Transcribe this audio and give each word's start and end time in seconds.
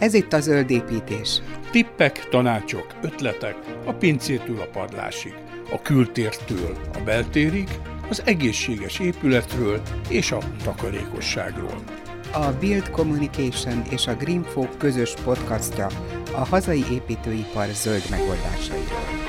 Ez 0.00 0.14
itt 0.14 0.32
a 0.32 0.40
zöld 0.40 0.70
építés. 0.70 1.42
Tippek, 1.70 2.28
tanácsok, 2.28 2.86
ötletek 3.02 3.56
a 3.84 3.92
pincétől 3.92 4.60
a 4.60 4.66
padlásig, 4.72 5.34
a 5.72 5.82
kültértől 5.82 6.76
a 6.94 6.98
beltérig, 7.04 7.68
az 8.08 8.22
egészséges 8.24 8.98
épületről 8.98 9.82
és 10.08 10.32
a 10.32 10.38
takarékosságról. 10.64 11.82
A 12.32 12.52
Build 12.60 12.90
Communication 12.90 13.82
és 13.90 14.06
a 14.06 14.14
Greenfolk 14.14 14.78
közös 14.78 15.14
podcastja 15.24 15.86
a 16.32 16.44
hazai 16.44 16.84
építőipar 16.90 17.66
zöld 17.72 18.02
megoldásairól. 18.10 19.19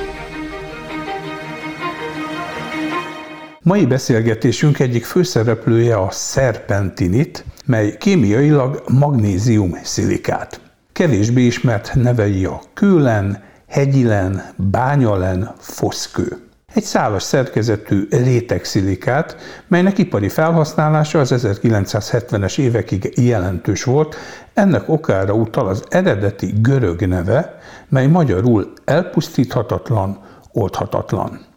Mai 3.63 3.85
beszélgetésünk 3.85 4.79
egyik 4.79 5.05
főszereplője 5.05 5.97
a 5.97 6.11
szerpentinit, 6.11 7.45
mely 7.65 7.97
kémiailag 7.97 8.83
magnézium 8.87 9.77
szilikát. 9.83 10.61
Kevésbé 10.93 11.45
ismert 11.45 11.95
nevei 11.95 12.45
a 12.45 12.61
kőlen, 12.73 13.43
hegyilen, 13.67 14.53
bányalen, 14.55 15.53
foszkő. 15.57 16.37
Egy 16.73 16.83
szálas 16.83 17.23
szerkezetű 17.23 18.07
rétegszilikát, 18.09 19.35
melynek 19.67 19.97
ipari 19.97 20.29
felhasználása 20.29 21.19
az 21.19 21.33
1970-es 21.35 22.59
évekig 22.59 23.13
jelentős 23.15 23.83
volt, 23.83 24.15
ennek 24.53 24.89
okára 24.89 25.33
utal 25.33 25.67
az 25.67 25.83
eredeti 25.89 26.53
görög 26.61 27.07
neve, 27.07 27.59
mely 27.89 28.07
magyarul 28.07 28.73
elpusztíthatatlan, 28.85 30.19
oldhatatlan. 30.51 31.49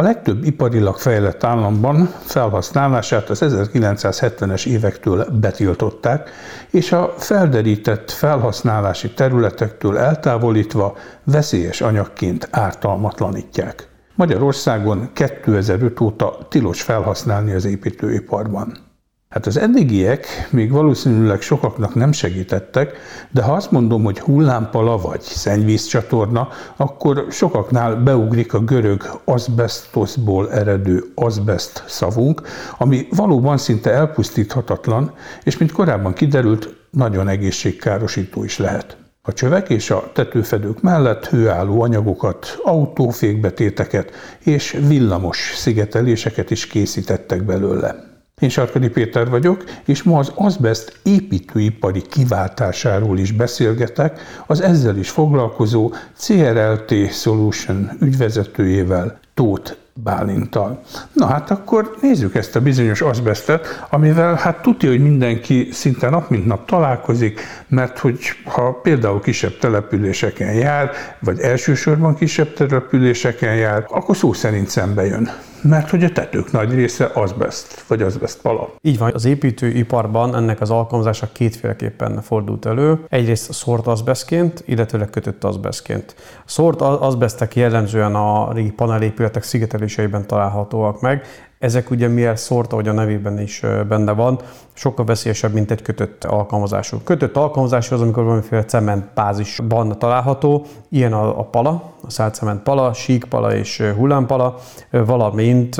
A 0.00 0.02
legtöbb 0.02 0.44
iparilag 0.44 0.96
fejlett 0.96 1.44
államban 1.44 2.06
felhasználását 2.20 3.30
az 3.30 3.38
1970-es 3.42 4.66
évektől 4.66 5.26
betiltották, 5.40 6.30
és 6.70 6.92
a 6.92 7.14
felderített 7.16 8.10
felhasználási 8.10 9.10
területektől 9.10 9.98
eltávolítva 9.98 10.96
veszélyes 11.24 11.80
anyagként 11.80 12.48
ártalmatlanítják. 12.50 13.88
Magyarországon 14.14 15.10
2005 15.12 16.00
óta 16.00 16.38
tilos 16.48 16.82
felhasználni 16.82 17.52
az 17.52 17.64
építőiparban. 17.64 18.87
Hát 19.28 19.46
az 19.46 19.56
eddigiek 19.56 20.48
még 20.50 20.70
valószínűleg 20.70 21.40
sokaknak 21.40 21.94
nem 21.94 22.12
segítettek, 22.12 22.98
de 23.30 23.42
ha 23.42 23.52
azt 23.52 23.70
mondom, 23.70 24.04
hogy 24.04 24.18
hullámpala 24.18 24.98
vagy 24.98 25.20
szennyvízcsatorna, 25.20 26.48
akkor 26.76 27.26
sokaknál 27.30 27.96
beugrik 27.96 28.54
a 28.54 28.58
görög 28.58 29.20
azbestosból 29.24 30.52
eredő 30.52 31.04
azbest 31.14 31.84
szavunk, 31.86 32.42
ami 32.78 33.06
valóban 33.10 33.58
szinte 33.58 33.90
elpusztíthatatlan, 33.90 35.12
és 35.44 35.58
mint 35.58 35.72
korábban 35.72 36.12
kiderült, 36.12 36.74
nagyon 36.90 37.28
egészségkárosító 37.28 38.44
is 38.44 38.58
lehet. 38.58 38.96
A 39.22 39.32
csövek 39.32 39.68
és 39.68 39.90
a 39.90 40.10
tetőfedők 40.14 40.80
mellett 40.80 41.26
hőálló 41.26 41.82
anyagokat, 41.82 42.58
autófékbetéteket 42.62 44.10
és 44.38 44.78
villamos 44.86 45.52
szigeteléseket 45.56 46.50
is 46.50 46.66
készítettek 46.66 47.42
belőle. 47.42 48.07
Én 48.38 48.48
Sarkadi 48.48 48.88
Péter 48.88 49.28
vagyok, 49.28 49.64
és 49.84 50.02
ma 50.02 50.18
az 50.18 50.32
azbest 50.34 51.00
építőipari 51.02 52.02
kiváltásáról 52.02 53.18
is 53.18 53.32
beszélgetek 53.32 54.20
az 54.46 54.60
ezzel 54.60 54.96
is 54.96 55.10
foglalkozó 55.10 55.92
CRLT 56.18 57.12
Solution 57.12 57.90
ügyvezetőjével, 58.00 59.18
Tóth 59.34 59.74
Bálintal. 60.02 60.82
Na 61.12 61.26
hát 61.26 61.50
akkor 61.50 61.96
nézzük 62.00 62.34
ezt 62.34 62.56
a 62.56 62.60
bizonyos 62.60 63.00
azbestet, 63.00 63.86
amivel 63.90 64.34
hát 64.34 64.62
tudja, 64.62 64.88
hogy 64.88 65.02
mindenki 65.02 65.68
szinte 65.72 66.08
nap 66.08 66.30
mint 66.30 66.46
nap 66.46 66.66
találkozik, 66.66 67.40
mert 67.68 67.98
hogy 67.98 68.18
ha 68.44 68.72
például 68.72 69.20
kisebb 69.20 69.58
településeken 69.58 70.52
jár, 70.52 70.90
vagy 71.20 71.40
elsősorban 71.40 72.14
kisebb 72.14 72.54
településeken 72.54 73.54
jár, 73.54 73.84
akkor 73.88 74.16
szó 74.16 74.32
szerint 74.32 74.68
szembe 74.68 75.06
jön 75.06 75.30
mert 75.62 75.90
hogy 75.90 76.04
a 76.04 76.12
tetők 76.12 76.52
nagy 76.52 76.74
része 76.74 77.10
azbest, 77.14 77.84
vagy 77.86 78.02
azbest 78.02 78.40
pala. 78.40 78.74
Így 78.80 78.98
van, 78.98 79.10
az 79.14 79.24
építőiparban 79.24 80.34
ennek 80.34 80.60
az 80.60 80.70
alkalmazása 80.70 81.28
kétféleképpen 81.32 82.22
fordult 82.22 82.66
elő. 82.66 83.04
Egyrészt 83.08 83.52
szórt 83.52 83.86
azbestként, 83.86 84.62
illetőleg 84.66 85.10
kötött 85.10 85.44
azbestként. 85.44 86.14
Szórt 86.44 86.80
azbestek 86.80 87.56
jellemzően 87.56 88.14
a 88.14 88.52
régi 88.52 88.70
panelépületek 88.70 89.42
szigeteléseiben 89.42 90.26
találhatóak 90.26 91.00
meg, 91.00 91.24
ezek 91.58 91.90
ugye 91.90 92.08
miért 92.08 92.36
szórta, 92.36 92.74
hogy 92.74 92.88
a 92.88 92.92
nevében 92.92 93.40
is 93.40 93.62
benne 93.88 94.12
van, 94.12 94.38
sokkal 94.72 95.04
veszélyesebb, 95.04 95.52
mint 95.52 95.70
egy 95.70 95.82
kötött 95.82 96.24
alkalmazású. 96.24 96.98
Kötött 97.04 97.36
alkalmazású 97.36 97.94
az, 97.94 98.00
amikor 98.00 98.24
valamiféle 98.24 98.64
cementbázisban 98.64 99.98
található, 99.98 100.64
ilyen 100.88 101.12
a, 101.12 101.38
a 101.38 101.44
pala, 101.44 101.92
a 102.02 102.10
szálcement 102.10 102.62
pala, 102.62 102.92
síkpala 102.92 103.54
és 103.54 103.82
hullámpala, 103.96 104.58
valamint 104.90 105.76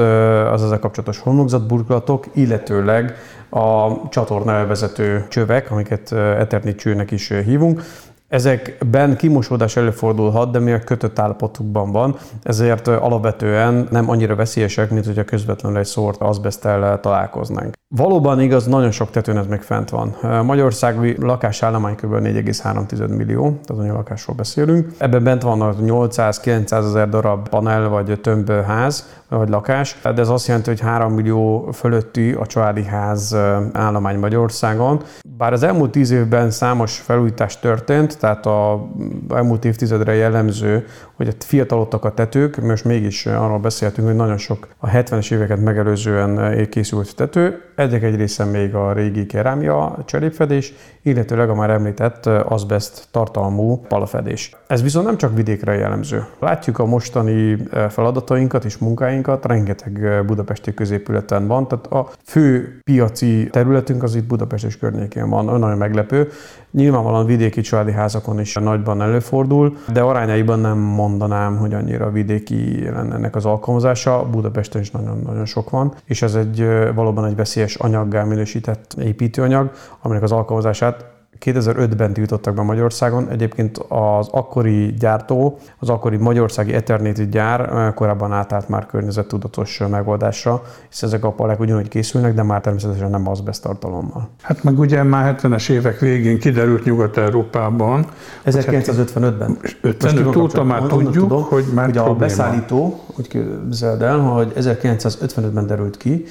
az 0.52 0.62
ezzel 0.62 0.78
kapcsolatos 0.78 1.18
homlokzatburkolatok, 1.18 2.26
illetőleg 2.34 3.14
a 3.50 3.90
csatorna 4.08 4.52
elvezető 4.52 5.26
csövek, 5.28 5.70
amiket 5.70 6.12
Eternit 6.12 6.78
csőnek 6.78 7.10
is 7.10 7.28
hívunk, 7.28 7.82
Ezekben 8.28 9.16
kimosódás 9.16 9.76
előfordulhat, 9.76 10.50
de 10.50 10.58
mivel 10.58 10.84
kötött 10.84 11.18
állapotukban 11.18 11.92
van, 11.92 12.16
ezért 12.42 12.86
alapvetően 12.86 13.88
nem 13.90 14.10
annyira 14.10 14.34
veszélyesek, 14.34 14.90
mint 14.90 15.06
hogyha 15.06 15.24
közvetlenül 15.24 15.78
egy 15.78 15.86
szórt 15.86 16.20
azbesztel 16.20 17.00
találkoznánk. 17.00 17.74
Valóban 17.96 18.40
igaz, 18.40 18.66
nagyon 18.66 18.90
sok 18.90 19.10
tetőn 19.10 19.36
ez 19.36 19.46
még 19.46 19.60
fent 19.60 19.90
van. 19.90 20.16
Magyarországi 20.44 21.16
lakásállomány 21.20 21.94
kb. 21.94 22.14
4,3 22.14 23.16
millió, 23.16 23.42
tehát 23.42 23.82
annyi 23.82 23.88
lakásról 23.88 24.36
beszélünk. 24.36 24.92
Ebben 24.98 25.22
bent 25.22 25.42
vannak 25.42 25.76
800-900 25.80 26.72
ezer 26.72 27.08
darab 27.08 27.48
panel 27.48 27.88
vagy 27.88 28.20
tömb 28.20 28.50
ház, 28.50 29.20
vagy 29.28 29.48
lakás, 29.48 30.00
de 30.02 30.20
ez 30.20 30.28
azt 30.28 30.46
jelenti, 30.46 30.68
hogy 30.68 30.80
3 30.80 31.12
millió 31.12 31.70
fölötti 31.72 32.32
a 32.32 32.46
családi 32.46 32.84
ház 32.84 33.36
állomány 33.72 34.18
Magyarországon. 34.18 35.02
Bár 35.36 35.52
az 35.52 35.62
elmúlt 35.62 35.90
10 35.90 36.10
évben 36.10 36.50
számos 36.50 36.98
felújítás 36.98 37.58
történt, 37.58 38.18
tehát 38.18 38.46
a 38.46 38.88
elmúlt 39.34 39.64
évtizedre 39.64 40.14
jellemző, 40.14 40.86
hogy 41.16 41.36
fiatalodtak 41.38 42.04
a 42.04 42.14
tetők, 42.14 42.62
most 42.62 42.84
mégis 42.84 43.26
arról 43.26 43.58
beszéltünk, 43.58 44.06
hogy 44.06 44.16
nagyon 44.16 44.38
sok 44.38 44.68
a 44.78 44.88
70-es 44.88 45.32
éveket 45.32 45.60
megelőzően 45.60 46.66
készült 46.68 47.16
tető, 47.16 47.62
egyek 47.78 48.02
egy 48.02 48.16
része 48.16 48.44
még 48.44 48.74
a 48.74 48.92
régi 48.92 49.26
kerámia 49.26 49.98
cserépfedés, 50.04 50.72
illetőleg 51.02 51.50
a 51.50 51.54
már 51.54 51.70
említett 51.70 52.26
azbest 52.26 53.08
tartalmú 53.10 53.80
palafedés. 53.88 54.56
Ez 54.66 54.82
viszont 54.82 55.06
nem 55.06 55.16
csak 55.16 55.34
vidékre 55.34 55.74
jellemző. 55.74 56.26
Látjuk 56.38 56.78
a 56.78 56.84
mostani 56.84 57.56
feladatainkat 57.88 58.64
és 58.64 58.78
munkáinkat, 58.78 59.46
rengeteg 59.46 60.24
budapesti 60.26 60.74
középületen 60.74 61.46
van, 61.46 61.68
tehát 61.68 61.86
a 61.86 62.08
fő 62.24 62.78
piaci 62.84 63.48
területünk 63.50 64.02
az 64.02 64.14
itt 64.14 64.26
Budapest 64.26 64.64
és 64.64 64.78
környékén 64.78 65.28
van, 65.28 65.44
nagyon 65.44 65.78
meglepő. 65.78 66.28
Nyilvánvalóan 66.70 67.26
vidéki 67.26 67.60
családi 67.60 67.92
házakon 67.92 68.40
is 68.40 68.54
nagyban 68.54 69.02
előfordul, 69.02 69.76
de 69.92 70.00
arányaiban 70.00 70.58
nem 70.58 70.78
mondanám, 70.78 71.56
hogy 71.56 71.74
annyira 71.74 72.10
vidéki 72.10 72.88
lenne 72.90 73.14
ennek 73.14 73.36
az 73.36 73.44
alkalmazása. 73.44 74.28
Budapesten 74.30 74.80
is 74.80 74.90
nagyon-nagyon 74.90 75.44
sok 75.44 75.70
van, 75.70 75.94
és 76.04 76.22
ez 76.22 76.34
egy 76.34 76.66
valóban 76.94 77.24
egy 77.24 77.36
veszélyes 77.36 77.74
anyaggá 77.74 78.24
minősített 78.24 78.94
építőanyag, 78.98 79.70
aminek 80.02 80.22
az 80.22 80.32
alkalmazását 80.32 81.17
2005-ben 81.44 82.12
tiltottak 82.12 82.54
be 82.54 82.62
Magyarországon. 82.62 83.28
Egyébként 83.28 83.78
az 83.88 84.28
akkori 84.30 84.94
gyártó, 84.98 85.58
az 85.78 85.88
akkori 85.88 86.16
magyarországi 86.16 86.74
Eternity 86.74 87.22
gyár 87.30 87.92
korábban 87.94 88.32
átállt 88.32 88.68
már 88.68 88.86
környezettudatos 88.86 89.82
megoldásra, 89.90 90.62
hisz 90.88 91.02
ezek 91.02 91.24
a 91.24 91.30
palek 91.30 91.60
ugyanúgy 91.60 91.88
készülnek, 91.88 92.34
de 92.34 92.42
már 92.42 92.60
természetesen 92.60 93.10
nem 93.10 93.28
azbest 93.28 93.62
tartalommal. 93.62 94.28
Hát 94.42 94.62
meg 94.62 94.78
ugye 94.78 95.02
már 95.02 95.36
70-es 95.40 95.70
évek 95.70 95.98
végén 95.98 96.38
kiderült 96.38 96.84
Nyugat-Európában. 96.84 98.06
1955-ben. 98.46 99.58
55 99.80 100.36
óta 100.36 100.64
már 100.64 100.82
tudjuk, 100.82 101.12
tudom, 101.12 101.42
hogy 101.42 101.64
már 101.74 101.88
ugye 101.88 102.00
a 102.00 102.14
beszállító, 102.14 103.00
úgy 103.16 103.28
képzeld 103.28 104.02
el, 104.02 104.18
hogy 104.18 104.52
1955-ben 104.56 105.66
derült 105.66 105.96
ki, 105.96 106.24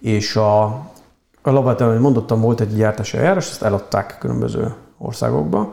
és 0.00 0.36
a 0.36 0.82
alapvetően, 1.46 1.90
ahogy 1.90 2.02
mondottam, 2.02 2.40
volt 2.40 2.60
egy 2.60 2.74
gyártási 2.76 3.16
eljárás, 3.16 3.50
ezt 3.50 3.62
eladták 3.62 4.16
különböző 4.20 4.74
országokba, 4.98 5.72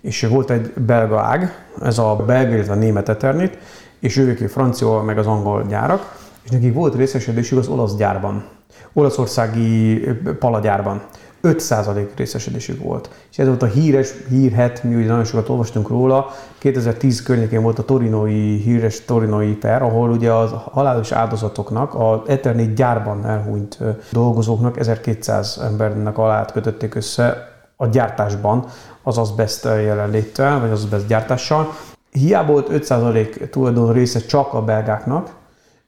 és 0.00 0.22
volt 0.22 0.50
egy 0.50 0.72
belga 0.72 1.20
ág, 1.20 1.66
ez 1.82 1.98
a 1.98 2.16
belga, 2.26 2.54
illetve 2.54 2.72
a 2.72 2.76
német 2.76 3.08
Eternit, 3.08 3.58
és 4.00 4.16
ők 4.16 4.40
a 4.40 4.48
francia, 4.48 5.02
meg 5.02 5.18
az 5.18 5.26
angol 5.26 5.64
gyárak, 5.68 6.18
és 6.44 6.50
nekik 6.50 6.74
volt 6.74 6.94
részesedésük 6.94 7.58
az 7.58 7.68
olasz 7.68 7.96
gyárban, 7.96 8.44
olaszországi 8.92 10.00
palagyárban. 10.38 11.02
5% 11.42 12.06
részesedésük 12.16 12.82
volt. 12.82 13.10
És 13.30 13.38
ez 13.38 13.46
volt 13.46 13.62
a 13.62 13.66
híres 13.66 14.12
hírhet, 14.28 14.82
mi 14.82 14.94
ugye 14.94 15.06
nagyon 15.06 15.24
sokat 15.24 15.48
olvastunk 15.48 15.88
róla, 15.88 16.30
2010 16.58 17.22
környékén 17.22 17.62
volt 17.62 17.78
a 17.78 17.84
torinoi, 17.84 18.56
híres 18.56 19.04
torinoi 19.04 19.54
per, 19.54 19.82
ahol 19.82 20.10
ugye 20.10 20.30
a 20.32 20.70
halálos 20.72 21.12
áldozatoknak, 21.12 21.94
a 21.94 22.22
Eternit 22.26 22.74
gyárban 22.74 23.26
elhunyt 23.26 23.78
dolgozóknak 24.10 24.78
1200 24.78 25.58
embernek 25.62 26.18
alá 26.18 26.44
kötötték 26.44 26.94
össze 26.94 27.50
a 27.76 27.86
gyártásban 27.86 28.66
az 29.02 29.18
azbest 29.18 29.64
jelenléttel, 29.64 30.60
vagy 30.60 30.70
az 30.70 30.82
azbest 30.82 31.06
gyártással. 31.06 31.72
Hiába 32.10 32.52
volt 32.52 32.68
5% 32.70 33.48
tulajdon 33.50 33.92
része 33.92 34.20
csak 34.20 34.54
a 34.54 34.62
belgáknak, 34.62 35.30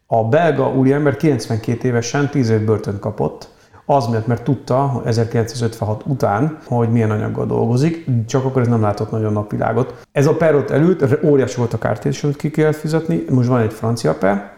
a 0.06 0.24
belga 0.24 0.70
úriember 0.70 1.16
92 1.16 1.88
évesen 1.88 2.30
10 2.30 2.50
év 2.50 2.64
börtön 2.64 2.98
kapott, 2.98 3.48
az 3.86 4.06
miatt, 4.06 4.26
mert 4.26 4.42
tudta 4.42 5.02
1956 5.04 6.02
után, 6.06 6.58
hogy 6.66 6.88
milyen 6.88 7.10
anyaggal 7.10 7.46
dolgozik, 7.46 8.06
csak 8.26 8.44
akkor 8.44 8.62
ez 8.62 8.68
nem 8.68 8.80
látott 8.80 9.10
nagyon 9.10 9.32
napvilágot. 9.32 9.94
Ez 10.12 10.26
a 10.26 10.34
per 10.34 10.54
ott 10.54 10.70
előtt, 10.70 11.24
óriási 11.24 11.56
volt 11.56 11.72
a 11.72 11.78
kártérítés, 11.78 12.24
amit 12.24 12.36
ki 12.36 12.50
kell 12.50 12.72
fizetni, 12.72 13.24
most 13.30 13.48
van 13.48 13.60
egy 13.60 13.72
francia 13.72 14.14
per, 14.14 14.52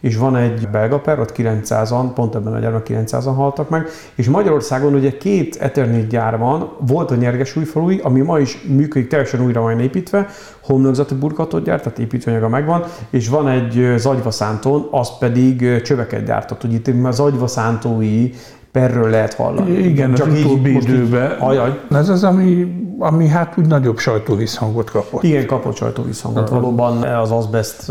és 0.00 0.16
van 0.16 0.36
egy 0.36 0.68
belga 0.68 0.98
per, 0.98 1.20
ott 1.20 1.32
900-an, 1.36 2.10
pont 2.14 2.34
ebben 2.34 2.52
a 2.52 2.58
gyárban 2.58 2.82
900-an 2.84 3.32
haltak 3.34 3.68
meg, 3.68 3.86
és 4.14 4.28
Magyarországon 4.28 4.94
ugye 4.94 5.16
két 5.16 5.56
Eternit 5.56 6.06
gyár 6.06 6.38
van, 6.38 6.72
volt 6.86 7.10
a 7.10 7.14
nyerges 7.14 7.56
újfalui, 7.56 8.00
ami 8.02 8.20
ma 8.20 8.38
is 8.38 8.62
működik, 8.68 9.08
teljesen 9.08 9.44
újra 9.44 9.60
van 9.60 9.80
építve, 9.80 10.26
homlokzati 10.62 11.14
burkatot 11.14 11.64
gyárt, 11.64 11.82
tehát 11.82 11.98
építőanyaga 11.98 12.48
megvan, 12.48 12.84
és 13.10 13.28
van 13.28 13.48
egy 13.48 13.94
Zagyvaszánton, 13.96 14.88
az 14.90 15.18
pedig 15.18 15.82
csöveket 15.82 16.24
gyártott. 16.24 16.64
Ugye 16.64 16.76
itt 16.76 17.04
az 17.04 17.20
agyvaszántói 17.20 18.30
perről 18.72 19.10
lehet 19.10 19.34
hallani. 19.34 19.70
Igen, 19.70 20.14
Csak 20.14 20.26
az 20.26 20.44
utóbbi 20.44 20.74
időben. 20.74 21.30
Ajaj. 21.30 21.80
Ez 21.90 22.08
az, 22.08 22.24
ami, 22.24 22.74
ami 22.98 23.28
hát 23.28 23.54
úgy 23.58 23.66
nagyobb 23.66 23.98
sajtóvisszhangot 23.98 24.90
kapott. 24.90 25.22
Igen, 25.22 25.46
kapott 25.46 25.76
sajtóvisszhangot. 25.76 26.48
Valóban 26.48 27.02
az 27.02 27.30
azbest 27.30 27.84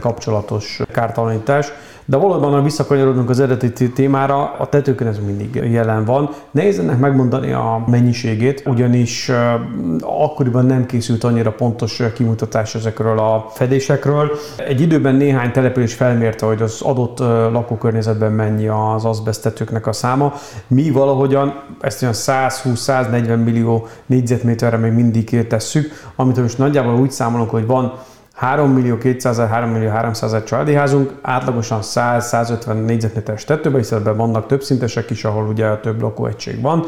kapcsolatos 0.00 0.80
kártalanítás. 0.92 1.72
De 2.10 2.16
valóban, 2.16 2.52
ha 2.52 2.62
visszakanyarodunk 2.62 3.30
az 3.30 3.40
eredeti 3.40 3.90
témára, 3.90 4.52
a 4.58 4.68
tetőkön 4.68 5.06
ez 5.06 5.18
mindig 5.26 5.54
jelen 5.54 6.04
van. 6.04 6.30
Nehéz 6.50 6.78
ennek 6.78 6.98
megmondani 6.98 7.52
a 7.52 7.84
mennyiségét, 7.86 8.62
ugyanis 8.66 9.30
akkoriban 10.00 10.66
nem 10.66 10.86
készült 10.86 11.24
annyira 11.24 11.52
pontos 11.52 12.02
kimutatás 12.14 12.74
ezekről 12.74 13.18
a 13.18 13.46
fedésekről. 13.50 14.30
Egy 14.56 14.80
időben 14.80 15.14
néhány 15.14 15.52
település 15.52 15.94
felmérte, 15.94 16.46
hogy 16.46 16.62
az 16.62 16.80
adott 16.80 17.18
lakókörnyezetben 17.52 18.32
mennyi 18.32 18.68
az 18.68 19.04
azbesztetőknek 19.04 19.86
a 19.86 19.92
száma. 19.92 20.32
Mi 20.66 20.90
valahogyan 20.90 21.62
ezt 21.80 22.02
olyan 22.02 22.14
120-140 22.16 23.44
millió 23.44 23.86
négyzetméterre 24.06 24.76
még 24.76 24.92
mindig 24.92 25.46
tesszük, 25.46 25.90
amit 26.16 26.40
most 26.40 26.58
nagyjából 26.58 27.00
úgy 27.00 27.10
számolunk, 27.10 27.50
hogy 27.50 27.66
van 27.66 27.92
3 28.38 28.70
millió 28.70 28.98
200 28.98 29.38
3 29.38 29.70
millió 29.70 29.88
300 29.88 30.44
családi 30.44 30.74
házunk, 30.74 31.12
átlagosan 31.22 31.78
100-150 31.82 32.84
négyzetméteres 32.84 33.44
tetőben, 33.44 33.80
hiszen 33.80 33.98
ebben 33.98 34.16
vannak 34.16 34.46
többszintesek 34.46 35.10
is, 35.10 35.24
ahol 35.24 35.46
ugye 35.46 35.76
több 35.76 36.00
lakóegység 36.00 36.60
van. 36.60 36.84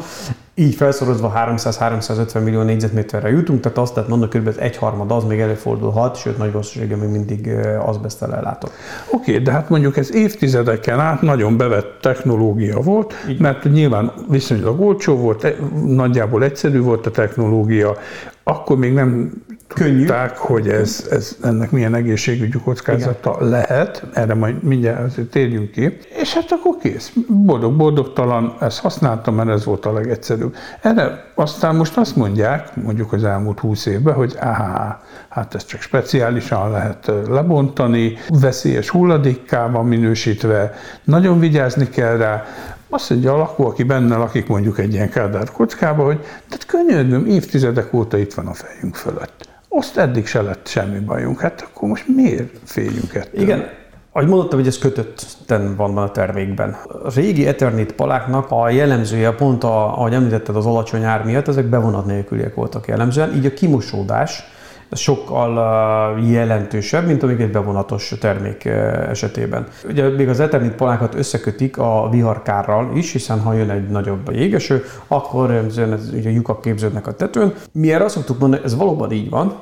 Így 0.55 0.75
felszorozva 0.75 1.33
300-350 1.35 2.43
millió 2.43 2.61
négyzetméterre 2.61 3.29
jutunk, 3.29 3.59
tehát 3.59 3.77
azt 3.77 3.95
lehet 3.95 4.09
mondani, 4.09 4.31
kb. 4.39 4.51
egy 4.59 4.77
harmad 4.77 5.11
az 5.11 5.23
még 5.23 5.39
előfordulhat, 5.39 6.15
sőt 6.15 6.37
nagy 6.37 6.51
valószínűséggel 6.51 6.97
még 6.97 7.09
mindig 7.09 7.49
azbesztel 7.85 8.35
ellátott. 8.35 8.71
Oké, 9.11 9.31
okay, 9.31 9.43
de 9.43 9.51
hát 9.51 9.69
mondjuk 9.69 9.97
ez 9.97 10.13
évtizedeken 10.15 10.99
át 10.99 11.21
nagyon 11.21 11.57
bevett 11.57 11.97
technológia 12.01 12.79
volt, 12.79 13.13
Így. 13.29 13.39
mert 13.39 13.63
nyilván 13.63 14.11
viszonylag 14.29 14.81
olcsó 14.81 15.15
volt, 15.15 15.43
e, 15.43 15.55
nagyjából 15.85 16.43
egyszerű 16.43 16.81
volt 16.81 17.05
a 17.05 17.11
technológia, 17.11 17.97
akkor 18.51 18.77
még 18.77 18.93
nem 18.93 19.31
Könnyű. 19.67 19.97
tudták, 19.97 20.37
hogy 20.37 20.67
ez, 20.69 21.07
ez, 21.09 21.37
ennek 21.43 21.71
milyen 21.71 21.95
egészségügyi 21.95 22.57
kockázata 22.63 23.35
Igen. 23.35 23.49
lehet, 23.49 24.03
erre 24.13 24.33
majd 24.33 24.63
mindjárt 24.63 25.19
térjünk 25.19 25.71
ki, 25.71 25.97
és 26.21 26.33
hát 26.33 26.45
akkor 26.49 26.75
kész. 26.81 27.13
Boldog-boldogtalan, 27.27 28.55
ezt 28.59 28.79
használtam, 28.79 29.35
mert 29.35 29.49
ez 29.49 29.65
volt 29.65 29.85
a 29.85 29.93
legegyszerűbb. 29.93 30.55
Erre 30.81 31.31
aztán 31.35 31.75
most 31.75 31.97
azt 31.97 32.15
mondják, 32.15 32.75
mondjuk 32.75 33.13
az 33.13 33.23
elmúlt 33.23 33.59
húsz 33.59 33.85
évben, 33.85 34.13
hogy 34.13 34.35
áhá, 34.39 35.01
hát 35.29 35.55
ezt 35.55 35.67
csak 35.67 35.81
speciálisan 35.81 36.71
lehet 36.71 37.11
lebontani, 37.27 38.13
veszélyes 38.29 38.89
hulladékká 38.89 39.69
van 39.69 39.85
minősítve, 39.85 40.73
nagyon 41.03 41.39
vigyázni 41.39 41.89
kell 41.89 42.17
rá, 42.17 42.43
azt 42.93 43.09
mondja 43.09 43.33
a 43.33 43.37
lakó, 43.37 43.65
aki 43.65 43.83
benne 43.83 44.17
lakik 44.17 44.47
mondjuk 44.47 44.79
egy 44.79 44.93
ilyen 44.93 45.09
kádár 45.09 45.51
kockába, 45.51 46.03
hogy 46.03 46.19
tehát 46.19 46.65
könyörgöm, 46.65 47.25
évtizedek 47.25 47.93
óta 47.93 48.17
itt 48.17 48.33
van 48.33 48.47
a 48.47 48.53
fejünk 48.53 48.95
fölött. 48.95 49.49
Azt 49.69 49.97
eddig 49.97 50.25
se 50.25 50.41
lett 50.41 50.67
semmi 50.67 50.99
bajunk, 50.99 51.39
hát 51.39 51.61
akkor 51.61 51.89
most 51.89 52.05
miért 52.07 52.57
féljünk 52.63 53.13
ettől? 53.13 53.41
Igen, 53.41 53.69
ahogy 54.11 54.27
mondottam, 54.27 54.59
hogy 54.59 54.67
ez 54.67 54.77
kötötten 54.77 55.75
van 55.75 55.97
a 55.97 56.11
termékben. 56.11 56.77
A 57.03 57.13
régi 57.15 57.47
Eternit 57.47 57.91
paláknak 57.91 58.51
a 58.51 58.69
jellemzője 58.69 59.31
pont, 59.31 59.63
a, 59.63 59.97
ahogy 59.97 60.13
említetted, 60.13 60.55
az 60.55 60.65
alacsony 60.65 61.03
ár 61.03 61.23
miatt, 61.23 61.47
ezek 61.47 61.65
bevonat 61.65 62.05
nélküliek 62.05 62.55
voltak 62.55 62.87
jellemzően, 62.87 63.35
így 63.35 63.45
a 63.45 63.53
kimosódás 63.53 64.43
sokkal 64.91 66.19
jelentősebb, 66.19 67.05
mint 67.05 67.23
amíg 67.23 67.39
egy 67.39 67.51
bevonatos 67.51 68.13
termék 68.19 68.65
esetében. 68.65 69.67
Ugye 69.89 70.09
még 70.09 70.29
az 70.29 70.39
Eternit 70.39 70.75
palákat 70.75 71.15
összekötik 71.15 71.77
a 71.77 72.07
viharkárral 72.11 72.91
is, 72.95 73.11
hiszen 73.11 73.39
ha 73.39 73.53
jön 73.53 73.69
egy 73.69 73.89
nagyobb 73.89 74.31
jégeső, 74.31 74.83
akkor 75.07 75.51
ez, 75.51 75.77
ugye 76.13 76.29
lyukak 76.29 76.61
képződnek 76.61 77.07
a 77.07 77.15
tetőn. 77.15 77.53
Mi 77.71 77.93
erre 77.93 78.03
azt 78.03 78.15
szoktuk 78.15 78.39
mondani, 78.39 78.63
ez 78.63 78.75
valóban 78.75 79.11
így 79.11 79.29
van, 79.29 79.59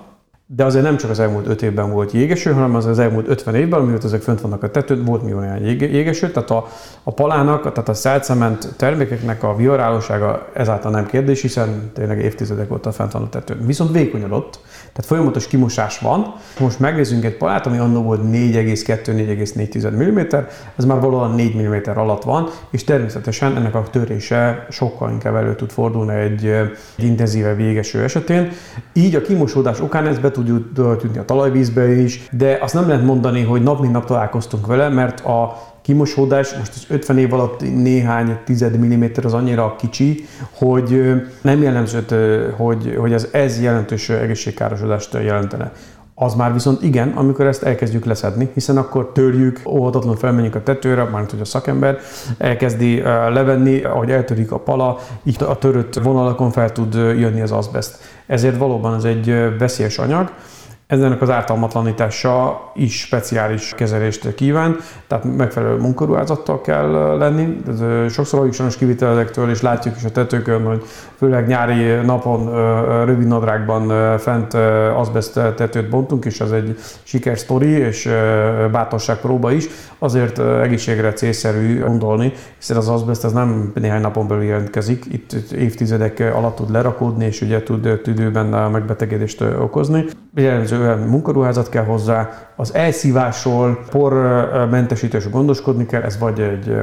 de 0.55 0.63
azért 0.65 0.83
nem 0.83 0.97
csak 0.97 1.09
az 1.09 1.19
elmúlt 1.19 1.47
5 1.47 1.61
évben 1.61 1.91
volt 1.91 2.11
jégeső, 2.11 2.51
hanem 2.51 2.75
az, 2.75 2.85
az 2.85 2.99
elmúlt 2.99 3.27
50 3.27 3.55
évben, 3.55 3.81
mióta 3.81 4.05
ezek 4.05 4.21
fönt 4.21 4.41
vannak 4.41 4.63
a 4.63 4.71
tetőn, 4.71 5.05
volt 5.05 5.23
mi 5.23 5.33
olyan 5.33 5.57
jégeső, 5.65 6.31
tehát 6.31 6.49
a, 6.49 6.67
a 7.03 7.11
palának, 7.11 7.61
tehát 7.61 7.89
a 7.89 7.93
szelcement 7.93 8.73
termékeknek 8.77 9.43
a 9.43 9.55
viharálósága 9.55 10.47
ezáltal 10.53 10.91
nem 10.91 11.05
kérdés, 11.05 11.41
hiszen 11.41 11.91
tényleg 11.93 12.19
évtizedek 12.23 12.71
óta 12.71 12.91
fent 12.91 13.11
van 13.11 13.21
a 13.21 13.29
tetőn. 13.29 13.65
Viszont 13.65 13.91
vékonyodott, 13.91 14.59
tehát 15.00 15.13
folyamatos 15.13 15.48
kimosás 15.48 16.00
van. 16.00 16.34
Most 16.60 16.80
megnézzünk 16.80 17.25
egy 17.25 17.38
palát, 17.38 17.66
ami 17.66 17.78
annó 17.78 18.01
volt 18.01 18.22
4,2-4,4 18.24 19.92
mm, 19.92 20.19
ez 20.75 20.86
már 20.86 21.00
valóban 21.00 21.36
4 21.36 21.56
mm 21.56 21.75
alatt 21.96 22.24
van, 22.24 22.50
és 22.69 22.84
természetesen 22.84 23.56
ennek 23.56 23.75
a 23.75 23.84
törése 23.92 24.66
sokkal 24.69 25.12
inkább 25.12 25.36
elő 25.36 25.56
tud 25.56 25.69
fordulni 25.69 26.13
egy, 26.13 26.46
egy 26.96 27.04
intenzíve 27.06 27.56
végeső 27.56 28.04
esetén. 28.04 28.51
Így 28.94 29.16
a 29.16 29.22
kimosódás 29.22 29.81
okán 29.81 30.07
ez 30.07 30.19
be 30.19 30.31
tud 30.31 30.46
tűnni 30.74 31.18
a 31.18 31.25
talajvízbe 31.25 31.92
is, 31.92 32.28
de 32.31 32.57
azt 32.62 32.74
nem 32.74 32.88
lehet 32.88 33.04
mondani, 33.04 33.44
hogy 33.44 33.63
nap 33.63 33.81
mint 33.81 33.94
nap 33.94 34.06
találkoztunk 34.06 34.68
vele, 34.68 34.90
mert 34.90 35.25
a 35.25 35.57
kimosódás 35.81 36.53
most 36.57 36.71
az 36.75 36.85
50 36.87 37.17
év 37.17 37.33
alatt 37.33 37.61
néhány 37.61 38.37
tized 38.45 38.79
milliméter 38.79 39.25
az 39.25 39.33
annyira 39.33 39.75
kicsi, 39.75 40.25
hogy 40.51 41.13
nem 41.41 41.62
jellemző, 41.62 42.53
hogy, 42.57 42.95
hogy 42.98 43.13
ez, 43.13 43.27
ez 43.31 43.62
jelentős 43.62 44.09
egészségkárosodást 44.09 45.13
jelentene. 45.13 45.71
Az 46.21 46.33
már 46.33 46.53
viszont 46.53 46.83
igen, 46.83 47.09
amikor 47.09 47.45
ezt 47.45 47.63
elkezdjük 47.63 48.05
leszedni, 48.05 48.50
hiszen 48.53 48.77
akkor 48.77 49.12
törjük, 49.12 49.62
óhatatlanul 49.67 50.17
felmenjünk 50.17 50.55
a 50.55 50.63
tetőre, 50.63 51.03
mármint 51.03 51.31
hogy 51.31 51.41
a 51.41 51.45
szakember 51.45 52.00
elkezdi 52.38 53.01
levenni, 53.29 53.83
ahogy 53.83 54.12
eltörik 54.12 54.51
a 54.51 54.59
pala, 54.59 55.00
így 55.24 55.36
a 55.39 55.57
törött 55.57 55.93
vonalakon 55.93 56.51
fel 56.51 56.71
tud 56.71 56.93
jönni 56.93 57.41
az 57.41 57.51
azbest. 57.51 57.98
Ezért 58.27 58.57
valóban 58.57 58.95
ez 58.95 59.03
egy 59.03 59.57
veszélyes 59.57 59.98
anyag, 59.98 60.31
ennek 60.98 61.22
az 61.22 61.29
ártalmatlanítása 61.29 62.62
is 62.75 63.00
speciális 63.00 63.74
kezelést 63.75 64.36
kíván, 64.36 64.77
tehát 65.08 65.24
megfelelő 65.38 65.77
munkaruházattal 65.77 66.62
kell 66.62 67.17
lenni. 67.17 67.62
Ez 67.67 67.79
sokszor 68.13 68.38
vagyunk 68.38 68.53
sajnos 68.53 68.77
kivitelezektől, 68.77 69.50
és 69.50 69.62
látjuk 69.62 69.96
is 69.96 70.03
a 70.03 70.12
tetőkön, 70.12 70.65
hogy 70.65 70.84
főleg 71.17 71.48
nyári 71.48 72.05
napon 72.05 72.50
rövid 73.05 73.27
nadrágban 73.27 74.17
fent 74.17 74.53
azbest 74.96 75.34
tetőt 75.34 75.89
bontunk, 75.89 76.25
és 76.25 76.39
ez 76.39 76.51
egy 76.51 76.77
sikersztori 77.03 77.69
és 77.69 78.10
bátorság 78.72 79.17
próba 79.17 79.51
is. 79.51 79.67
Azért 80.00 80.39
egészségre 80.39 81.13
célszerű 81.13 81.79
gondolni, 81.79 82.34
hiszen 82.58 82.77
az 82.77 82.89
azbest 82.89 83.24
ez 83.24 83.31
nem 83.31 83.72
néhány 83.74 84.01
napon 84.01 84.27
belül 84.27 84.43
jelentkezik, 84.43 85.05
itt 85.12 85.51
évtizedek 85.51 86.31
alatt 86.36 86.55
tud 86.55 86.72
lerakódni, 86.72 87.25
és 87.25 87.41
ugye 87.41 87.63
tud 87.63 88.00
tüdőben 88.03 88.72
megbetegedést 88.72 89.41
okozni. 89.41 90.05
Jellemző 90.36 90.77
munkaruházat 91.07 91.69
kell 91.69 91.83
hozzá, 91.83 92.29
az 92.55 92.74
elszívásról, 92.74 93.79
pormentesítésről 93.89 95.31
gondoskodni 95.31 95.86
kell, 95.86 96.01
ez 96.01 96.19
vagy 96.19 96.39
egy 96.39 96.75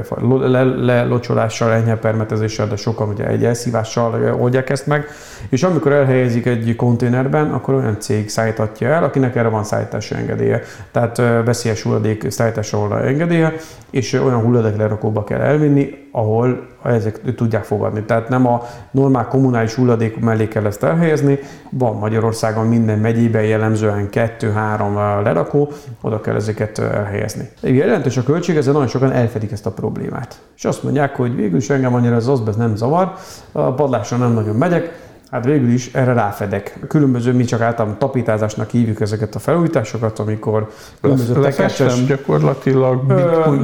lelocsolással, 0.77 1.71
enyhe 1.71 1.95
permetezéssel, 1.95 2.67
de 2.67 2.75
sokan 2.75 3.09
ugye 3.09 3.27
egy 3.27 3.45
elszívással 3.45 4.35
oldják 4.39 4.69
ezt 4.69 4.87
meg, 4.87 5.05
és 5.49 5.63
amikor 5.63 5.91
elhelyezik 5.91 6.45
egy 6.45 6.75
konténerben, 6.75 7.51
akkor 7.51 7.73
olyan 7.73 7.99
cég 7.99 8.29
szállítatja 8.29 8.87
el, 8.87 9.03
akinek 9.03 9.35
erre 9.35 9.47
van 9.47 9.63
szállítási 9.63 10.15
engedélye. 10.15 10.61
Tehát 10.91 11.17
veszélyes 11.45 11.81
hulladék 11.81 12.29
szállításra 12.29 13.01
engedélye, 13.01 13.53
és 13.89 14.13
olyan 14.13 14.41
hulladék 14.41 14.77
lerakóba 14.77 15.23
kell 15.23 15.41
elvinni, 15.41 16.06
ahol 16.17 16.67
ezek 16.83 17.35
tudják 17.35 17.63
fogadni. 17.63 18.03
Tehát 18.03 18.29
nem 18.29 18.47
a 18.47 18.63
normál 18.91 19.27
kommunális 19.27 19.73
hulladék 19.73 20.19
mellé 20.19 20.47
kell 20.47 20.65
ezt 20.65 20.83
elhelyezni, 20.83 21.39
van 21.69 21.95
Magyarországon 21.95 22.67
minden 22.67 22.99
megyében 22.99 23.43
jellemzően 23.43 24.09
kettő-három 24.09 24.95
lerakó, 25.23 25.71
oda 26.01 26.21
kell 26.21 26.35
ezeket 26.35 26.79
elhelyezni. 26.79 27.49
Jelentős 27.61 28.17
a 28.17 28.23
költség, 28.23 28.55
ezzel 28.55 28.73
nagyon 28.73 28.87
sokan 28.87 29.11
elfedik 29.11 29.51
ezt 29.51 29.65
a 29.65 29.71
problémát. 29.71 30.41
És 30.55 30.65
azt 30.65 30.83
mondják, 30.83 31.15
hogy 31.15 31.35
végül 31.35 31.57
is 31.57 31.69
engem 31.69 31.93
annyira 31.93 32.15
az 32.15 32.27
azbest 32.27 32.57
nem 32.57 32.75
zavar, 32.75 33.13
a 33.51 33.73
padlásra 33.73 34.17
nem 34.17 34.31
nagyon 34.31 34.55
megyek, 34.55 35.06
Hát 35.31 35.45
végül 35.45 35.69
is 35.69 35.89
erre 35.93 36.13
ráfedek. 36.13 36.79
Különböző, 36.87 37.33
mi 37.33 37.43
csak 37.43 37.61
általában 37.61 37.97
tapítázásnak 37.99 38.69
hívjuk 38.69 39.01
ezeket 39.01 39.35
a 39.35 39.39
felújításokat, 39.39 40.19
amikor 40.19 40.69
különböző 41.01 41.41
tekercses... 41.41 42.05
gyakorlatilag 42.05 43.01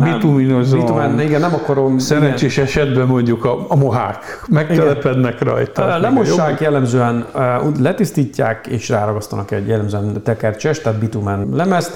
bituminozom. 0.03 0.79
Bitumen, 0.79 1.20
igen, 1.20 1.39
nem 1.41 1.53
akarom... 1.53 1.98
Szerencsés 1.98 2.53
igen. 2.53 2.65
esetben 2.65 3.08
mondjuk 3.08 3.46
a, 3.46 3.65
a 3.67 3.75
mohák 3.75 4.43
megtelepednek 4.50 5.41
igen. 5.41 5.53
rajta. 5.53 5.98
Lemossák 5.98 6.62
jellemzően 6.62 7.25
letisztítják 7.79 8.67
és 8.67 8.89
ráragasztanak 8.89 9.51
egy 9.51 9.67
jellemzően 9.67 10.22
tekercses, 10.24 10.79
tehát 10.79 11.00
bitumen 11.00 11.48
lemezt, 11.51 11.91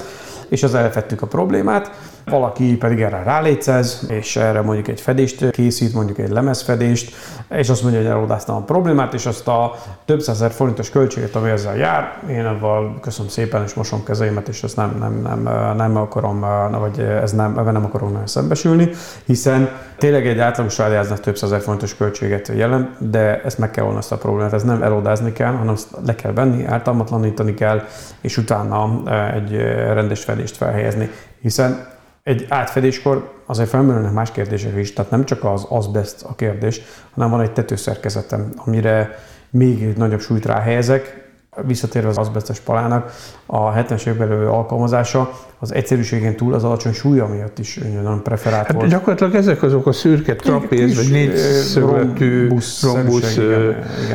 és 0.48 0.62
az 0.62 0.74
elfettük 0.74 1.22
a 1.22 1.26
problémát. 1.26 1.90
Valaki 2.30 2.76
pedig 2.76 3.00
erre 3.00 3.22
rálécez, 3.22 4.06
és 4.08 4.36
erre 4.36 4.60
mondjuk 4.60 4.88
egy 4.88 5.00
fedést 5.00 5.50
készít, 5.50 5.94
mondjuk 5.94 6.18
egy 6.18 6.30
lemezfedést, 6.30 7.14
és 7.50 7.68
azt 7.68 7.82
mondja, 7.82 8.00
hogy 8.00 8.10
eloldáztam 8.10 8.56
a 8.56 8.60
problémát, 8.60 9.14
és 9.14 9.26
azt 9.26 9.48
a 9.48 9.74
több 10.04 10.20
százer 10.20 10.50
forintos 10.50 10.90
költséget, 10.90 11.34
ami 11.34 11.50
ezzel 11.50 11.76
jár, 11.76 12.22
én 12.30 12.44
avval 12.44 12.98
köszönöm 13.00 13.30
szépen, 13.30 13.62
és 13.62 13.74
mosom 13.74 14.04
kezeimet, 14.04 14.48
és 14.48 14.62
ezt 14.62 14.76
nem, 14.76 14.96
nem, 14.98 15.20
nem, 15.22 15.76
nem 15.76 15.96
akarom, 15.96 16.40
vagy 16.70 17.00
ez 17.00 17.32
nem, 17.32 17.58
ebben 17.58 17.72
nem 17.72 17.84
akarom 17.84 18.12
nagyon 18.12 18.26
szembesülni, 18.26 18.90
hiszen 19.24 19.68
tényleg 19.98 20.26
egy 20.26 20.38
átlagos 20.38 20.74
családjáznak 20.74 21.20
több 21.20 21.36
százer 21.36 21.60
forintos 21.60 21.96
költséget 21.96 22.48
jelent, 22.48 23.10
de 23.10 23.42
ezt 23.42 23.58
meg 23.58 23.70
kell 23.70 23.84
volna 23.84 23.98
ezt 23.98 24.12
a 24.12 24.16
problémát, 24.16 24.52
ez 24.52 24.62
nem 24.62 24.82
elodázni 24.82 25.32
kell, 25.32 25.52
hanem 25.52 25.74
ezt 25.74 25.88
le 26.06 26.14
kell 26.14 26.32
venni, 26.32 26.64
ártalmatlanítani 26.64 27.54
kell, 27.54 27.82
és 28.20 28.36
utána 28.36 29.02
egy 29.34 29.56
rendes 29.92 30.24
fedést 30.24 30.56
felhelyezni. 30.56 31.10
Hiszen 31.40 31.96
egy 32.28 32.46
átfedéskor 32.48 33.32
azért 33.46 33.68
felmerülnek 33.68 34.12
más 34.12 34.32
kérdések 34.32 34.76
is, 34.76 34.92
tehát 34.92 35.10
nem 35.10 35.24
csak 35.24 35.44
az 35.44 35.66
azbest 35.68 36.22
a 36.22 36.34
kérdés, 36.34 36.80
hanem 37.14 37.30
van 37.30 37.40
egy 37.40 37.52
tetőszerkezetem, 37.52 38.52
amire 38.56 39.18
még 39.50 39.96
nagyobb 39.96 40.20
súlyt 40.20 40.46
ráhelyezek, 40.46 41.26
visszatérve 41.66 42.08
az 42.08 42.18
azbestes 42.18 42.60
palának, 42.60 43.12
a 43.46 43.72
70-es 43.72 44.06
évekbeli 44.06 44.44
alkalmazása 44.44 45.30
az 45.58 45.74
egyszerűségén 45.74 46.36
túl 46.36 46.54
az 46.54 46.64
alacsony 46.64 46.92
súlya 46.92 47.26
miatt 47.26 47.58
is 47.58 47.76
nagyon 47.76 48.22
preferált 48.22 48.66
hát 48.66 48.76
volt. 48.76 48.88
Gyakorlatilag 48.88 49.34
ezek 49.34 49.62
azok 49.62 49.86
a 49.86 49.92
szürke 49.92 50.36
trapéz, 50.36 50.96
vagy 50.96 51.10
négyszögletű 51.10 52.48
rombusz, 52.82 53.38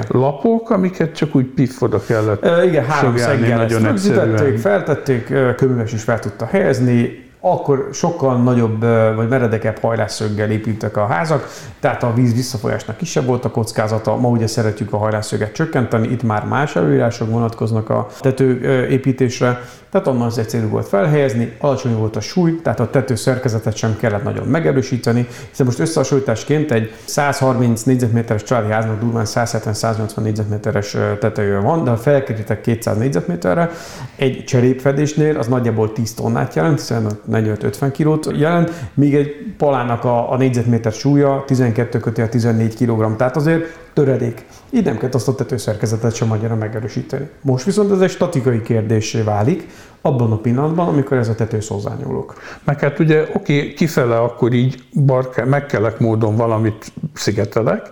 lapok, 0.08 0.70
amiket 0.70 1.15
csak 1.15 1.36
úgy 1.36 1.46
piff 1.46 1.82
oda 1.82 2.00
kellett 2.00 2.43
e, 2.43 2.65
Igen, 2.65 2.86
három 2.86 3.17
szeggel 3.17 3.58
nagyon 3.58 3.86
egyszerűen. 3.86 4.58
feltették, 4.58 5.34
köműves 5.55 5.93
is 5.93 6.03
fel 6.03 6.20
tudta 6.20 6.46
helyezni, 6.46 7.32
akkor 7.46 7.90
sokkal 7.94 8.42
nagyobb 8.42 8.82
vagy 9.16 9.28
meredekebb 9.28 9.80
hajlásszöggel 9.80 10.52
épültek 10.52 10.98
a 10.98 11.06
házak, 11.06 11.48
tehát 11.80 12.04
a 12.04 12.14
víz 12.14 12.34
visszafolyásnak 12.34 12.98
kisebb 12.98 13.26
volt 13.26 13.46
a 13.46 13.52
kockázata. 13.52 14.16
Ma 14.16 14.28
ugye 14.28 14.48
szeretjük 14.48 14.94
a 14.94 14.98
hajlásszöget 14.98 15.54
csökkenteni, 15.54 16.08
itt 16.08 16.24
már 16.24 16.46
más 16.46 16.76
előírások 16.76 17.30
vonatkoznak 17.30 17.90
a 17.90 18.08
tetőépítésre, 18.20 19.62
tehát 19.94 20.08
onnan 20.08 20.28
az 20.28 20.38
egyszerű 20.38 20.68
volt 20.68 20.88
felhelyezni, 20.88 21.56
alacsony 21.60 21.96
volt 21.98 22.16
a 22.16 22.20
súly, 22.20 22.62
tehát 22.62 22.80
a 22.80 22.90
tető 22.90 23.16
szerkezetet 23.16 23.76
sem 23.76 23.96
kellett 24.00 24.24
nagyon 24.24 24.48
megerősíteni, 24.48 25.28
hiszen 25.50 25.66
most 25.66 25.80
összehasonlításként 25.80 26.72
egy 26.72 26.94
130 27.06 27.84
négyzetméteres 27.84 28.44
családi 28.44 28.72
háznak 28.72 29.00
durván 29.00 29.26
170-180 29.28 30.16
négyzetméteres 30.16 30.98
tetője 31.20 31.58
van, 31.58 31.84
de 31.84 31.90
ha 31.90 31.98
felkerítek 31.98 32.62
200 32.62 32.98
négyzetméterre, 32.98 33.72
egy 34.16 34.44
cserépfedésnél 34.44 35.38
az 35.38 35.48
nagyjából 35.48 35.94
10 35.94 36.14
tonnát 36.14 36.54
jelent, 36.56 36.80
hiszen 36.80 37.08
45-50 37.34 37.90
kilót 37.94 38.30
jelent, 38.36 38.72
míg 38.94 39.16
egy 39.16 39.54
palának 39.58 40.04
a, 40.04 40.32
a 40.32 40.38
négyzetméter 40.38 40.92
súlya 40.92 41.44
12 41.48 42.00
kötél 42.00 42.30
14 42.30 42.75
kg, 42.75 43.16
tehát 43.16 43.36
azért 43.36 43.78
töredék. 43.94 44.46
Így 44.70 44.86
nem 44.86 44.98
kell 44.98 45.10
azt 45.13 45.28
a 45.28 45.36
tetőszerkezetet 45.36 46.16
sem 46.16 46.32
annyira 46.32 46.56
megerősíteni. 46.56 47.30
Most 47.42 47.66
viszont 47.66 47.92
ez 47.92 48.02
egy 48.02 48.10
statikai 48.10 48.62
kérdésé 48.62 49.22
válik, 49.22 49.68
abban 50.06 50.32
a 50.32 50.38
pillanatban, 50.38 50.88
amikor 50.88 51.18
ez 51.18 51.30
a 51.30 51.36
tetősz 51.36 51.68
hozzányúlok. 51.68 52.34
Meg 52.63 52.80
hát 52.80 53.00
ugye, 53.00 53.28
oké, 53.34 53.74
kifele 53.74 54.20
akkor 54.20 54.54
így 54.54 54.84
barká, 55.06 55.44
megkelek 55.44 56.00
módon 56.00 56.36
valamit 56.36 56.92
szigetelek, 57.13 57.92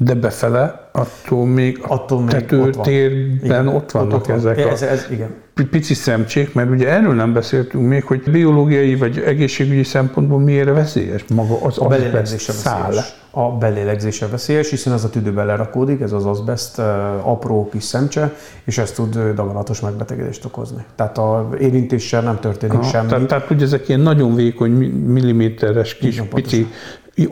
de 0.00 0.14
befele 0.14 0.88
attól 0.92 1.46
még 1.46 1.78
attól 1.82 2.22
a 2.22 2.30
tetőtérben 2.30 3.68
ott, 3.68 3.74
ott 3.74 3.90
vannak 3.90 4.14
ott 4.14 4.26
van. 4.26 4.36
ezek 4.36 4.58
ez, 4.58 4.82
ez, 4.82 5.06
igen. 5.10 5.34
a 5.56 5.62
pici 5.70 5.94
szemcsék, 5.94 6.54
mert 6.54 6.70
ugye 6.70 6.88
erről 6.88 7.14
nem 7.14 7.32
beszéltünk 7.32 7.88
még, 7.88 8.04
hogy 8.04 8.22
biológiai 8.30 8.94
vagy 8.94 9.18
egészségügyi 9.18 9.82
szempontból 9.82 10.40
miért 10.40 10.68
veszélyes 10.68 11.24
maga 11.34 11.62
az 11.62 11.78
a 11.78 12.24
szál. 12.38 12.92
A 13.30 13.50
belélegzése 13.50 14.26
veszélyes, 14.26 14.70
hiszen 14.70 14.92
ez 14.92 15.04
a 15.04 15.10
tüdőbe 15.10 15.44
lerakódik, 15.44 16.00
ez 16.00 16.12
az 16.12 16.26
azbest 16.26 16.78
apró 17.22 17.68
kis 17.68 17.84
szemcse, 17.84 18.34
és 18.64 18.78
ez 18.78 18.90
tud 18.90 19.18
daganatos 19.34 19.80
megbetegedést 19.80 20.44
okozni. 20.44 20.84
Tehát 20.94 21.18
a 21.18 21.48
érintéssel 21.58 22.22
nem 22.22 22.38
történik 22.40 22.78
Aha, 22.78 22.88
semmi. 22.88 23.08
Tehát, 23.08 23.26
tehát 23.26 23.50
ugye 23.50 23.64
ezek 23.64 23.88
ilyen 23.88 24.00
nagyon 24.00 24.34
vékony 24.34 24.70
milliméteres 25.06 25.94
kis 25.94 26.14
Igen, 26.14 26.28
pici 26.28 26.66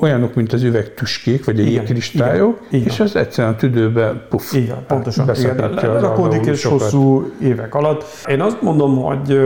olyanok, 0.01 0.35
mint 0.35 0.53
az 0.53 0.63
üvegtüskék, 0.63 1.45
vagy 1.45 1.61
egy 1.61 1.71
jégkristályok, 1.71 2.61
és 2.71 3.01
az 3.01 3.17
egyszerűen 3.17 3.53
a 3.53 3.57
tüdőbe 3.57 4.13
puff, 4.29 4.53
igen, 4.53 4.77
pontosan, 4.87 5.35
igen, 5.35 5.75
lerakódik 5.75 6.47
és 6.47 6.65
hosszú 6.65 7.33
évek 7.43 7.75
alatt. 7.75 8.05
Én 8.27 8.41
azt 8.41 8.63
mondom, 8.63 9.03
hogy 9.03 9.41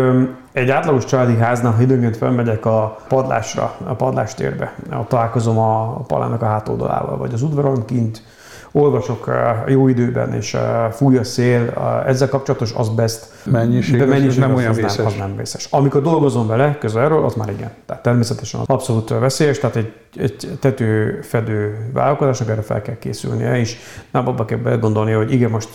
egy 0.53 0.71
átlagos 0.71 1.05
családi 1.05 1.37
háznál, 1.37 1.73
ha 1.73 1.83
időnként 1.83 2.17
felmegyek 2.17 2.67
a 2.67 2.99
padlásra, 3.09 3.75
a 3.85 3.95
padlástérbe, 3.95 4.75
ott 4.93 5.09
találkozom 5.09 5.59
a 5.59 6.01
palának 6.07 6.43
a 6.43 6.47
hátoldalával, 6.47 7.17
vagy 7.17 7.33
az 7.33 7.43
udvaron 7.43 7.85
kint, 7.85 8.23
olvasok 8.73 9.31
jó 9.67 9.89
időben, 9.89 10.35
és 10.35 10.57
fúj 10.91 11.17
a 11.17 11.25
szél, 11.25 11.73
ezzel 12.07 12.29
kapcsolatos 12.29 12.73
azbest 12.73 13.27
mennyiség, 13.45 13.99
de 13.99 14.05
mennyiség 14.05 14.41
nem 14.41 14.55
olyan 14.55 14.73
vészes. 14.73 14.97
Nem, 14.97 15.07
az 15.07 15.15
nem 15.15 15.37
vészes. 15.37 15.69
Amikor 15.71 16.03
dolgozom 16.03 16.47
vele 16.47 16.77
közelről, 16.81 17.25
az 17.25 17.35
már 17.35 17.49
igen. 17.49 17.71
Tehát 17.87 18.03
természetesen 18.03 18.61
az 18.61 18.67
abszolút 18.69 19.09
veszélyes, 19.09 19.59
tehát 19.59 19.77
egy, 19.77 19.93
egy 20.17 20.59
tetőfedő 20.61 21.87
vállalkozásnak 21.93 22.49
erre 22.49 22.63
fel 22.63 22.83
kell 22.83 22.99
készülnie, 22.99 23.59
és 23.59 23.77
nem 24.11 24.29
abba 24.29 24.45
kell 24.45 24.59
belegondolni, 24.59 25.13
hogy 25.13 25.33
igen, 25.33 25.51
most 25.51 25.69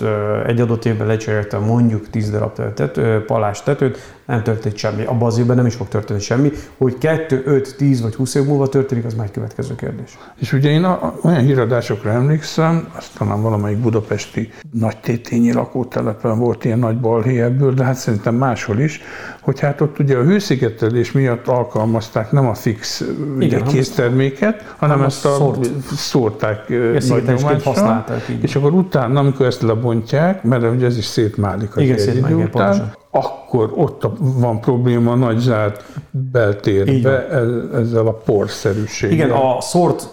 egy 0.46 0.60
adott 0.60 0.86
évben 0.86 1.08
lecseréltem 1.08 1.64
mondjuk 1.64 2.10
10 2.10 2.32
darab 2.32 2.74
tető, 2.74 3.24
palás 3.26 3.64
tetőt, 3.64 3.98
nem 4.26 4.44
történt 4.44 4.78
semmi. 4.78 5.04
Abban 5.04 5.28
az 5.28 5.38
évben 5.38 5.56
nem 5.56 5.66
is 5.66 5.76
fog 5.76 5.88
történni 5.88 6.20
semmi. 6.20 6.52
Hogy 6.78 6.98
2, 6.98 7.42
5, 7.46 7.76
10 7.78 8.02
vagy 8.02 8.16
20 8.16 8.36
év 8.36 8.44
múlva 8.44 8.68
történik, 8.68 9.06
az 9.06 9.14
már 9.14 9.26
egy 9.26 9.32
következő 9.32 9.76
kérdés. 9.76 10.18
És 10.40 10.54
ugye 10.54 10.70
én 10.70 10.84
olyan 11.24 11.42
híradásokra 11.42 12.12
emlékszem, 12.12 12.88
azt 12.98 13.18
talán 13.18 13.42
valamelyik 13.42 13.78
budapesti 13.78 14.52
nagy 14.72 14.98
tétényi 14.98 15.54
lakótelepen 15.54 16.40
volt 16.40 16.66
ilyen 16.66 16.80
nagy 16.80 17.00
balhé 17.00 17.42
ebből, 17.42 17.74
de 17.74 17.84
hát 17.84 17.96
szerintem 17.96 18.36
máshol 18.36 18.80
is, 18.80 19.02
hogy 19.46 19.60
hát 19.60 19.82
ott 19.82 20.00
ugye 20.00 20.18
a 20.18 20.24
hőszigetelés 20.24 21.12
miatt 21.12 21.48
alkalmazták 21.48 22.32
nem 22.32 22.48
a 22.48 22.54
fix 22.54 23.04
Igen, 23.40 23.64
készterméket, 23.64 24.74
hanem 24.78 25.02
ezt 25.02 25.26
a 25.26 25.34
szórt. 25.36 25.70
szórták 25.96 26.70
nagy 27.08 27.24
nyomásra, 27.24 28.06
és 28.42 28.56
akkor 28.56 28.74
utána, 28.74 29.20
amikor 29.20 29.46
ezt 29.46 29.62
lebontják, 29.62 30.44
mert 30.44 30.64
ugye 30.76 30.86
ez 30.86 30.98
is 30.98 31.06
szétmálik 31.06 31.76
az 31.76 31.82
Igen, 31.82 31.98
egy 31.98 32.16
idő 32.16 32.36
után, 32.36 32.94
akkor 33.12 33.72
ott 33.76 34.08
van 34.20 34.60
probléma 34.60 35.12
a 35.12 35.16
nagy 35.16 35.38
zárt 35.38 35.84
beltérbe 36.32 37.28
ezzel 37.74 38.08
a 38.08 38.14
porszerűséggel. 38.14 39.16
Igen, 39.16 39.32
a 39.32 39.62
szórt 39.62 40.10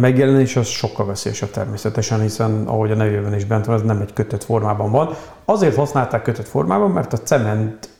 megjelenés 0.00 0.56
az 0.56 0.66
sokkal 0.66 1.06
veszélyesebb 1.06 1.50
természetesen, 1.50 2.20
hiszen 2.20 2.64
ahogy 2.66 2.90
a 2.90 2.94
nevében 2.94 3.34
is 3.34 3.44
bent 3.44 3.64
van, 3.64 3.76
ez 3.76 3.82
nem 3.82 4.00
egy 4.00 4.12
kötött 4.12 4.44
formában 4.44 4.90
van. 4.90 5.08
Azért 5.44 5.76
használták 5.76 6.22
kötött 6.22 6.48
formában, 6.48 6.90
mert 6.90 7.12
a 7.12 7.18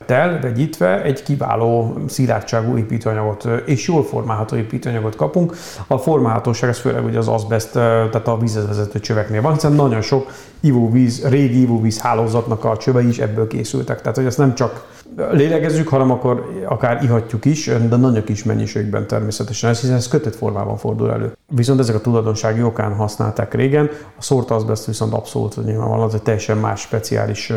cementtel 0.09 0.39
vegyítve 0.41 1.01
egy 1.01 1.23
kiváló 1.23 1.97
szilárdságú 2.07 2.77
építőanyagot 2.77 3.47
és 3.65 3.87
jól 3.87 4.03
formálható 4.03 4.55
építőanyagot 4.55 5.15
kapunk. 5.15 5.55
A 5.87 5.97
formálhatóság 5.97 6.69
ez 6.69 6.79
főleg 6.79 7.05
ugye 7.05 7.17
az 7.17 7.27
azbest, 7.27 7.71
tehát 7.71 8.27
a 8.27 8.37
vízhez 8.37 8.67
vezető 8.67 8.99
csöveknél 8.99 9.41
van, 9.41 9.53
hiszen 9.53 9.71
nagyon 9.71 10.01
sok 10.01 10.31
ivóvíz, 10.59 11.27
régi 11.27 11.61
ivóvíz 11.61 11.99
hálózatnak 11.99 12.65
a 12.65 12.77
csövei 12.77 13.07
is 13.07 13.19
ebből 13.19 13.47
készültek. 13.47 14.01
Tehát, 14.01 14.15
hogy 14.15 14.25
ezt 14.25 14.37
nem 14.37 14.55
csak 14.55 14.87
lélegezzük, 15.31 15.87
hanem 15.87 16.11
akkor 16.11 16.51
akár 16.65 17.03
ihatjuk 17.03 17.45
is, 17.45 17.65
de 17.89 17.95
nagyon 17.95 18.23
kis 18.23 18.43
mennyiségben 18.43 19.07
természetesen, 19.07 19.69
hiszen 19.69 19.95
ez 19.95 20.07
kötött 20.07 20.35
formában 20.35 20.77
fordul 20.77 21.11
elő. 21.11 21.37
Viszont 21.47 21.79
ezek 21.79 21.95
a 21.95 22.01
tulajdonsági 22.01 22.63
okán 22.63 22.95
használták 22.95 23.53
régen, 23.53 23.89
a 24.17 24.21
szórt 24.21 24.51
azbest 24.51 24.85
viszont 24.85 25.13
abszolút 25.13 25.65
nyilvánvalóan 25.65 26.07
az 26.07 26.13
egy 26.13 26.21
teljesen 26.21 26.57
más 26.57 26.81
speciális 26.81 27.53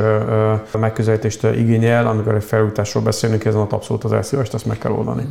megközelítést 0.79 1.43
igényel, 1.43 2.07
amikor 2.07 2.43
felújításról 2.43 3.03
beszélünk, 3.03 3.45
ezen 3.45 3.61
ott 3.61 3.73
abszolút 3.73 4.05
az 4.05 4.13
elszívást, 4.13 4.55
ezt 4.55 4.67
meg 4.67 4.79
kell 4.79 4.93
oldani. 4.93 5.23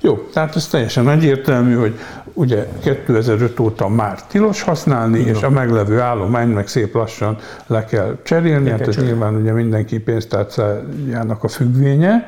Jó, 0.00 0.14
tehát 0.32 0.56
ez 0.56 0.66
teljesen 0.66 1.08
egyértelmű, 1.08 1.74
hogy 1.74 1.98
ugye 2.32 2.68
2005 2.80 3.60
óta 3.60 3.88
már 3.88 4.22
tilos 4.26 4.62
használni, 4.62 5.18
Igen. 5.18 5.34
és 5.34 5.42
a 5.42 5.50
meglevő 5.50 6.00
állomány 6.00 6.48
meg 6.48 6.68
szép 6.68 6.94
lassan 6.94 7.19
le 7.66 7.84
kell 7.84 8.18
cserélni, 8.22 8.70
hát 8.70 8.88
ez 8.88 8.96
nyilván 8.96 9.34
ugye 9.34 9.52
mindenki 9.52 9.98
pénztárcájának 9.98 11.44
a 11.44 11.48
függvénye, 11.48 12.26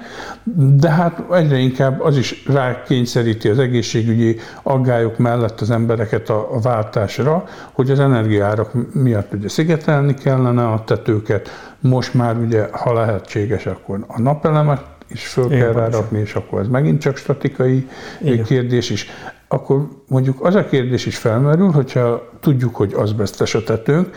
de 0.77 0.91
hát 0.91 1.23
egyre 1.33 1.57
inkább 1.57 2.01
az 2.01 2.17
is 2.17 2.45
rákényszeríti 2.47 3.49
az 3.49 3.59
egészségügyi 3.59 4.37
aggályok 4.63 5.19
mellett 5.19 5.61
az 5.61 5.71
embereket 5.71 6.29
a, 6.29 6.55
a 6.55 6.61
váltásra, 6.61 7.45
hogy 7.73 7.91
az 7.91 8.01
energiárak 8.01 8.71
miatt 8.93 9.33
ugye 9.33 9.49
szigetelni 9.49 10.15
kellene 10.15 10.67
a 10.67 10.85
tetőket, 10.85 11.49
most 11.81 12.15
már 12.15 12.37
ugye, 12.37 12.69
ha 12.71 12.93
lehetséges, 12.93 13.67
akkor 13.67 14.05
a 14.07 14.21
napelemet 14.21 14.83
is 15.09 15.27
föl 15.27 15.45
Igen, 15.45 15.59
kell 15.59 15.73
rárakni, 15.73 16.19
és 16.21 16.35
akkor 16.35 16.61
ez 16.61 16.69
megint 16.69 17.01
csak 17.01 17.17
statikai 17.17 17.89
Igen. 18.21 18.45
kérdés 18.45 18.91
is. 18.91 19.07
Akkor 19.49 19.89
mondjuk 20.09 20.45
az 20.45 20.55
a 20.55 20.65
kérdés 20.65 21.07
is 21.07 21.17
felmerül, 21.17 21.71
hogyha 21.71 22.31
tudjuk, 22.41 22.77
hogy 22.77 22.93
azbesztes 22.97 23.55
a 23.55 23.63
tetőnk, 23.63 24.11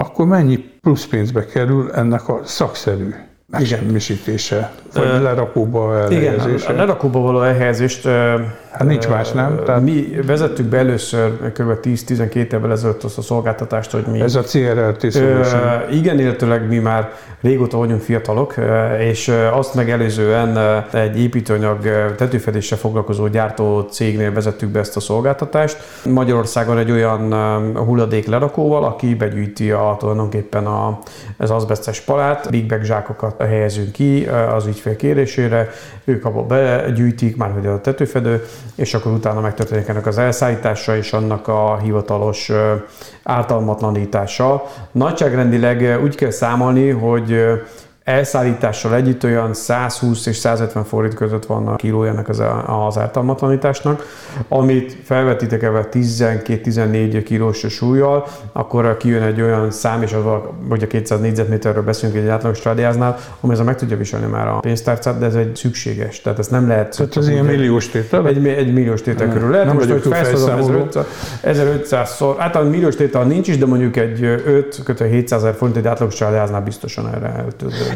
akkor 0.00 0.26
mennyi 0.26 0.56
plusz 0.56 1.06
pénzbe 1.06 1.46
kerül 1.46 1.92
ennek 1.92 2.28
a 2.28 2.40
szakszerű 2.44 3.14
megsemmisítése, 3.46 4.72
vagy 4.94 5.22
lerakóba 5.22 5.98
elhelyezése? 5.98 6.64
Igen, 6.64 6.74
a 6.74 6.78
lerakóba 6.78 7.20
való 7.20 7.42
elhelyezést 7.42 8.08
Hát 8.70 8.88
nincs 8.88 9.08
más, 9.08 9.32
nem? 9.32 9.60
Tehát... 9.64 9.82
Mi 9.82 10.20
vezettük 10.26 10.66
be 10.66 10.78
először 10.78 11.52
kb. 11.52 11.72
10-12 11.82 12.34
évvel 12.34 12.70
ezelőtt 12.70 13.02
azt 13.02 13.18
a 13.18 13.22
szolgáltatást, 13.22 13.90
hogy 13.90 14.04
mi... 14.06 14.20
Ez 14.20 14.34
a 14.34 14.42
CRLT 14.42 15.12
solution. 15.12 15.60
Igen, 15.92 16.18
illetőleg 16.18 16.68
mi 16.68 16.78
már 16.78 17.12
régóta 17.40 17.76
vagyunk 17.76 18.00
fiatalok, 18.00 18.54
és 19.00 19.32
azt 19.52 19.74
megelőzően 19.74 20.84
egy 20.92 21.20
építőanyag 21.20 21.78
tetőfedéssel 22.16 22.78
foglalkozó 22.78 23.26
gyártó 23.26 23.80
cégnél 23.80 24.32
vezettük 24.32 24.68
be 24.68 24.78
ezt 24.78 24.96
a 24.96 25.00
szolgáltatást. 25.00 25.76
Magyarországon 26.04 26.78
egy 26.78 26.90
olyan 26.90 27.32
hulladék 27.76 28.26
lerakóval, 28.26 28.84
aki 28.84 29.14
begyűjti 29.14 29.70
a, 29.70 29.96
tulajdonképpen 29.98 30.66
a, 30.66 30.98
az 31.36 31.50
azbesztes 31.50 32.00
palát, 32.00 32.50
big 32.50 32.66
bag 32.66 32.82
zsákokat 32.82 33.42
helyezünk 33.42 33.92
ki 33.92 34.26
az 34.54 34.66
ügyfél 34.66 34.96
kérésére, 34.96 35.68
ők 36.04 36.24
abba 36.24 36.42
begyűjtik, 36.42 37.36
már 37.36 37.52
hogy 37.52 37.66
a 37.66 37.80
tetőfedő, 37.80 38.44
és 38.74 38.94
akkor 38.94 39.12
utána 39.12 39.40
megtörténik 39.40 39.88
ennek 39.88 40.06
az 40.06 40.18
elszállítása 40.18 40.96
és 40.96 41.12
annak 41.12 41.48
a 41.48 41.78
hivatalos 41.82 42.50
ártalmatlanítása. 43.22 44.64
Nagyságrendileg 44.92 46.02
úgy 46.02 46.14
kell 46.14 46.30
számolni, 46.30 46.88
hogy 46.90 47.44
elszállítással 48.10 48.94
együtt 48.94 49.24
olyan 49.24 49.54
120 49.54 50.26
és 50.26 50.36
150 50.36 50.84
forint 50.84 51.14
között 51.14 51.46
van 51.46 51.66
a 51.66 51.76
kilójának 51.76 52.28
az, 52.28 52.42
az 52.66 52.98
ártalmatlanításnak, 52.98 54.06
amit 54.48 54.96
felvetítek 55.04 55.62
ebben 55.62 55.86
12-14 55.92 57.22
kilós 57.24 57.58
súlyjal, 57.68 58.26
akkor 58.52 58.96
kijön 58.96 59.22
egy 59.22 59.40
olyan 59.40 59.70
szám, 59.70 60.02
és 60.02 60.12
az, 60.12 60.22
hogy 60.68 60.82
a 60.82 60.86
200 60.86 61.20
négyzetméterről 61.20 61.82
beszélünk 61.82 62.18
egy 62.18 62.28
átlagos 62.28 62.58
strádiáznál, 62.58 63.16
ami 63.40 63.52
ezzel 63.52 63.64
meg 63.64 63.76
tudja 63.76 63.96
viselni 63.96 64.26
már 64.26 64.48
a 64.48 64.58
pénztárcát, 64.58 65.18
de 65.18 65.26
ez 65.26 65.34
egy 65.34 65.56
szükséges, 65.56 66.20
tehát 66.20 66.38
ezt 66.38 66.50
nem 66.50 66.68
lehet. 66.68 66.96
Tehát 66.96 67.16
ez 67.16 67.28
ilyen 67.28 67.44
milliós 67.44 67.88
tétel? 67.88 68.26
Egy, 68.26 68.46
egy 68.46 68.72
milliós 68.72 69.02
tétel 69.02 69.26
nem, 69.26 69.34
körül 69.34 69.50
lehet. 69.50 69.66
Nem 69.66 69.76
most, 69.76 69.90
hogy 69.90 70.02
felszorozom 70.02 70.58
1500, 70.58 71.04
1500 71.42 72.14
szor, 72.14 72.34
általában 72.38 72.72
milliós 72.72 72.96
tétel 72.96 73.24
nincs 73.24 73.48
is, 73.48 73.58
de 73.58 73.66
mondjuk 73.66 73.96
egy 73.96 74.22
5 74.22 75.02
700 75.10 75.42
ezer 75.42 75.54
forint 75.54 75.76
egy 75.76 75.86
átlagos 75.86 76.14
strádiáznál 76.14 76.62
biztosan 76.62 77.08
erre 77.14 77.26
el 77.26 77.46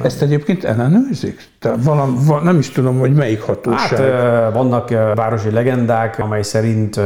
ezt 0.04 0.22
egyébként 0.22 0.64
ellenőrzik? 0.64 1.48
Tehát 1.58 1.78
valam, 1.84 2.24
val, 2.26 2.40
nem 2.40 2.58
is 2.58 2.70
tudom, 2.70 2.98
hogy 2.98 3.14
melyik 3.14 3.42
hatóság. 3.42 3.98
Hát 3.98 4.52
vannak 4.52 4.88
városi 5.14 5.50
legendák, 5.50 6.18
amely 6.18 6.42
szerint 6.42 7.00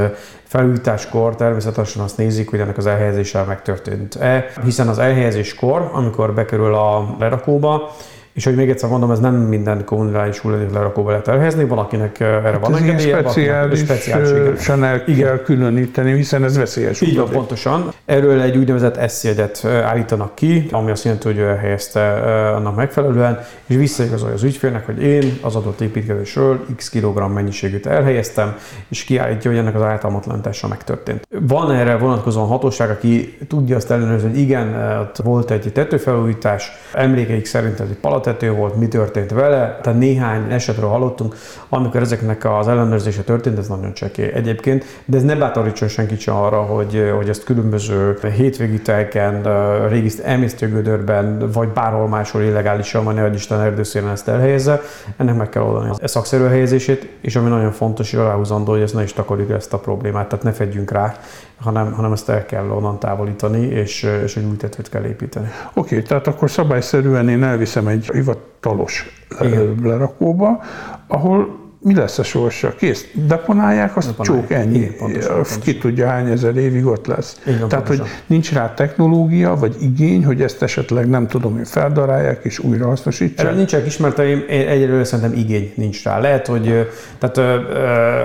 felújításkor 0.44 1.36
természetesen 1.36 2.02
azt 2.02 2.16
nézik, 2.16 2.50
hogy 2.50 2.60
ennek 2.60 2.76
az 2.76 2.86
elhelyezéssel 2.86 3.44
megtörtént-e, 3.44 4.46
hiszen 4.64 4.88
az 4.88 4.98
elhelyezéskor, 4.98 5.90
amikor 5.92 6.34
bekerül 6.34 6.74
a 6.74 7.16
lerakóba, 7.18 7.90
és 8.38 8.44
hogy 8.44 8.54
még 8.54 8.70
egyszer 8.70 8.88
mondom, 8.88 9.10
ez 9.10 9.18
nem 9.18 9.34
minden 9.34 9.84
kommunális 9.84 10.38
hulladék 10.38 10.72
lerakóba 10.72 11.10
lehet 11.10 11.28
elhelyezni, 11.28 11.64
valakinek 11.64 12.20
eh, 12.20 12.28
erre 12.28 12.50
hát 12.50 12.60
van 12.60 12.76
engedélye, 12.76 13.18
speciális, 13.18 13.78
speciális 13.78 14.68
el 14.68 15.04
kell 15.04 15.42
különíteni, 15.42 16.14
hiszen 16.14 16.44
ez 16.44 16.56
veszélyes. 16.56 17.00
Így 17.00 17.16
van, 17.16 17.28
pontosan. 17.28 17.92
Erről 18.04 18.40
egy 18.40 18.56
úgynevezett 18.56 19.10
S-jegyedet 19.10 19.60
eh, 19.64 19.86
állítanak 19.86 20.34
ki, 20.34 20.68
ami 20.70 20.90
azt 20.90 21.04
jelenti, 21.04 21.26
hogy 21.26 21.38
ő 21.38 21.46
elhelyezte 21.46 22.00
eh, 22.00 22.56
annak 22.56 22.76
megfelelően, 22.76 23.44
és 23.66 23.76
visszaigazolja 23.76 24.34
az 24.34 24.42
ügyfélnek, 24.42 24.86
hogy 24.86 25.02
én 25.02 25.38
az 25.42 25.56
adott 25.56 25.80
építkezésről 25.80 26.66
x 26.76 26.88
kilogramm 26.88 27.32
mennyiségűt 27.32 27.86
elhelyeztem, 27.86 28.56
és 28.88 29.04
kiállítja, 29.04 29.50
hogy 29.50 29.60
ennek 29.60 29.74
az 29.74 29.82
általmatlanítása 29.82 30.68
megtörtént. 30.68 31.28
Van 31.40 31.72
erre 31.72 31.96
vonatkozóan 31.96 32.46
hatóság, 32.46 32.90
aki 32.90 33.38
tudja 33.48 33.76
azt 33.76 33.90
ellenőrizni, 33.90 34.28
hogy 34.28 34.38
igen, 34.38 34.98
ott 35.00 35.16
volt 35.16 35.50
egy 35.50 35.70
tetőfelújítás, 35.72 36.72
emlékeik 36.92 37.46
szerint 37.46 37.80
ez 37.80 37.88
egy 37.90 37.98
palat 38.00 38.26
tető 38.28 38.52
volt, 38.52 38.76
mi 38.76 38.88
történt 38.88 39.30
vele. 39.30 39.78
Tehát 39.82 39.98
néhány 39.98 40.52
esetről 40.52 40.88
hallottunk, 40.88 41.34
amikor 41.68 42.00
ezeknek 42.00 42.44
az 42.44 42.68
ellenőrzése 42.68 43.22
történt, 43.22 43.58
ez 43.58 43.68
nagyon 43.68 43.92
csekély 43.92 44.30
egyébként, 44.34 44.84
de 45.04 45.16
ez 45.16 45.22
ne 45.22 45.36
bátorítson 45.36 45.88
senkit 45.88 46.20
sem 46.20 46.34
arra, 46.34 46.60
hogy, 46.62 47.12
hogy 47.16 47.28
ezt 47.28 47.44
különböző 47.44 48.18
hétvégi 48.36 48.80
telken, 48.80 49.42
régi 49.88 50.10
emésztőgödörben, 50.24 51.50
vagy 51.52 51.68
bárhol 51.68 52.08
máshol 52.08 52.42
illegálisan 52.42 53.04
van, 53.04 53.18
hogy 53.20 53.34
Isten 53.34 53.60
erdőszélen 53.60 54.10
ezt 54.10 54.28
elhelyezze. 54.28 54.80
Ennek 55.16 55.36
meg 55.36 55.48
kell 55.48 55.62
oldani 55.62 55.90
a 56.02 56.08
szakszerű 56.08 56.44
helyezését, 56.44 57.08
és 57.20 57.36
ami 57.36 57.48
nagyon 57.48 57.72
fontos, 57.72 58.10
hogy 58.10 58.20
aláhúzandó, 58.20 58.72
hogy 58.72 58.80
ezt 58.80 58.94
ne 58.94 59.02
is 59.02 59.12
takarjuk 59.12 59.50
ezt 59.50 59.72
a 59.72 59.78
problémát, 59.78 60.28
tehát 60.28 60.44
ne 60.44 60.52
fedjünk 60.52 60.90
rá, 60.90 61.16
hanem, 61.60 61.92
hanem 61.92 62.12
ezt 62.12 62.28
el 62.28 62.46
kell 62.46 62.70
onnan 62.70 62.98
távolítani, 62.98 63.60
és, 63.66 64.02
és 64.24 64.36
egy 64.36 64.44
új 64.44 64.56
tetőt 64.56 64.88
kell 64.88 65.04
építeni. 65.04 65.48
Oké, 65.74 65.94
okay, 65.94 66.02
tehát 66.06 66.26
akkor 66.26 66.50
szabályszerűen 66.50 67.28
én 67.28 67.42
elviszem 67.42 67.86
egy 67.86 68.10
hivatalos 68.12 69.06
Igen. 69.40 69.78
lerakóba, 69.82 70.62
ahol 71.06 71.67
mi 71.80 71.94
lesz 71.94 72.18
a 72.18 72.22
sorsa? 72.22 72.74
Kész, 72.74 73.06
deponálják, 73.12 73.96
azt 73.96 74.06
Deponálják. 74.06 74.48
csók 74.48 74.58
ennyi. 74.58 74.78
Igen, 74.78 74.94
pontosan, 74.98 75.32
pontosan. 75.34 75.60
Ki 75.60 75.78
tudja, 75.78 76.06
hány 76.06 76.30
ezer 76.30 76.56
évig 76.56 76.86
ott 76.86 77.06
lesz. 77.06 77.40
Igen, 77.46 77.68
Tehát, 77.68 77.84
pontosan. 77.84 78.04
hogy 78.04 78.22
nincs 78.26 78.52
rá 78.52 78.74
technológia, 78.74 79.54
vagy 79.54 79.76
igény, 79.80 80.24
hogy 80.24 80.42
ezt 80.42 80.62
esetleg 80.62 81.08
nem 81.08 81.26
tudom, 81.26 81.56
hogy 81.56 81.68
feldarálják 81.68 82.44
és 82.44 82.58
újra 82.58 82.86
hasznosítsák. 82.86 83.46
Erre 83.46 83.56
nincsenek 83.56 83.86
ismerteim, 83.86 84.44
egyelőre 84.48 85.04
szerintem 85.04 85.38
igény 85.38 85.72
nincs 85.76 86.04
rá. 86.04 86.18
Lehet, 86.18 86.46
hogy, 86.46 86.88
tehát, 87.18 87.40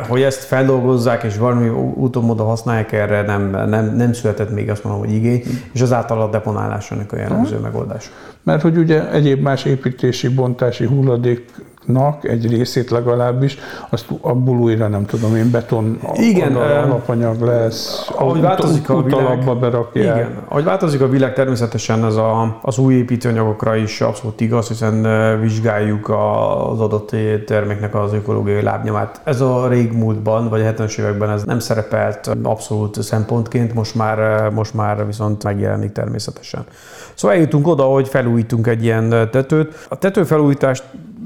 hogy 0.08 0.22
ezt 0.22 0.44
feldolgozzák 0.44 1.24
és 1.24 1.38
valami 1.38 1.70
úton 1.96 2.24
módon 2.24 2.48
használják 2.48 2.92
erre, 2.92 3.22
nem, 3.22 3.50
nem, 3.70 3.96
nem 3.96 4.14
született 4.14 4.54
még 4.54 4.70
azt 4.70 4.84
mondom, 4.84 5.02
hogy 5.02 5.14
igény, 5.14 5.44
és 5.74 5.82
azáltal 5.82 6.22
a 6.22 6.30
deponálás 6.30 6.92
ennek 6.92 7.12
a 7.12 7.18
jellemző 7.18 7.58
megoldás. 7.58 8.12
Mert 8.44 8.62
hogy 8.62 8.78
ugye 8.78 9.12
egyéb 9.12 9.42
más 9.42 9.66
építési, 9.66 10.28
bontási 10.28 10.86
hulladék 10.86 11.46
nak 11.86 12.28
egy 12.28 12.50
részét 12.50 12.90
legalábbis, 12.90 13.58
azt 13.90 14.06
abból 14.22 14.58
újra 14.58 14.88
nem 14.88 15.06
tudom 15.06 15.36
én, 15.36 15.52
beton 15.52 16.00
igen, 16.14 16.56
alapanyag 16.56 17.42
lesz, 17.42 18.10
ahogy 18.16 18.42
változik 18.42 18.90
a 18.90 19.02
világ, 19.02 19.58
berakják. 19.60 20.16
Igen, 20.16 20.38
ahogy 20.48 20.64
változik 20.64 21.02
a 21.02 21.08
világ, 21.10 21.34
természetesen 21.34 22.06
ez 22.06 22.16
a, 22.16 22.60
az 22.62 22.78
új 22.78 22.94
építőanyagokra 22.94 23.76
is 23.76 24.02
abszolút 24.02 24.42
igaz, 24.42 24.68
hiszen 24.68 25.02
vizsgáljuk 25.40 26.10
az 26.10 26.80
adott 26.80 27.16
terméknek 27.46 27.96
az 27.96 28.14
ökológiai 28.14 28.62
lábnyomát. 28.62 29.22
Ez 29.24 29.42
a 29.42 29.68
régmúltban, 29.68 30.50
vagy 30.50 30.62
a 30.62 30.74
70-es 30.74 31.00
években 31.00 31.30
ez 31.30 31.44
nem 31.44 31.60
szerepelt 31.60 32.38
abszolút 32.44 33.02
szempontként, 33.02 33.74
most 33.74 33.96
már, 33.96 34.50
most 34.50 34.74
már 34.74 35.06
viszont 35.06 35.44
megjelenik 35.44 35.92
természetesen. 35.92 36.66
Szóval 37.14 37.36
eljutunk 37.36 37.68
oda, 37.68 37.84
hogy 37.84 38.08
felújítunk 38.08 38.68
egy 38.68 38.84
ilyen 38.84 39.10
tetőt. 39.10 39.86
A 39.90 39.98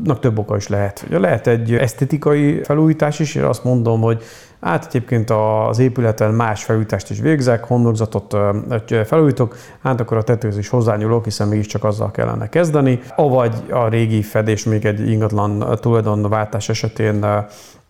tetőfelújításnak 0.03 0.19
több 0.19 0.39
oka 0.39 0.55
is 0.55 0.67
lehet. 0.67 1.03
Ugye 1.07 1.19
lehet 1.19 1.47
egy 1.47 1.73
esztetikai 1.73 2.63
felújítás 2.63 3.19
is, 3.19 3.35
és 3.35 3.41
azt 3.41 3.63
mondom, 3.63 4.01
hogy 4.01 4.23
Hát 4.61 4.85
egyébként 4.85 5.29
az 5.29 5.79
épületen 5.79 6.33
más 6.33 6.63
felújítást 6.63 7.09
is 7.09 7.19
végzek, 7.19 7.63
homlokzatot 7.63 8.35
felújítok, 9.05 9.55
hát 9.83 9.99
akkor 9.99 10.17
a 10.17 10.23
tetőzés 10.23 10.69
hozzányúlok, 10.69 11.23
hiszen 11.23 11.47
mégiscsak 11.47 11.83
azzal 11.83 12.11
kellene 12.11 12.49
kezdeni. 12.49 12.99
Avagy 13.15 13.53
a 13.69 13.87
régi 13.87 14.21
fedés 14.21 14.63
még 14.63 14.85
egy 14.85 15.09
ingatlan 15.09 15.77
tulajdonváltás 15.81 16.69
esetén 16.69 17.25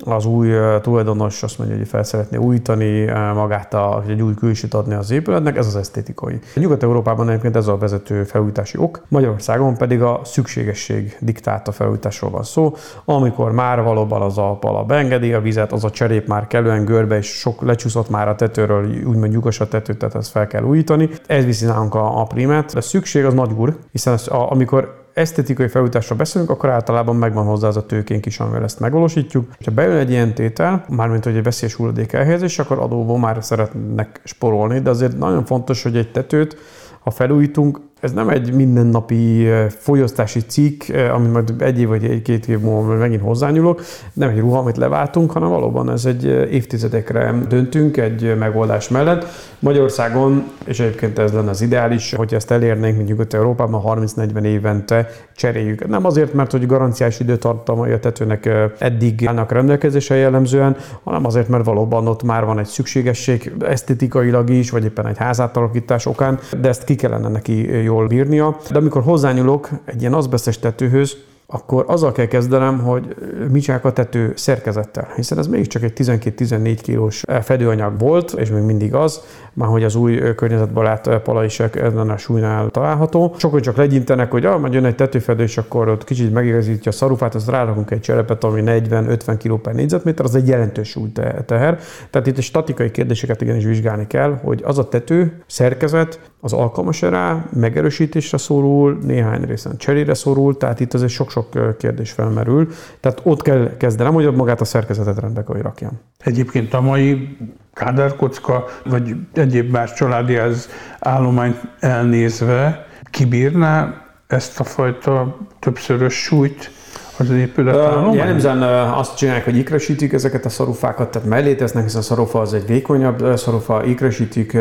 az 0.06 0.26
új 0.26 0.50
tulajdonos 0.82 1.44
azt 1.44 1.58
mondja, 1.58 1.78
hogy 1.78 1.88
fel 1.88 2.04
szeretné 2.04 2.38
újítani 2.38 3.06
magát, 3.34 3.74
a, 3.74 4.04
egy 4.08 4.22
új 4.22 4.34
külsőt 4.34 4.74
adni 4.74 4.94
az 4.94 5.12
épületnek, 5.12 5.58
ez 5.58 5.68
az 5.68 5.76
esztétikai. 5.76 6.40
Nyugat-Európában 6.56 7.30
egyébként 7.30 7.56
ez 7.56 7.68
a 7.68 7.78
vezető 7.78 8.24
felújítási 8.24 8.78
ok, 8.78 9.04
Magyarországon 9.08 9.78
pedig 9.78 10.02
a 10.02 10.22
szükségesség 10.24 11.18
diktálta 11.20 11.72
felújításról 11.72 12.32
van 12.32 12.44
szó, 12.44 12.76
amikor 13.06 13.52
már 13.52 13.84
valóban 13.84 14.22
az 14.22 14.38
a 14.38 14.58
pala 14.60 14.84
beengedi 14.84 15.34
a 15.34 15.42
vizet, 15.42 15.72
az 15.72 15.84
a 15.84 15.90
cserép 15.90 16.28
már 16.28 16.48
kellően 16.48 16.86
görbe, 16.86 17.18
és 17.18 17.28
sok 17.28 17.62
lecsúszott 17.62 18.10
már 18.10 18.28
a 18.28 18.36
tetőről, 18.36 18.86
úgymond 19.06 19.34
lyukas 19.34 19.60
a 19.60 19.68
tetőt, 19.68 19.98
tehát 19.98 20.16
ezt 20.16 20.32
fel 20.32 20.48
kell 20.48 20.64
újítani. 20.64 21.10
Ez 21.28 21.46
viszi 21.46 21.66
nálunk 21.66 21.96
a, 21.96 22.22
a 22.22 22.24
primet. 22.24 22.74
De 22.74 22.82
szükség 22.82 23.26
az 23.26 23.34
nagy 23.34 23.52
úr, 23.52 23.78
hiszen 23.92 24.14
az, 24.14 24.28
a, 24.28 24.52
amikor 24.52 25.07
esztetikai 25.18 25.68
felújításra 25.68 26.16
beszélünk, 26.16 26.50
akkor 26.50 26.70
általában 26.70 27.16
megvan 27.16 27.46
hozzá 27.46 27.68
az 27.68 27.78
a 27.78 27.86
tőkénk 27.86 28.26
is, 28.26 28.40
amivel 28.40 28.64
ezt 28.64 28.80
megvalósítjuk. 28.80 29.52
Ha 29.66 29.72
bejön 29.72 29.98
egy 29.98 30.10
ilyen 30.10 30.34
tétel, 30.34 30.86
mármint 30.90 31.24
hogy 31.24 31.36
egy 31.36 31.44
veszélyes 31.44 31.76
hulladék 31.76 32.14
elhelyezés, 32.14 32.60
akkor 32.60 32.80
adóból 32.80 33.20
már 33.20 33.44
szeretnek 33.44 34.22
sporolni, 34.24 34.80
de 34.80 34.90
azért 34.90 35.18
nagyon 35.18 35.46
fontos, 35.46 35.84
hogy 35.84 35.98
egy 35.98 36.12
tetőt, 36.12 36.58
ha 37.00 37.12
felújítunk, 37.12 37.80
ez 38.00 38.12
nem 38.12 38.30
egy 38.30 38.54
mindennapi 38.54 39.48
fogyasztási 39.70 40.40
cikk, 40.40 40.84
amit 41.14 41.32
majd 41.32 41.54
egy 41.58 41.80
év 41.80 41.88
vagy 41.88 42.04
egy-két 42.04 42.48
év 42.48 42.60
múlva 42.60 42.96
megint 42.96 43.22
hozzányúlok, 43.22 43.82
nem 44.14 44.30
egy 44.30 44.40
ruha, 44.40 44.60
amit 44.60 44.78
leváltunk, 44.78 45.32
hanem 45.32 45.50
valóban 45.50 45.92
ez 45.92 46.06
egy 46.06 46.26
évtizedekre 46.52 47.36
döntünk 47.48 47.98
egy 47.98 48.38
megoldás 48.38 48.90
mellett. 48.90 49.26
Magyarországon, 49.60 50.44
és 50.66 50.80
egyébként 50.80 51.20
ez 51.20 51.34
lenne 51.34 51.50
az 51.50 51.62
ideális, 51.62 52.14
hogy 52.14 52.34
ezt 52.34 52.52
elérnénk, 52.52 52.96
mint 52.96 53.10
nyugat 53.10 53.34
Európában 53.34 53.82
30-40 53.86 54.44
évente 54.44 55.10
cseréljük. 55.36 55.88
Nem 55.88 56.06
azért, 56.06 56.34
mert 56.34 56.52
hogy 56.52 56.66
garanciás 56.66 57.20
időtartamai 57.20 57.92
a 57.92 58.00
tetőnek 58.00 58.50
eddig 58.78 59.28
állnak 59.28 59.52
rendelkezésre 59.52 60.16
jellemzően, 60.16 60.76
hanem 61.04 61.26
azért, 61.26 61.48
mert 61.48 61.66
valóban 61.66 62.08
ott 62.08 62.24
már 62.24 62.46
van 62.46 62.60
egy 62.60 62.66
szükségesség 62.66 63.52
esztetikailag 63.60 64.50
is, 64.50 64.70
vagy 64.70 64.84
éppen 64.84 65.08
egy 65.08 65.18
házátalakítás 65.18 66.06
okán, 66.06 66.40
de 66.62 66.68
ezt 66.68 66.84
ki 66.84 66.96
kellene 66.96 67.28
neki 67.28 67.86
jól 67.88 68.08
bírnia. 68.08 68.58
De 68.72 68.78
amikor 68.78 69.02
hozzányúlok 69.02 69.70
egy 69.86 70.02
ilyen 70.02 70.14
azbesztes 70.14 70.60
tetőhöz, 70.60 71.18
akkor 71.50 71.86
azzal 71.88 72.12
kell 72.12 72.26
kezdenem, 72.26 72.80
hogy 72.80 73.16
mit 73.52 73.68
a 73.82 73.94
tető 73.94 74.34
szerkezettel, 74.36 75.08
hiszen 75.16 75.38
ez 75.38 75.48
mégiscsak 75.48 75.84
egy 75.84 75.94
12-14 75.96 76.80
kilós 76.82 77.24
fedőanyag 77.42 78.00
volt, 78.00 78.32
és 78.32 78.50
még 78.50 78.62
mindig 78.62 78.94
az, 78.94 79.22
már 79.54 79.70
hogy 79.70 79.84
az 79.84 79.96
új 79.96 80.36
környezetbarát 80.36 81.20
palaisek 81.20 81.76
ezen 81.76 82.10
a 82.10 82.18
súlynál 82.18 82.70
található. 82.70 83.36
Sokan 83.38 83.62
csak 83.62 83.76
legyintenek, 83.76 84.32
hogy 84.32 84.46
ah, 84.46 84.60
majd 84.60 84.74
jön 84.74 84.86
egy 84.86 84.96
tetőfedő, 84.96 85.44
és 85.44 85.58
akkor 85.58 85.90
ott 85.90 86.04
kicsit 86.04 86.34
megigazítja 86.34 86.92
a 86.92 86.94
szarufát, 86.94 87.36
azt 87.36 87.50
rárakunk 87.50 87.92
egy 87.92 88.02
cserepet, 88.02 88.44
ami 88.44 88.62
40-50 88.66 89.36
kg 89.44 89.62
per 89.62 89.74
négyzetméter, 89.74 90.26
az 90.26 90.36
egy 90.36 90.48
jelentős 90.48 90.90
súly 90.90 91.12
teher. 91.46 91.80
Tehát 92.10 92.28
itt 92.28 92.38
a 92.38 92.42
statikai 92.42 92.92
kérdéseket 92.92 93.42
igenis 93.42 93.66
vizsgálni 93.66 94.08
kell, 94.08 94.40
hogy 94.44 94.62
az 94.66 94.78
a 94.78 94.90
tető 94.90 95.44
szerkezet 95.46 96.20
az 96.40 96.54
alkalmas 96.54 97.02
rá, 97.02 97.46
megerősítésre 97.54 98.38
szorul, 98.38 98.98
néhány 99.02 99.42
részen 99.42 99.78
cserére 99.78 100.14
szorul, 100.14 100.58
tehát 100.58 100.80
itt 100.80 100.94
azért 100.94 101.12
sok-sok 101.12 101.78
kérdés 101.78 102.12
felmerül. 102.12 102.68
Tehát 103.00 103.22
ott 103.24 103.42
kell 103.42 103.78
kezdenem, 103.78 104.14
hogy 104.14 104.36
magát 104.36 104.62
a 104.62 104.66
szerkezetet 104.66 105.20
rendbe 105.20 105.44
kell, 105.44 105.56
hogy 105.56 105.64
rakjam. 105.64 106.00
Egyébként 106.18 106.74
a 106.74 106.82
mai 106.82 107.38
kádárkocka, 107.74 108.66
vagy 108.86 109.16
egyéb 109.34 109.72
más 109.72 109.94
családi 109.94 110.36
az 110.36 110.70
állományt 111.00 111.62
elnézve 111.80 112.86
kibírná 113.12 114.02
ezt 114.28 114.60
a 114.60 114.64
fajta 114.64 115.38
többszörös 115.60 116.14
súlyt, 116.14 116.72
az 117.20 117.30
épület 117.30 117.76
uh, 117.76 118.16
Jellemzően 118.16 118.62
azt 118.94 119.18
csinálják, 119.18 119.46
hogy 119.46 119.58
ikresítik 119.58 120.14
ezeket 120.14 120.46
a 120.46 120.50
szarufákat, 120.50 121.12
tehát 121.12 121.28
mellé 121.28 121.56
tesznek, 121.56 121.84
hiszen 121.84 122.00
a 122.00 122.04
szarufa 122.04 122.40
az 122.40 122.54
egy 122.54 122.68
vékonyabb 122.68 123.38
szarufa, 123.38 123.84
ikresítik, 123.84 124.58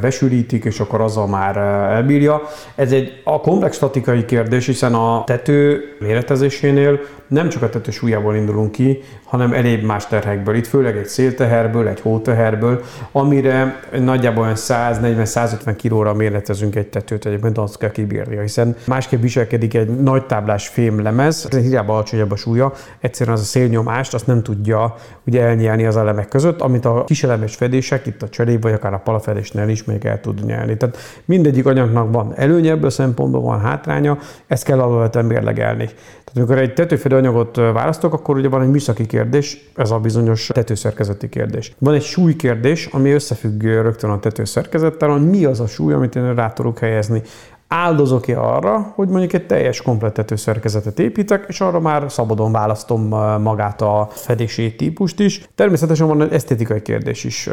besűrítik, 0.00 0.64
és 0.64 0.80
akkor 0.80 1.00
azzal 1.00 1.26
már 1.26 1.56
elbírja. 1.96 2.42
Ez 2.74 2.92
egy 2.92 3.20
a 3.24 3.40
komplex 3.40 3.76
statikai 3.76 4.24
kérdés, 4.24 4.66
hiszen 4.66 4.94
a 4.94 5.24
tető 5.24 5.80
méretezésénél 6.00 7.00
nem 7.28 7.48
csak 7.48 7.62
a 7.62 7.68
tető 7.68 7.90
súlyából 7.90 8.34
indulunk 8.34 8.72
ki, 8.72 9.00
hanem 9.24 9.52
elébb 9.52 9.82
más 9.82 10.06
terhekből. 10.06 10.54
Itt 10.54 10.66
főleg 10.66 10.96
egy 10.96 11.06
szélteherből, 11.06 11.88
egy 11.88 12.00
hóteherből, 12.00 12.82
amire 13.12 13.82
nagyjából 14.00 14.42
olyan 14.42 14.54
140-150 14.56 15.74
kilóra 15.76 16.14
méretezünk 16.14 16.76
egy 16.76 16.86
tetőt, 16.86 17.26
egyébként 17.26 17.58
azt 17.58 17.78
kell 17.78 17.90
kibírnia, 17.90 18.40
hiszen 18.40 18.76
másképp 18.86 19.20
viselkedik 19.20 19.74
egy 19.74 19.88
nagy 19.88 20.26
táblás 20.26 20.68
fémlemez, 20.68 21.48
hiába 21.48 21.97
alacsonyabb 21.98 22.30
a 22.30 22.36
súlya, 22.36 22.72
egyszerűen 23.00 23.36
az 23.36 23.42
a 23.42 23.46
szélnyomást 23.46 24.14
azt 24.14 24.26
nem 24.26 24.42
tudja 24.42 24.94
ugye 25.26 25.42
elnyelni 25.42 25.86
az 25.86 25.96
elemek 25.96 26.28
között, 26.28 26.60
amit 26.60 26.84
a 26.84 27.04
kiselemes 27.04 27.54
fedések, 27.54 28.06
itt 28.06 28.22
a 28.22 28.28
cserép 28.28 28.62
vagy 28.62 28.72
akár 28.72 28.92
a 28.92 28.98
palafedésnél 28.98 29.68
is 29.68 29.84
még 29.84 30.04
el 30.04 30.20
tud 30.20 30.44
nyelni. 30.44 30.76
Tehát 30.76 30.96
mindegyik 31.24 31.66
anyagnak 31.66 32.12
van 32.12 32.32
előnye 32.36 32.70
ebből 32.70 32.90
szempontból, 32.90 33.40
van 33.40 33.60
hátránya, 33.60 34.18
ezt 34.46 34.64
kell 34.64 34.80
alapvetően 34.80 35.24
mérlegelni. 35.24 35.84
Tehát 35.84 36.36
amikor 36.36 36.58
egy 36.58 36.74
tetőfedő 36.74 37.16
anyagot 37.16 37.56
választok, 37.56 38.12
akkor 38.12 38.36
ugye 38.36 38.48
van 38.48 38.62
egy 38.62 38.70
műszaki 38.70 39.06
kérdés, 39.06 39.70
ez 39.74 39.90
a 39.90 39.98
bizonyos 39.98 40.46
tetőszerkezeti 40.46 41.28
kérdés. 41.28 41.72
Van 41.78 41.94
egy 41.94 42.02
súly 42.02 42.36
kérdés, 42.36 42.86
ami 42.86 43.10
összefügg 43.10 43.62
rögtön 43.62 44.10
a 44.10 44.18
tetőszerkezettel, 44.18 45.08
hogy 45.08 45.28
mi 45.28 45.44
az 45.44 45.60
a 45.60 45.66
súly, 45.66 45.92
amit 45.92 46.16
én 46.16 46.34
rá 46.34 46.52
tudok 46.52 46.78
helyezni 46.78 47.22
áldozok-e 47.68 48.40
arra, 48.40 48.92
hogy 48.94 49.08
mondjuk 49.08 49.32
egy 49.32 49.46
teljes 49.46 49.82
komplettető 49.82 50.36
szerkezetet 50.36 50.98
építek, 50.98 51.44
és 51.48 51.60
arra 51.60 51.80
már 51.80 52.12
szabadon 52.12 52.52
választom 52.52 53.08
magát 53.42 53.82
a 53.82 54.08
fedési 54.10 54.74
típust 54.74 55.20
is. 55.20 55.48
Természetesen 55.54 56.06
van 56.06 56.22
egy 56.22 56.32
esztétikai 56.32 56.82
kérdés 56.82 57.24
is. 57.24 57.48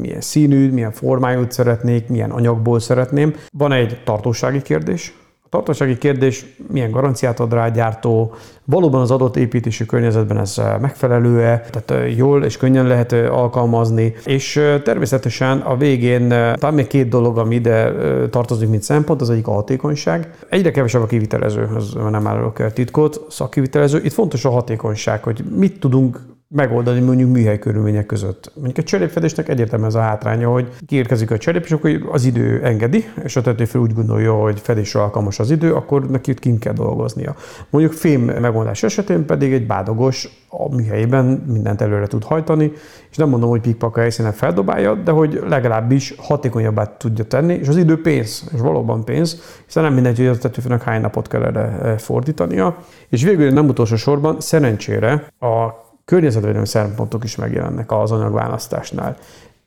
Milyen 0.00 0.20
színű, 0.20 0.72
milyen 0.72 0.92
formájút 0.92 1.52
szeretnék, 1.52 2.08
milyen 2.08 2.30
anyagból 2.30 2.80
szeretném. 2.80 3.34
Van 3.52 3.72
egy 3.72 4.02
tartósági 4.04 4.62
kérdés, 4.62 5.14
a 5.46 5.48
tartósági 5.48 5.98
kérdés, 5.98 6.46
milyen 6.72 6.90
garanciát 6.90 7.40
ad 7.40 7.52
rá 7.52 7.64
a 7.64 7.68
gyártó, 7.68 8.34
valóban 8.64 9.00
az 9.00 9.10
adott 9.10 9.36
építési 9.36 9.86
környezetben 9.86 10.38
ez 10.38 10.60
megfelelő-e, 10.80 11.60
tehát 11.70 12.16
jól 12.16 12.44
és 12.44 12.56
könnyen 12.56 12.86
lehet 12.86 13.12
alkalmazni, 13.12 14.14
és 14.24 14.52
természetesen 14.84 15.58
a 15.58 15.76
végén 15.76 16.28
talán 16.28 16.74
még 16.74 16.86
két 16.86 17.08
dolog, 17.08 17.38
ami 17.38 17.54
ide 17.54 17.92
tartozik, 18.30 18.68
mint 18.68 18.82
szempont, 18.82 19.20
az 19.20 19.30
egyik 19.30 19.46
a 19.46 19.52
hatékonyság. 19.52 20.30
Egyre 20.48 20.70
kevesebb 20.70 21.02
a 21.02 21.06
kivitelező, 21.06 21.68
az 21.74 21.96
nem 22.10 22.26
állok 22.26 22.72
titkot, 22.72 23.20
szakkivitelező. 23.28 24.00
Itt 24.04 24.12
fontos 24.12 24.44
a 24.44 24.50
hatékonyság, 24.50 25.22
hogy 25.22 25.44
mit 25.56 25.80
tudunk 25.80 26.20
megoldani 26.48 27.00
mondjuk 27.00 27.30
műhely 27.30 27.58
körülmények 27.58 28.06
között. 28.06 28.52
Mondjuk 28.54 28.78
egy 28.78 28.84
cserépfedésnek 28.84 29.48
egyértelműen 29.48 29.90
ez 29.90 29.94
a 29.94 30.00
hátránya, 30.00 30.50
hogy 30.50 30.68
kiérkezik 30.86 31.30
a 31.30 31.38
cserép, 31.38 31.64
és 31.64 31.72
akkor 31.72 32.08
az 32.10 32.24
idő 32.24 32.60
engedi, 32.62 33.04
és 33.24 33.36
a 33.36 33.40
tetőfél 33.40 33.80
úgy 33.80 33.94
gondolja, 33.94 34.34
hogy 34.34 34.60
fedésre 34.60 35.00
alkalmas 35.00 35.38
az 35.38 35.50
idő, 35.50 35.74
akkor 35.74 36.10
neki 36.10 36.30
itt 36.30 36.38
kint 36.38 36.58
kell 36.58 36.72
dolgoznia. 36.72 37.34
Mondjuk 37.70 37.92
fém 37.92 38.20
megoldás 38.20 38.82
esetén 38.82 39.24
pedig 39.24 39.52
egy 39.52 39.66
bádogos 39.66 40.46
a 40.48 40.74
műhelyében 40.74 41.24
mindent 41.24 41.80
előre 41.80 42.06
tud 42.06 42.24
hajtani, 42.24 42.72
és 43.10 43.16
nem 43.16 43.28
mondom, 43.28 43.50
hogy 43.50 43.60
pikpaka 43.60 44.00
helyszínen 44.00 44.32
feldobálja, 44.32 44.94
de 44.94 45.10
hogy 45.10 45.42
legalábbis 45.48 46.14
hatékonyabbá 46.18 46.96
tudja 46.96 47.24
tenni, 47.24 47.54
és 47.54 47.68
az 47.68 47.76
idő 47.76 48.00
pénz, 48.00 48.50
és 48.54 48.60
valóban 48.60 49.04
pénz, 49.04 49.40
hiszen 49.66 49.82
nem 49.82 49.94
mindegy, 49.94 50.16
hogy 50.16 50.26
a 50.26 50.38
tetőfőnek 50.38 50.82
hány 50.82 51.00
napot 51.00 51.28
kell 51.28 51.42
erre 51.42 51.98
fordítania. 51.98 52.76
És 53.08 53.22
végül 53.22 53.50
nem 53.50 53.68
utolsó 53.68 53.96
sorban 53.96 54.40
szerencsére 54.40 55.32
a 55.38 55.84
környezetvédelmi 56.06 56.66
szempontok 56.66 57.24
is 57.24 57.36
megjelennek 57.36 57.92
az 57.92 58.12
anyagválasztásnál. 58.12 59.16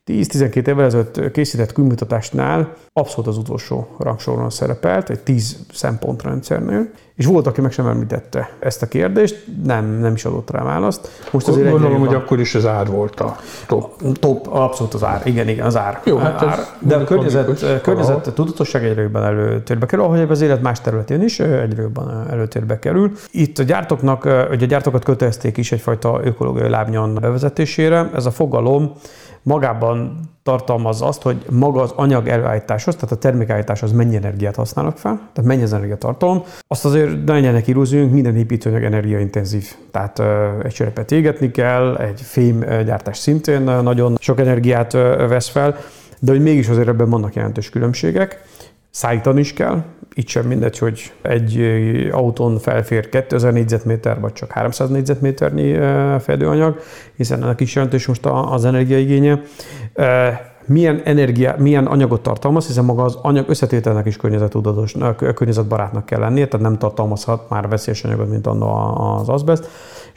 10-12 0.06 0.67
évvel 0.67 0.86
ezelőtt 0.86 1.32
készített 1.32 1.71
külmutatásnál 1.71 2.73
abszolút 2.93 3.28
az 3.28 3.38
utolsó 3.38 3.95
rangsoron 3.99 4.49
szerepelt, 4.49 5.10
egy 5.10 5.19
10 5.19 5.65
szempontrendszernél, 5.73 6.89
és 7.20 7.26
volt, 7.26 7.48
aki 7.48 7.62
meg 7.62 7.72
sem 7.72 7.88
említette 7.88 8.50
ezt 8.60 8.82
a 8.82 8.88
kérdést, 8.88 9.46
nem, 9.64 9.86
nem 9.86 10.14
is 10.14 10.26
adott 10.26 10.52
rá 10.52 10.64
választ. 10.64 11.10
Most 11.32 11.48
azért 11.48 11.70
gondolom, 11.70 12.00
hogy 12.00 12.14
akkor 12.14 12.40
is 12.40 12.56
az 12.56 12.66
ár 12.66 12.88
volt 12.88 13.20
a 13.20 13.36
top. 13.68 14.02
Top, 14.20 14.48
abszolút 14.48 14.94
az 14.94 15.04
ár, 15.04 15.22
igen, 15.24 15.48
igen, 15.48 15.66
az 15.66 15.78
ár. 15.78 16.02
Jó, 16.04 16.18
hát 16.18 16.44
ár. 16.44 16.60
De 16.80 16.96
a 16.96 17.04
környezet, 17.04 17.82
környezet 17.82 18.34
tudatosság 18.34 18.84
egyre 18.84 19.02
jobban 19.02 19.24
előtérbe 19.24 19.86
kerül, 19.86 20.06
ahogy 20.06 20.20
az 20.30 20.42
élet 20.42 20.62
más 20.62 20.82
területén 20.82 21.22
is 21.22 21.40
egyre 21.40 21.82
jobban 21.82 22.26
előtérbe 22.30 22.80
kerül. 22.80 23.12
Itt 23.32 23.58
a 23.58 23.64
gyártóknak, 23.64 24.24
hogy 24.48 24.64
a 24.64 24.66
gyártókat 24.66 25.04
kötelezték 25.04 25.58
is 25.58 25.72
egyfajta 25.72 26.20
ökológiai 26.24 26.70
lábnyon 26.70 27.14
bevezetésére. 27.22 28.10
Ez 28.16 28.26
a 28.26 28.32
fogalom 28.32 28.92
magában 29.44 30.20
tartalmaz 30.50 31.02
azt, 31.02 31.22
hogy 31.22 31.46
maga 31.50 31.82
az 31.82 31.94
anyag 31.96 32.28
előállításhoz, 32.28 32.96
tehát 32.96 33.12
a 33.12 33.16
termékállításhoz 33.16 33.92
mennyi 33.92 34.16
energiát 34.16 34.56
használnak 34.56 34.98
fel, 34.98 35.30
tehát 35.34 35.50
mennyi 35.50 35.64
az 35.64 35.74
energiatartalom. 35.74 36.44
Azt 36.68 36.86
azért 36.86 37.26
ne 37.26 37.34
legyenek 37.34 37.68
illúziónk, 37.68 38.12
minden 38.12 38.36
építőanyag 38.36 38.84
energiaintenzív. 38.84 39.76
Tehát 39.92 40.22
egy 40.64 40.74
cserepet 40.74 41.12
égetni 41.12 41.52
kell, 41.52 41.96
egy 41.96 42.22
fém 42.22 42.60
gyártás 42.60 43.18
szintén 43.18 43.62
nagyon 43.62 44.18
sok 44.20 44.40
energiát 44.40 44.92
vesz 45.28 45.50
fel, 45.50 45.78
de 46.20 46.32
hogy 46.32 46.42
mégis 46.42 46.68
azért 46.68 46.88
ebben 46.88 47.10
vannak 47.10 47.34
jelentős 47.34 47.70
különbségek. 47.70 48.44
Szállítani 48.89 49.39
is 49.39 49.54
kell, 49.54 49.84
itt 50.13 50.28
sem 50.28 50.45
mindegy, 50.45 50.78
hogy 50.78 51.13
egy 51.21 51.60
autón 52.12 52.58
felfér 52.58 53.10
2000 53.10 53.54
négyzetméter, 53.54 54.19
vagy 54.19 54.34
csak 54.34 54.52
300 54.52 54.89
négyzetméternyi 54.89 55.73
fedőanyag, 56.19 56.80
hiszen 57.15 57.43
ennek 57.43 57.60
is 57.60 57.75
jelentős 57.75 58.08
most 58.08 58.25
az 58.25 58.65
energiaigénye. 58.65 59.41
Milyen, 60.65 61.02
energia, 61.04 61.56
milyen 61.58 61.86
anyagot 61.86 62.21
tartalmaz, 62.21 62.67
hiszen 62.67 62.86
maga 62.86 63.04
az 63.04 63.17
anyag 63.21 63.49
összetételnek 63.49 64.06
is 64.06 64.17
környezetudatos, 64.17 64.95
környezetbarátnak 65.36 66.06
kell 66.06 66.19
lennie, 66.19 66.47
tehát 66.47 66.65
nem 66.65 66.78
tartalmazhat 66.78 67.49
már 67.49 67.67
veszélyes 67.67 68.04
anyagot, 68.04 68.30
mint 68.30 68.47
anna 68.47 68.93
az 68.93 69.30
azbest. 69.30 69.69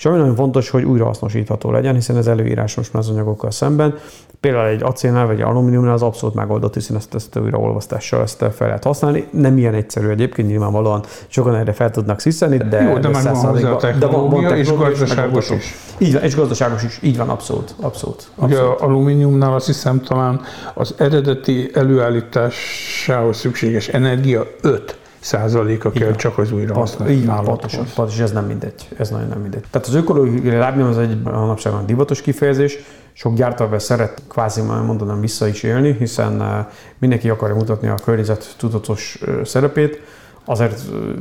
És 0.02 0.08
ami 0.08 0.16
nagyon 0.16 0.34
fontos, 0.34 0.70
hogy 0.70 0.84
újrahasznosítható 0.84 1.70
legyen, 1.70 1.94
hiszen 1.94 2.16
ez 2.16 2.26
előírásos 2.26 2.90
mezőanyagokkal 2.90 3.50
szemben. 3.50 3.94
Például 4.40 4.66
egy 4.66 4.82
acélnál 4.82 5.26
vagy 5.26 5.34
egy 5.34 5.42
alumíniumnál 5.42 5.92
az 5.92 6.02
abszolút 6.02 6.34
megoldott, 6.34 6.74
hiszen 6.74 6.96
ezt, 6.96 7.14
ezt 7.14 7.38
újraolvasztással 7.38 8.22
ezt 8.22 8.44
fel 8.54 8.66
lehet 8.66 8.84
használni. 8.84 9.26
Nem 9.30 9.58
ilyen 9.58 9.74
egyszerű 9.74 10.08
egyébként, 10.08 10.48
nyilvánvalóan 10.48 11.04
sokan 11.26 11.54
erre 11.54 11.72
fel 11.72 11.90
tudnak 11.90 12.20
sziszeni, 12.20 12.56
de, 12.56 12.82
Jó, 12.82 12.98
de 12.98 13.08
meg 13.08 13.22
van 13.22 13.34
hozzá 13.34 13.70
a 13.70 13.76
technológia, 13.76 14.08
de 14.08 14.16
van, 14.16 14.42
van 14.42 14.56
és 14.56 14.72
gazdaságos 14.76 15.50
is. 15.50 15.74
Így 15.98 16.12
van, 16.12 16.22
és 16.22 16.36
gazdaságos 16.36 16.82
is, 16.82 16.98
így 17.02 17.16
van, 17.16 17.28
abszolút. 17.28 17.74
abszolút, 17.80 18.30
abszolút. 18.34 18.60
Ugye 18.60 18.70
az 18.70 18.80
alumíniumnál 18.80 19.54
azt 19.54 19.66
hiszem 19.66 20.00
talán 20.00 20.40
az 20.74 20.94
eredeti 20.98 21.70
előállításához 21.74 23.36
szükséges 23.36 23.88
energia 23.88 24.46
5 24.60 25.00
százaléka 25.22 25.90
kell 25.90 26.14
csak 26.14 26.38
az 26.38 26.52
újrahasználathoz. 26.52 27.20
Így 27.20 27.26
van, 27.26 27.44
pontosan, 27.44 27.86
pontosan, 27.94 28.24
ez 28.24 28.32
nem 28.32 28.46
mindegy. 28.46 28.88
Ez 28.98 29.10
nagyon 29.10 29.28
nem 29.28 29.40
mindegy. 29.40 29.64
Tehát 29.70 29.86
az 29.86 29.94
ökológiai 29.94 30.56
lábnyom 30.56 30.88
az 30.88 30.98
egy 30.98 31.22
manapság 31.22 31.72
divatos 31.84 32.20
kifejezés, 32.20 32.78
sok 33.12 33.34
gyártóvel 33.34 33.78
szeret 33.78 34.22
kvázi 34.28 34.60
mondanám 34.60 35.20
vissza 35.20 35.46
is 35.46 35.62
élni, 35.62 35.96
hiszen 35.98 36.42
eh, 36.42 36.66
mindenki 36.98 37.28
akarja 37.28 37.54
mutatni 37.54 37.88
a 37.88 37.94
környezet 37.94 38.54
tudatos 38.58 39.18
eh, 39.26 39.44
szerepét, 39.44 40.00
Azért 40.44 40.80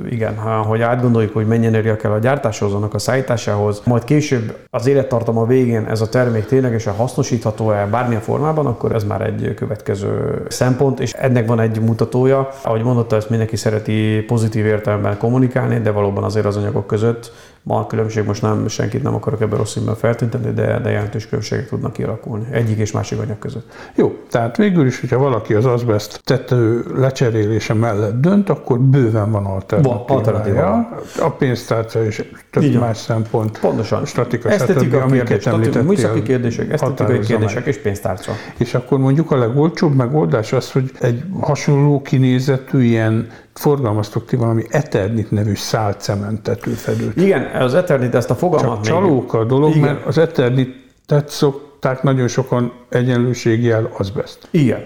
igen, 0.10 0.38
hogy 0.38 0.82
átgondoljuk, 0.82 1.34
hogy 1.34 1.48
mennyi 1.48 1.66
energia 1.66 1.96
kell 1.96 2.12
a 2.12 2.20
gyártáshoz, 2.20 2.74
annak 2.74 2.94
a 2.94 3.00
szállításához, 3.00 3.82
majd 3.86 4.04
később 4.04 4.58
az 4.70 4.88
élettartama 4.88 5.46
végén 5.46 5.86
ez 5.86 6.02
a 6.02 6.10
termék 6.10 6.46
ténylegesen 6.46 6.94
hasznosítható-e 6.94 7.86
bármilyen 7.86 8.22
formában, 8.22 8.66
akkor 8.66 8.96
ez 8.96 9.04
már 9.04 9.22
egy 9.22 9.54
következő 9.54 10.42
szempont, 10.48 11.00
és 11.00 11.14
ennek 11.14 11.48
van 11.48 11.60
egy 11.60 11.82
mutatója. 11.82 12.50
Ahogy 12.64 12.84
mondotta, 12.84 13.16
ezt 13.16 13.30
mindenki 13.30 13.56
szereti 13.56 14.24
pozitív 14.28 14.66
értelemben 14.66 15.18
kommunikálni, 15.18 15.80
de 15.80 15.92
valóban 15.92 16.24
azért 16.24 16.46
az 16.46 16.58
anyagok 16.58 16.88
között 16.88 17.32
Ma 17.64 17.80
a 17.80 17.88
különbség 17.88 18.26
most 18.26 18.42
nem, 18.42 18.68
senkit 18.68 19.04
nem 19.04 19.14
akarok 19.14 19.42
ebben 19.42 19.58
rossz 19.58 19.72
színben 19.72 19.96
feltüntetni, 19.96 20.54
de, 20.54 20.80
de 20.80 20.90
jelentős 20.90 21.28
különbségek 21.28 21.68
tudnak 21.68 21.94
kialakulni 21.94 22.46
egyik 22.52 22.78
és 22.78 22.92
másik 22.92 23.20
anyag 23.20 23.40
között. 23.40 23.74
Jó, 23.96 24.16
tehát 24.30 24.58
végül 24.58 24.86
is, 24.86 25.00
hogyha 25.00 25.18
valaki 25.18 25.54
az 25.54 25.66
azbest 25.66 26.22
tető 26.24 26.86
lecserélése 26.96 27.74
mellett 27.74 28.22
dönt, 28.22 28.50
akkor 28.50 28.80
bőven 28.80 29.32
van 29.32 29.46
alternatíva. 29.46 30.06
Van 30.08 30.18
alternatíva. 30.18 30.90
A 31.20 31.30
pénztárca 31.30 32.06
és 32.06 32.24
több 32.52 32.64
Így 32.64 32.80
más 32.80 32.98
szempont. 32.98 33.60
Pontosan. 33.60 34.06
Statika, 34.06 34.50
Esztetika 34.50 35.06
kérdés. 35.06 35.82
Műszaki 35.84 36.22
kérdések, 36.22 36.72
esztetikai 36.72 37.20
kérdések 37.20 37.66
és 37.66 37.78
pénztárca. 37.78 38.32
És 38.58 38.74
akkor 38.74 39.00
mondjuk 39.00 39.32
a 39.32 39.38
legolcsóbb 39.38 39.96
megoldás 39.96 40.54
az, 40.54 40.72
hogy 40.72 40.92
egy 41.00 41.24
hasonló 41.40 42.02
kinézetű 42.02 42.84
ilyen 42.84 43.28
forgalmaztok 43.54 44.26
ti 44.26 44.36
valami 44.36 44.64
Eternit 44.70 45.32
nevű 45.32 45.56
szálcementető 45.56 46.72
fedőt. 46.72 47.16
Igen, 47.16 47.62
az 47.62 47.74
Eternit, 47.74 48.16
ezt 48.16 48.30
a 48.30 48.36
fogalmat 48.36 48.84
Csak 48.84 48.84
csalóka 48.84 49.38
a 49.38 49.44
dolog, 49.44 49.70
Igen. 49.70 49.82
mert 49.82 50.06
az 50.06 50.18
Eternitet 50.18 51.30
szokták 51.82 52.04
nagyon 52.04 52.28
sokan 52.28 52.72
egyenlőségjel 52.90 53.90
azbest. 53.98 54.38
Igen. 54.52 54.84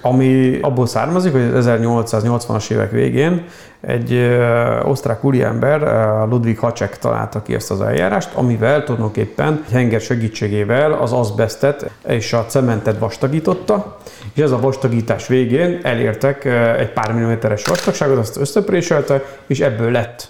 Ami 0.00 0.58
abból 0.60 0.86
származik, 0.86 1.32
hogy 1.32 1.50
1880-as 1.54 2.70
évek 2.70 2.90
végén 2.90 3.44
egy 3.80 4.12
ö, 4.12 4.80
osztrák 4.80 5.24
úriember, 5.24 5.80
Ludwig 6.28 6.58
Hacsek 6.58 6.98
találta 6.98 7.42
ki 7.42 7.54
ezt 7.54 7.70
az 7.70 7.80
eljárást, 7.80 8.34
amivel 8.34 8.84
tulajdonképpen 8.84 9.64
henger 9.70 10.00
segítségével 10.00 10.92
az 10.92 11.12
azbestet 11.12 11.90
és 12.08 12.32
a 12.32 12.44
cementet 12.44 12.98
vastagította, 12.98 13.96
és 14.34 14.42
ez 14.42 14.50
a 14.50 14.60
vastagítás 14.60 15.26
végén 15.26 15.80
elértek 15.82 16.44
egy 16.78 16.92
pár 16.92 17.12
milliméteres 17.12 17.64
vastagságot, 17.64 18.18
azt 18.18 18.36
összepréselte, 18.36 19.22
és 19.46 19.60
ebből 19.60 19.90
lett 19.90 20.28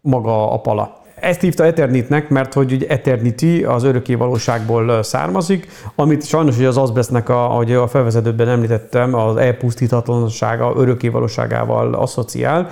maga 0.00 0.52
a 0.52 0.60
pala. 0.60 1.04
Ezt 1.26 1.40
hívta 1.40 1.64
Eternitnek, 1.64 2.28
mert 2.28 2.52
hogy 2.52 2.72
ugye 2.72 2.86
Eternity 2.86 3.64
az 3.64 3.84
örökké 3.84 4.14
valóságból 4.14 5.02
származik, 5.02 5.68
amit 5.94 6.26
sajnos 6.26 6.56
hogy 6.56 6.64
az 6.64 6.76
azbestnek, 6.76 7.28
a, 7.28 7.50
ahogy 7.50 7.72
a 7.72 7.88
felvezetőben 7.88 8.48
említettem, 8.48 9.14
az 9.14 9.36
elpusztíthatatlansága 9.36 10.72
örökké 10.76 11.08
valóságával 11.08 11.94
asszociál, 11.94 12.68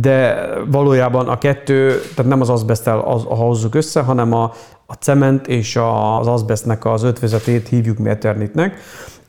de 0.00 0.48
valójában 0.70 1.28
a 1.28 1.38
kettő, 1.38 2.00
tehát 2.14 2.30
nem 2.30 2.40
az 2.40 2.50
azbesttel 2.50 2.98
az, 2.98 3.22
hozzuk 3.26 3.74
össze, 3.74 4.00
hanem 4.00 4.32
a, 4.32 4.52
a 4.86 4.94
cement 4.94 5.46
és 5.46 5.76
az 5.76 6.26
azbestnek 6.26 6.84
az 6.84 7.02
ötvezetét 7.02 7.68
hívjuk 7.68 7.98
mi 7.98 8.08
Eternitnek 8.08 8.76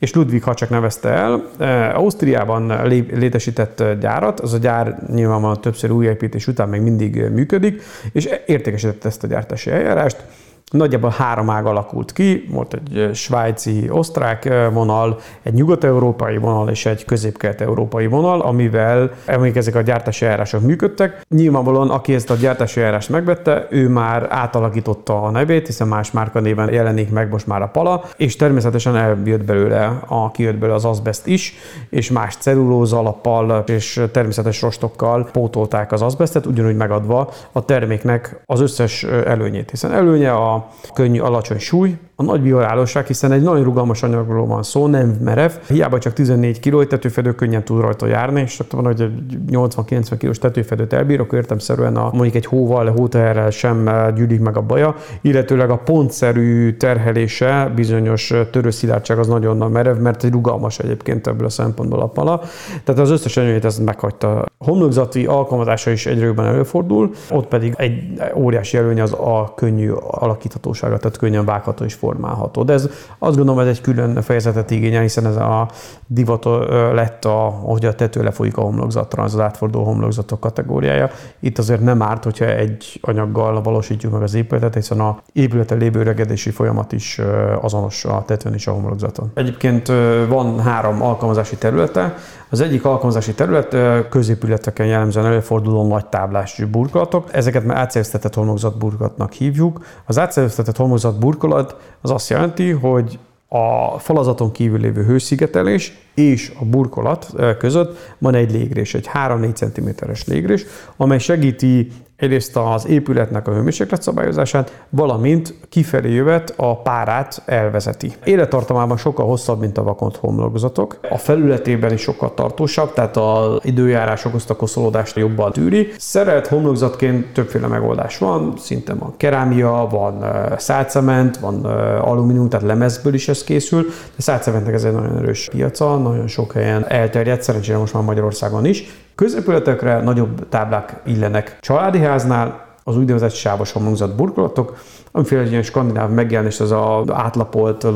és 0.00 0.12
Ludwig 0.14 0.42
Hacsek 0.42 0.70
nevezte 0.70 1.08
el. 1.08 1.50
E, 1.58 1.94
Ausztriában 1.94 2.86
létesített 3.12 3.82
gyárat, 4.00 4.40
az 4.40 4.52
a 4.52 4.58
gyár 4.58 5.02
nyilvánvalóan 5.12 5.60
többször 5.60 5.90
újépítés 5.90 6.46
után 6.46 6.68
még 6.68 6.80
mindig 6.80 7.30
működik, 7.30 7.82
és 8.12 8.28
értékesítette 8.46 9.08
ezt 9.08 9.24
a 9.24 9.26
gyártási 9.26 9.70
eljárást. 9.70 10.24
Nagyjából 10.70 11.14
három 11.16 11.50
ág 11.50 11.66
alakult 11.66 12.12
ki, 12.12 12.48
volt 12.50 12.74
egy 12.74 13.14
svájci, 13.14 13.88
osztrák 13.90 14.52
vonal, 14.72 15.18
egy 15.42 15.52
nyugat-európai 15.52 16.36
vonal 16.36 16.68
és 16.68 16.86
egy 16.86 17.04
közép-kelet-európai 17.04 18.06
vonal, 18.06 18.40
amivel 18.40 19.10
amik 19.26 19.56
ezek 19.56 19.74
a 19.74 19.80
gyártási 19.80 20.24
eljárások 20.24 20.60
működtek. 20.60 21.26
Nyilvánvalóan, 21.28 21.90
aki 21.90 22.14
ezt 22.14 22.30
a 22.30 22.34
gyártási 22.34 22.80
eljárást 22.80 23.08
megvette, 23.08 23.66
ő 23.70 23.88
már 23.88 24.26
átalakította 24.28 25.22
a 25.22 25.30
nevét, 25.30 25.66
hiszen 25.66 25.88
más 25.88 26.10
márka 26.10 26.40
néven 26.40 26.72
jelenik 26.72 27.10
meg 27.10 27.30
most 27.30 27.46
már 27.46 27.62
a 27.62 27.68
pala, 27.68 28.04
és 28.16 28.36
természetesen 28.36 28.96
eljött 28.96 29.44
belőle, 29.44 30.00
a, 30.06 30.30
kijött 30.30 30.56
belőle 30.56 30.74
az 30.74 30.84
azbest 30.84 31.26
is, 31.26 31.54
és 31.88 32.10
más 32.10 32.36
cellulóza 32.36 32.98
alappal 32.98 33.64
és 33.66 34.02
természetes 34.12 34.62
rostokkal 34.62 35.28
pótolták 35.32 35.92
az 35.92 36.02
azbestet, 36.02 36.46
ugyanúgy 36.46 36.76
megadva 36.76 37.32
a 37.52 37.64
terméknek 37.64 38.42
az 38.46 38.60
összes 38.60 39.02
előnyét, 39.02 39.70
hiszen 39.70 39.92
előnye 39.92 40.30
a 40.30 40.59
könnyű, 40.94 41.20
alacsony 41.20 41.58
súly, 41.58 41.98
a 42.20 42.22
nagy 42.22 42.40
biorállóság, 42.40 43.06
hiszen 43.06 43.32
egy 43.32 43.42
nagyon 43.42 43.64
rugalmas 43.64 44.02
anyagról 44.02 44.46
van 44.46 44.62
szó, 44.62 44.86
nem 44.86 45.08
merev, 45.08 45.50
hiába 45.68 45.98
csak 45.98 46.12
14 46.12 46.60
kg, 46.60 46.80
egy 46.80 46.86
tetőfedő 46.86 47.34
könnyen 47.34 47.64
tud 47.64 47.80
rajta 47.80 48.06
járni, 48.06 48.40
és 48.40 48.60
ott 48.60 48.70
van, 48.70 48.84
hogy 48.84 49.00
egy 49.00 49.38
80-90 49.50 50.14
kg 50.18 50.34
tetőfedőt 50.34 50.92
elbír, 50.92 51.20
akkor 51.20 51.38
értemszerűen 51.38 51.96
a, 51.96 52.10
mondjuk 52.12 52.34
egy 52.34 52.46
hóval, 52.46 52.90
hóteherrel 52.90 53.50
sem 53.50 53.88
eh, 53.88 54.12
gyűlik 54.12 54.40
meg 54.40 54.56
a 54.56 54.60
baja, 54.60 54.94
illetőleg 55.20 55.70
a 55.70 55.76
pontszerű 55.76 56.76
terhelése, 56.76 57.72
bizonyos 57.74 58.30
eh, 58.30 58.46
törőszilárdság 58.50 59.18
az 59.18 59.28
nagyon 59.28 59.56
nagy 59.56 59.70
merev, 59.70 59.98
mert 59.98 60.24
egy 60.24 60.32
rugalmas 60.32 60.78
egyébként 60.78 61.26
ebből 61.26 61.46
a 61.46 61.50
szempontból 61.50 62.00
a 62.00 62.06
pala. 62.06 62.40
Tehát 62.84 63.00
az 63.00 63.10
összes 63.10 63.36
anyagét 63.36 63.64
ezt 63.64 63.84
meghagyta. 63.84 64.44
Homlokzati 64.58 65.26
alkalmazása 65.26 65.90
is 65.90 66.06
egyre 66.06 66.24
jobban 66.24 66.46
előfordul, 66.46 67.10
ott 67.30 67.46
pedig 67.46 67.74
egy 67.76 68.02
óriási 68.34 68.76
előny 68.76 69.00
az 69.00 69.12
a 69.12 69.52
könnyű 69.56 69.90
alakíthatósága, 70.10 70.96
tehát 70.96 71.16
könnyen 71.16 71.44
vágható 71.44 71.84
és 71.84 71.94
formálható. 72.10 72.62
De 72.62 72.72
ez 72.72 72.88
azt 73.18 73.36
gondolom, 73.36 73.60
ez 73.60 73.66
egy 73.66 73.80
külön 73.80 74.22
fejezetet 74.22 74.70
igényel, 74.70 75.02
hiszen 75.02 75.26
ez 75.26 75.36
a 75.36 75.68
divat 76.06 76.44
lett, 76.92 77.24
a, 77.24 77.48
hogy 77.48 77.84
a 77.84 77.94
tető 77.94 78.22
lefolyik 78.22 78.56
a 78.56 78.60
homlokzatra, 78.60 79.22
az 79.22 79.34
az 79.34 79.40
átforduló 79.40 79.84
homlokzatok 79.84 80.40
kategóriája. 80.40 81.10
Itt 81.40 81.58
azért 81.58 81.80
nem 81.80 82.02
árt, 82.02 82.24
hogyha 82.24 82.44
egy 82.44 82.98
anyaggal 83.02 83.62
valósítjuk 83.62 84.12
meg 84.12 84.22
az 84.22 84.34
épületet, 84.34 84.74
hiszen 84.74 85.00
a 85.00 85.18
épülete 85.32 85.74
lévő 85.74 86.00
öregedési 86.00 86.50
folyamat 86.50 86.92
is 86.92 87.20
azonos 87.60 88.04
a 88.04 88.22
tetőn 88.26 88.54
és 88.54 88.66
a 88.66 88.72
homlokzaton. 88.72 89.30
Egyébként 89.34 89.92
van 90.28 90.60
három 90.60 91.02
alkalmazási 91.02 91.56
területe. 91.56 92.14
Az 92.52 92.60
egyik 92.60 92.84
alkalmazási 92.84 93.34
terület 93.34 93.76
középületeken 94.08 94.86
jellemzően 94.86 95.26
előforduló 95.26 95.86
nagy 95.86 96.06
táblás 96.06 96.62
burkolatok. 96.70 97.28
Ezeket 97.32 97.64
már 97.64 97.76
átszerveztetett 97.76 98.34
homlokzat 98.34 98.78
burkolatnak 98.78 99.32
hívjuk. 99.32 99.84
Az 100.06 100.18
átszerveztetett 100.18 100.76
homlokzat 100.76 101.18
burkolat 101.18 101.76
az 102.00 102.10
azt 102.10 102.30
jelenti, 102.30 102.70
hogy 102.70 103.18
a 103.48 103.98
falazaton 103.98 104.52
kívül 104.52 104.80
lévő 104.80 105.04
hőszigetelés 105.04 105.92
és 106.14 106.52
a 106.60 106.64
burkolat 106.64 107.32
között 107.58 108.14
van 108.18 108.34
egy 108.34 108.52
légrés, 108.52 108.94
egy 108.94 109.10
3-4 109.14 109.54
cm-es 109.54 110.26
légrés, 110.26 110.64
amely 110.96 111.18
segíti 111.18 111.92
egyrészt 112.20 112.56
az 112.56 112.86
épületnek 112.86 113.48
a 113.48 113.52
hőmérséklet 113.52 114.02
szabályozását, 114.02 114.82
valamint 114.88 115.54
kifelé 115.68 116.12
jövet 116.12 116.54
a 116.56 116.76
párát 116.76 117.42
elvezeti. 117.46 118.12
Élettartamában 118.24 118.96
sokkal 118.96 119.26
hosszabb, 119.26 119.60
mint 119.60 119.78
a 119.78 119.82
vakont 119.82 120.16
homlokzatok. 120.16 120.98
A 121.10 121.18
felületében 121.18 121.92
is 121.92 122.00
sokkal 122.00 122.34
tartósabb, 122.34 122.92
tehát 122.92 123.16
az 123.16 123.58
időjárás 123.62 124.24
okozta 124.24 124.56
koszolódást 124.56 125.16
jobban 125.16 125.52
tűri. 125.52 125.92
Szerelt 125.98 126.46
homlokzatként 126.46 127.32
többféle 127.32 127.66
megoldás 127.66 128.18
van, 128.18 128.54
szinte 128.58 128.94
van 128.94 129.14
kerámia, 129.16 129.86
van 129.90 130.24
szálcement, 130.56 131.38
van 131.38 131.64
alumínium, 132.00 132.48
tehát 132.48 132.66
lemezből 132.66 133.14
is 133.14 133.28
ez 133.28 133.44
készül, 133.44 133.82
de 134.16 134.22
szálcementnek 134.22 134.74
ez 134.74 134.84
egy 134.84 134.92
nagyon 134.92 135.16
erős 135.16 135.48
piaca, 135.50 135.96
nagyon 135.96 136.26
sok 136.26 136.52
helyen 136.52 136.88
elterjedt, 136.88 137.42
szerencsére 137.42 137.78
most 137.78 137.94
már 137.94 138.02
Magyarországon 138.02 138.64
is. 138.64 138.84
Középületekre 139.20 140.00
nagyobb 140.00 140.48
táblák 140.48 141.00
illenek. 141.06 141.56
Családi 141.60 141.98
háznál 141.98 142.66
az 142.84 142.96
úgynevezett 142.96 143.32
sávos 143.32 143.72
homlokzat 143.72 144.16
burkolatok, 144.16 144.76
amiféle 145.12 145.40
egy 145.40 145.50
ilyen 145.50 145.62
skandináv 145.62 146.10
megjelenés, 146.10 146.60
az 146.60 146.70
a 146.70 147.04
átlapolt, 147.12 147.86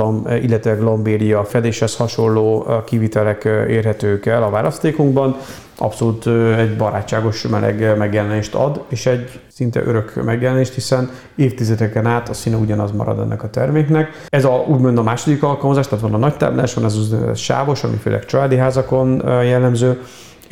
illetve 0.43 0.75
lambéria 0.75 1.45
fedéshez 1.45 1.97
hasonló 1.97 2.67
kivitelek 2.85 3.45
érhetők 3.69 4.27
el 4.27 4.43
a 4.43 4.51
választékunkban. 4.51 5.37
abszolút 5.79 6.27
egy 6.57 6.77
barátságos, 6.77 7.43
meleg 7.43 7.97
megjelenést 7.99 8.55
ad, 8.55 8.85
és 8.89 9.07
egy 9.07 9.41
szinte 9.49 9.83
örök 9.85 10.25
megjelenést, 10.25 10.75
hiszen 10.75 11.11
évtizedeken 11.37 12.07
át 12.07 12.29
a 12.29 12.35
színe 12.35 12.57
ugyanaz 12.57 12.93
marad 12.93 13.21
ennek 13.21 13.43
a 13.43 13.51
terméknek. 13.51 14.27
Ez 14.29 14.45
a, 14.45 14.65
úgymond 14.69 14.99
a 14.99 15.03
második 15.03 15.43
alkalmazás, 15.43 15.89
tehát 15.89 16.05
van 16.05 16.15
a 16.15 16.19
nagy 16.19 16.37
táblás, 16.37 16.75
van 16.75 16.85
az 16.85 17.17
sávos, 17.35 17.85
ami 17.85 17.97
főleg 17.97 18.25
családi 18.25 18.57
házakon 18.57 19.23
jellemző, 19.27 20.01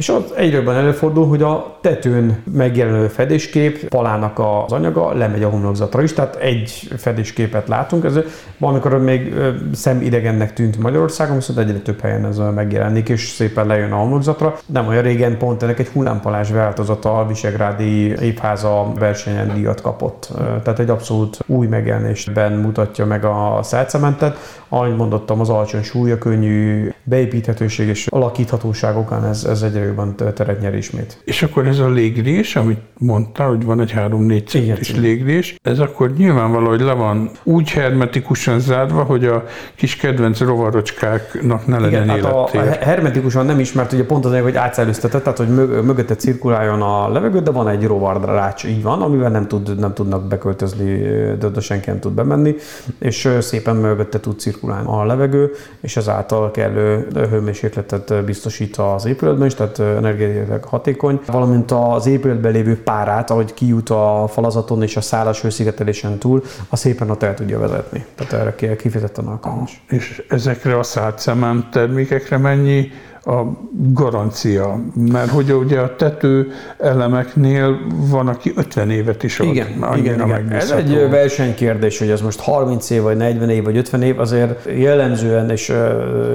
és 0.03 0.09
az 0.09 0.23
egyre 0.37 0.57
jobban 0.57 0.75
előfordul, 0.75 1.27
hogy 1.27 1.43
a 1.43 1.79
tetőn 1.81 2.43
megjelenő 2.53 3.07
fedéskép, 3.09 3.89
palának 3.89 4.39
az 4.39 4.73
anyaga 4.73 5.15
lemegy 5.15 5.43
a 5.43 5.49
homlokzatra 5.49 6.03
is, 6.03 6.13
tehát 6.13 6.37
egy 6.37 6.71
fedésképet 6.97 7.69
látunk. 7.69 8.05
Ez 8.05 8.19
valamikor 8.59 8.99
még 8.99 9.35
szemidegennek 9.73 10.53
tűnt 10.53 10.79
Magyarországon, 10.79 11.37
viszont 11.37 11.59
egyre 11.59 11.79
több 11.79 12.01
helyen 12.01 12.27
ez 12.27 12.41
megjelenik, 12.55 13.09
és 13.09 13.29
szépen 13.29 13.67
lejön 13.67 13.93
a 13.93 13.97
homlokzatra. 13.97 14.59
Nem 14.67 14.87
olyan 14.87 15.03
régen 15.03 15.39
pont 15.39 15.63
ennek 15.63 15.79
egy 15.79 15.89
hullámpalás 15.89 16.51
változata 16.51 17.19
a 17.19 17.27
Visegrádi 17.27 18.21
épháza 18.21 18.93
versenyen 18.99 19.55
díjat 19.55 19.81
kapott. 19.81 20.29
Tehát 20.63 20.79
egy 20.79 20.91
abszolút 20.91 21.39
új 21.47 21.67
megjelenésben 21.67 22.53
mutatja 22.53 23.07
meg 23.07 23.25
a 23.25 23.59
szálcementet. 23.63 24.37
Ahogy 24.69 24.97
mondottam, 24.97 25.41
az 25.41 25.49
alacsony 25.49 25.83
súlya, 25.83 26.19
könnyű 26.19 26.91
beépíthetőség 27.05 27.89
és 27.89 28.07
alakíthatóságokon 28.07 29.25
ez, 29.25 29.45
ez 29.45 29.63
egyre 29.63 29.92
jobban 29.97 30.35
teret 30.35 30.61
nyer 30.61 30.75
ismét. 30.75 31.23
És 31.25 31.43
akkor 31.43 31.67
ez 31.67 31.79
a 31.79 31.89
légrés, 31.89 32.57
amit 32.57 32.81
mondta, 32.99 33.45
hogy 33.45 33.65
van 33.65 33.81
egy 33.81 33.95
3-4 33.97 34.47
centis 34.47 34.97
légrés, 34.97 35.57
ez 35.63 35.79
akkor 35.79 36.13
nyilvánvaló, 36.17 36.69
hogy 36.69 36.81
le 36.81 36.93
van 36.93 37.31
úgy 37.43 37.71
hermetikusan 37.71 38.61
zárva, 38.61 39.03
hogy 39.03 39.25
a 39.25 39.45
kis 39.75 39.97
kedvenc 39.97 40.41
rovarocskáknak 40.41 41.67
ne 41.67 41.79
legyen 41.79 42.05
Igen, 42.05 42.15
hát 42.15 42.25
a, 42.25 42.43
a 42.43 42.61
hermetikusan 42.81 43.47
nem 43.47 43.61
is, 43.61 43.73
mert 43.73 43.93
ugye 43.93 44.05
pont 44.05 44.25
az 44.25 44.41
hogy 44.41 44.57
átszellőztetett, 44.57 45.23
tehát 45.23 45.39
hogy 45.39 45.49
mög, 45.49 45.85
mögötte 45.85 46.15
cirkuláljon 46.15 46.83
a 46.83 47.09
levegő, 47.09 47.41
de 47.41 47.51
van 47.51 47.69
egy 47.69 47.85
rovarrács, 47.85 48.65
így 48.65 48.83
van, 48.83 49.03
amivel 49.03 49.31
nem, 49.31 49.49
tud, 49.49 49.79
nem 49.79 49.95
tudnak 49.95 50.29
beköltözni, 50.29 51.03
de 51.39 51.61
senki 51.61 51.91
nem 51.91 52.01
tud 52.01 52.13
bemenni, 52.13 52.55
és 52.99 53.29
szépen 53.41 53.77
mögötte 53.77 54.21
tud 54.21 54.39
cirkulálni 54.39 54.89
a 54.89 55.05
levegő, 55.05 55.51
és 55.81 55.97
ezáltal 55.97 56.51
kellő 56.51 57.07
hőmérsékletet 57.15 58.25
biztosít 58.25 58.77
az 58.77 59.07
épületben 59.07 59.47
is, 59.47 59.55
tehát 59.55 59.72
energetikai 59.79 60.59
hatékony, 60.67 61.21
valamint 61.27 61.71
az 61.71 62.07
épületben 62.07 62.53
lévő 62.53 62.83
párát, 62.83 63.31
ahogy 63.31 63.55
kijut 63.55 63.91
a 63.91 64.25
falazaton 64.29 64.83
és 64.83 64.97
a 64.97 65.01
szálas 65.01 65.41
hőszigetelésen 65.41 66.19
túl, 66.19 66.43
a 66.69 66.77
szépen 66.77 67.11
ott 67.11 67.23
el 67.23 67.35
tudja 67.35 67.59
vezetni. 67.59 68.05
Tehát 68.15 68.33
erre 68.33 68.77
kifejezetten 68.77 69.27
alkalmas. 69.27 69.83
És 69.89 70.23
ezekre 70.29 70.79
a 70.79 70.83
szálcement 70.83 71.71
termékekre 71.71 72.37
mennyi 72.37 72.91
a 73.25 73.43
garancia, 73.73 74.81
mert 74.95 75.31
hogy 75.31 75.53
ugye 75.53 75.81
a 75.81 75.97
tető 75.97 76.53
elemeknél 76.79 77.79
van, 77.95 78.29
aki 78.29 78.53
50 78.57 78.91
évet 78.91 79.23
is 79.23 79.41
ad. 79.41 79.47
Igen, 79.47 79.67
igen, 79.97 80.21
igen. 80.21 80.51
Ez 80.51 80.71
egy 80.71 81.09
versenykérdés, 81.11 81.99
hogy 81.99 82.11
ez 82.11 82.21
most 82.21 82.41
30 82.41 82.91
év, 82.91 83.03
vagy 83.03 83.17
40 83.17 83.49
év, 83.49 83.65
vagy 83.65 83.77
50 83.77 84.03
év, 84.03 84.21
azért 84.21 84.69
jellemzően, 84.77 85.51
és 85.51 85.73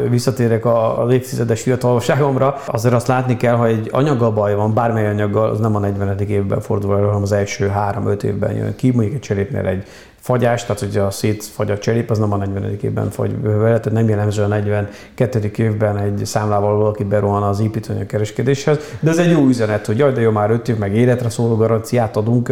visszatérek 0.10 0.66
a, 0.66 1.04
a 1.04 1.14
évtizedes 1.14 1.62
fiatalságomra, 1.62 2.56
azért 2.66 2.94
azt 2.94 3.08
látni 3.08 3.38
kell, 3.38 3.56
hogy 3.56 3.70
egy 3.70 3.90
anyaggal 3.92 4.32
baj 4.32 4.56
van, 4.56 4.74
bármely 4.74 5.08
anyaggal, 5.08 5.50
az 5.50 5.60
nem 5.60 5.76
a 5.76 5.80
40. 5.80 6.20
évben 6.20 6.62
fordul 6.62 6.96
elő, 6.96 7.06
hanem 7.06 7.22
az 7.22 7.32
első 7.32 7.72
3-5 8.06 8.24
évben 8.24 8.56
jön 8.56 8.76
ki, 8.76 8.92
mondjuk 8.92 9.14
egy 9.14 9.22
cserépnél 9.22 9.66
egy 9.66 9.84
fagyás, 10.28 10.62
tehát 10.62 10.80
hogy 10.80 10.98
a 10.98 11.12
szétfagy 11.12 11.72
a 11.72 11.78
cserép, 11.78 12.10
az 12.10 12.18
nem 12.18 12.34
a 12.34 12.38
40. 12.38 12.78
évben 12.82 13.10
fagy 13.10 13.42
vele, 13.42 13.80
tehát 13.80 13.92
nem 13.92 14.10
jellemző 14.10 14.44
a 14.44 14.48
42. 14.48 15.52
évben 15.58 15.98
egy 15.98 16.26
számlával 16.26 16.78
valaki 16.78 17.04
berohan 17.04 17.44
az 17.44 17.60
építőanyag 17.60 18.06
kereskedéshez, 18.06 18.78
de 19.00 19.10
ez 19.10 19.18
egy 19.18 19.32
jó 19.32 19.46
üzenet, 19.46 19.86
hogy 19.86 19.98
jaj, 19.98 20.12
de 20.12 20.22
jó, 20.22 20.32
már 20.32 20.52
5 20.52 20.68
év, 20.68 20.78
meg 20.78 20.96
életre 20.96 21.30
szóló 21.30 21.56
garanciát 21.56 22.18
adunk. 22.18 22.50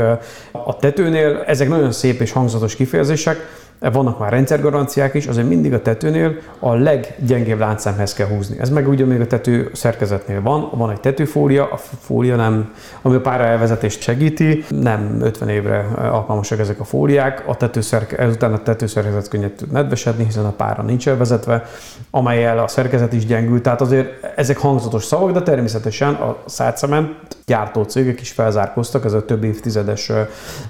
A 0.51 0.77
tetőnél 0.79 1.43
ezek 1.45 1.69
nagyon 1.69 1.91
szép 1.91 2.21
és 2.21 2.31
hangzatos 2.31 2.75
kifejezések, 2.75 3.37
vannak 3.79 4.19
már 4.19 4.31
rendszergaranciák 4.31 5.13
is, 5.13 5.27
azért 5.27 5.47
mindig 5.47 5.73
a 5.73 5.81
tetőnél 5.81 6.35
a 6.59 6.73
leggyengébb 6.73 7.59
láncszemhez 7.59 8.13
kell 8.13 8.27
húzni. 8.27 8.59
Ez 8.59 8.69
meg 8.69 8.87
ugye 8.87 9.05
még 9.05 9.21
a 9.21 9.27
tető 9.27 9.69
szerkezetnél 9.73 10.41
van, 10.41 10.69
van 10.71 10.91
egy 10.91 10.99
tetőfólia, 10.99 11.71
a 11.71 11.77
fólia 11.99 12.35
nem, 12.35 12.73
ami 13.01 13.15
a 13.15 13.21
pára 13.21 13.43
elvezetést 13.43 14.01
segíti, 14.01 14.63
nem 14.69 15.17
50 15.21 15.49
évre 15.49 15.85
alkalmasak 15.97 16.59
ezek 16.59 16.79
a 16.79 16.83
fóliák, 16.83 17.43
a 17.47 17.57
tetőszerke, 17.57 18.17
ezután 18.17 18.53
a 18.53 18.61
tetőszerkezet 18.63 19.27
könnyen 19.27 19.53
tud 19.55 19.71
nedvesedni, 19.71 20.23
hiszen 20.23 20.45
a 20.45 20.51
pára 20.51 20.83
nincs 20.83 21.07
elvezetve, 21.07 21.65
amelyel 22.11 22.59
a 22.59 22.67
szerkezet 22.67 23.13
is 23.13 23.25
gyengül, 23.25 23.61
tehát 23.61 23.81
azért 23.81 24.23
ezek 24.35 24.57
hangzatos 24.57 25.03
szavak, 25.03 25.31
de 25.31 25.41
természetesen 25.41 26.13
a 26.13 26.37
szátszement 26.45 27.13
gyártó 27.45 27.83
cégek 27.83 28.21
is 28.21 28.31
felzárkoztak, 28.31 29.05
ez 29.05 29.13
a 29.13 29.25
több 29.25 29.43
évtizedes 29.43 30.11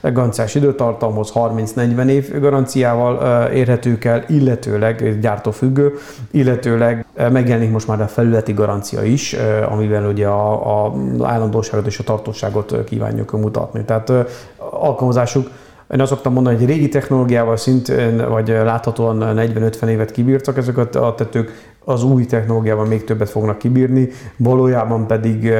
garanciás 0.02 0.56
időtartalmhoz 0.56 1.32
30-40 1.36 2.08
év 2.08 2.40
garanciával, 2.40 2.95
árával 2.96 3.52
érhetők 3.52 4.06
el, 4.06 4.24
illetőleg 4.28 5.20
gyártófüggő, 5.20 5.94
illetőleg 6.32 7.06
megjelenik 7.16 7.72
most 7.72 7.88
már 7.88 8.02
a 8.02 8.08
felületi 8.08 8.54
garancia 8.54 9.04
is, 9.04 9.36
amivel 9.70 10.06
ugye 10.06 10.28
a, 10.28 10.86
a 10.86 10.94
állandóságot 11.22 11.86
és 11.86 12.00
a 12.00 12.04
tartóságot 12.04 12.84
kívánjuk 12.84 13.32
mutatni. 13.32 13.84
Tehát 13.84 14.12
alkalmazásuk 14.58 15.50
én 15.94 16.02
azt 16.02 16.12
szoktam 16.12 16.34
mondani, 16.34 16.56
hogy 16.56 16.66
régi 16.66 16.90
technológiával 16.90 17.58
szintén, 17.58 18.30
vagy 18.30 18.48
láthatóan 18.48 19.34
40-50 19.38 19.88
évet 19.88 20.12
kibírtak 20.12 20.58
ezek 20.58 20.78
a 20.78 21.16
tetők, 21.16 21.75
az 21.86 22.04
új 22.04 22.26
technológiával 22.26 22.86
még 22.86 23.04
többet 23.04 23.30
fognak 23.30 23.58
kibírni, 23.58 24.10
valójában 24.38 25.08
pedig 25.08 25.52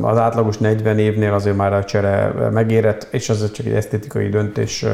az 0.00 0.18
átlagos 0.18 0.58
40 0.58 0.98
évnél 0.98 1.32
azért 1.32 1.56
már 1.56 1.72
a 1.72 1.84
csere 1.84 2.32
megérett, 2.52 3.08
és 3.10 3.28
az 3.28 3.50
csak 3.50 3.66
egy 3.66 3.72
esztétikai 3.72 4.28
döntés 4.28 4.84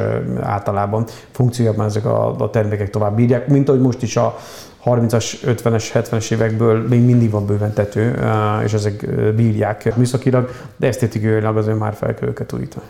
általában. 0.41 1.05
Funkciójában 1.31 1.87
ezek 1.87 2.05
a, 2.05 2.37
a 2.39 2.51
termékek 2.51 2.91
tovább 2.91 3.17
bírják, 3.17 3.49
mint 3.49 3.69
ahogy 3.69 3.81
most 3.81 4.03
is 4.03 4.17
a 4.17 4.37
30-as, 4.85 5.35
50-es, 5.45 5.85
70-es 5.95 6.33
évekből 6.33 6.89
még 6.89 7.05
mindig 7.05 7.31
van 7.31 7.47
bőven 7.47 7.73
tető, 7.73 8.19
és 8.65 8.73
ezek 8.73 9.07
bírják 9.35 9.97
műszakilag, 9.97 10.51
de 10.77 10.87
esztétikailag 10.87 11.57
azért 11.57 11.79
már 11.79 11.95
fel 11.95 12.15
kell 12.15 12.29
őket 12.29 12.53
újítani. 12.53 12.87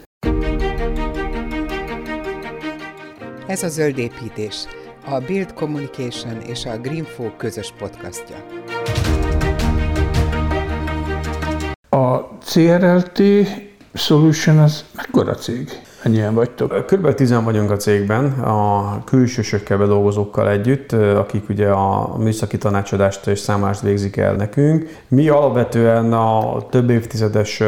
Ez 3.47 3.63
a 3.63 3.69
zöld 3.69 3.99
építés 3.99 4.67
a 5.05 5.19
Build 5.27 5.53
Communication 5.55 6.41
és 6.41 6.65
a 6.65 6.79
Greenfo 6.79 7.31
közös 7.37 7.73
podcastja. 7.79 8.37
A 11.89 12.39
CRLT 12.45 13.23
Solution 13.95 14.59
az 14.59 14.85
mekkora 14.97 15.35
cég? 15.35 15.69
Ennyien 16.03 16.35
vagytok? 16.35 16.87
Körülbelül 16.87 17.17
tizen 17.17 17.45
vagyunk 17.45 17.71
a 17.71 17.77
cégben, 17.77 18.31
a 18.33 19.05
külsősökkel, 19.05 19.79
bedolgozókkal 19.79 20.51
együtt, 20.51 20.93
akik 20.93 21.49
ugye 21.49 21.69
a 21.69 22.17
műszaki 22.19 22.59
tanácsadást 22.59 23.27
és 23.27 23.39
számást 23.39 23.81
végzik 23.81 24.17
el 24.17 24.35
nekünk. 24.35 25.03
Mi 25.09 25.29
alapvetően 25.29 26.13
a 26.13 26.59
több 26.71 26.91
évtizedes 26.91 27.63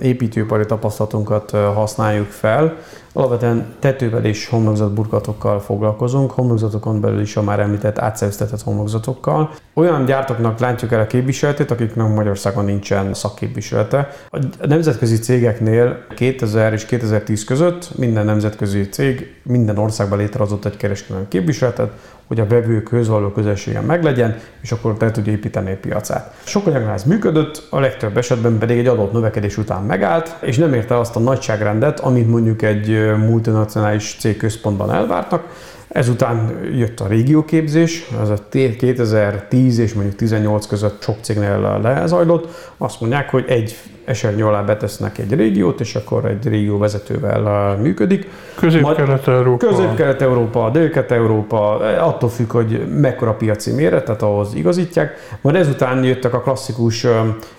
építőipari 0.00 0.66
tapasztalatunkat 0.66 1.50
használjuk 1.50 2.30
fel, 2.30 2.76
Alapvetően 3.12 3.74
tetővel 3.78 4.24
és 4.24 4.48
homlokzatburkatokkal 4.48 5.60
foglalkozunk, 5.60 6.30
homlokzatokon 6.30 7.00
belül 7.00 7.20
is 7.20 7.36
a 7.36 7.42
már 7.42 7.60
említett 7.60 7.98
átszerűztetett 7.98 8.62
homlokzatokkal. 8.62 9.50
Olyan 9.74 10.04
gyártóknak 10.04 10.58
látjuk 10.58 10.92
el 10.92 11.00
a 11.00 11.06
képviseletét, 11.06 11.70
akiknek 11.70 12.08
Magyarországon 12.08 12.64
nincsen 12.64 13.14
szakképviselete. 13.14 14.08
A 14.30 14.66
nemzetközi 14.66 15.18
cégeknél 15.18 16.04
2000 16.16 16.72
és 16.72 16.84
2010 16.84 17.44
között 17.44 17.98
minden 17.98 18.24
nemzetközi 18.24 18.88
cég 18.88 19.40
minden 19.42 19.78
országban 19.78 20.18
létrehozott 20.18 20.64
egy 20.64 20.76
kereskedelmi 20.76 21.28
képviseletet, 21.28 21.92
hogy 22.26 22.40
a 22.40 22.46
vevőkhöz 22.46 23.08
való 23.08 23.28
közelségen 23.28 23.84
meglegyen, 23.84 24.36
és 24.60 24.72
akkor 24.72 24.96
te 24.96 25.10
tudja 25.10 25.32
építeni 25.32 25.72
a 25.72 25.76
piacát. 25.80 26.34
Sok 26.44 26.66
anyagnál 26.66 26.94
ez 26.94 27.04
működött, 27.04 27.66
a 27.70 27.80
legtöbb 27.80 28.16
esetben 28.16 28.58
pedig 28.58 28.78
egy 28.78 28.86
adott 28.86 29.12
növekedés 29.12 29.56
után 29.56 29.82
megállt, 29.82 30.36
és 30.40 30.56
nem 30.56 30.74
érte 30.74 30.98
azt 30.98 31.16
a 31.16 31.20
nagyságrendet, 31.20 32.00
amit 32.00 32.28
mondjuk 32.28 32.62
egy 32.62 33.16
multinacionális 33.16 34.16
cég 34.18 34.36
központban 34.36 34.92
elvártak, 34.92 35.46
Ezután 35.92 36.58
jött 36.74 37.00
a 37.00 37.06
régióképzés, 37.06 38.06
ez 38.22 38.28
a 38.28 38.46
2010 38.50 39.78
és 39.78 39.92
mondjuk 39.92 40.16
18 40.16 40.66
között 40.66 41.02
sok 41.02 41.16
cégnél 41.20 41.80
lezajlott. 41.82 42.72
Azt 42.78 43.00
mondják, 43.00 43.30
hogy 43.30 43.44
egy 43.48 43.76
esernyő 44.04 44.46
alá 44.46 44.62
betesznek 44.62 45.18
egy 45.18 45.34
régiót, 45.34 45.80
és 45.80 45.94
akkor 45.94 46.24
egy 46.24 46.48
régió 46.48 46.78
vezetővel 46.78 47.76
működik. 47.76 48.28
Közép-Kelet-Európa. 48.58 49.66
Közép-Kelet-Európa, 49.66 50.70
Dél-Kelet-Európa, 50.70 51.76
attól 52.00 52.28
függ, 52.28 52.50
hogy 52.50 52.86
mekkora 53.00 53.32
piaci 53.32 53.72
méret, 53.72 54.04
tehát 54.04 54.22
ahhoz 54.22 54.54
igazítják. 54.54 55.36
Majd 55.40 55.56
ezután 55.56 56.04
jöttek 56.04 56.34
a 56.34 56.40
klasszikus 56.40 57.06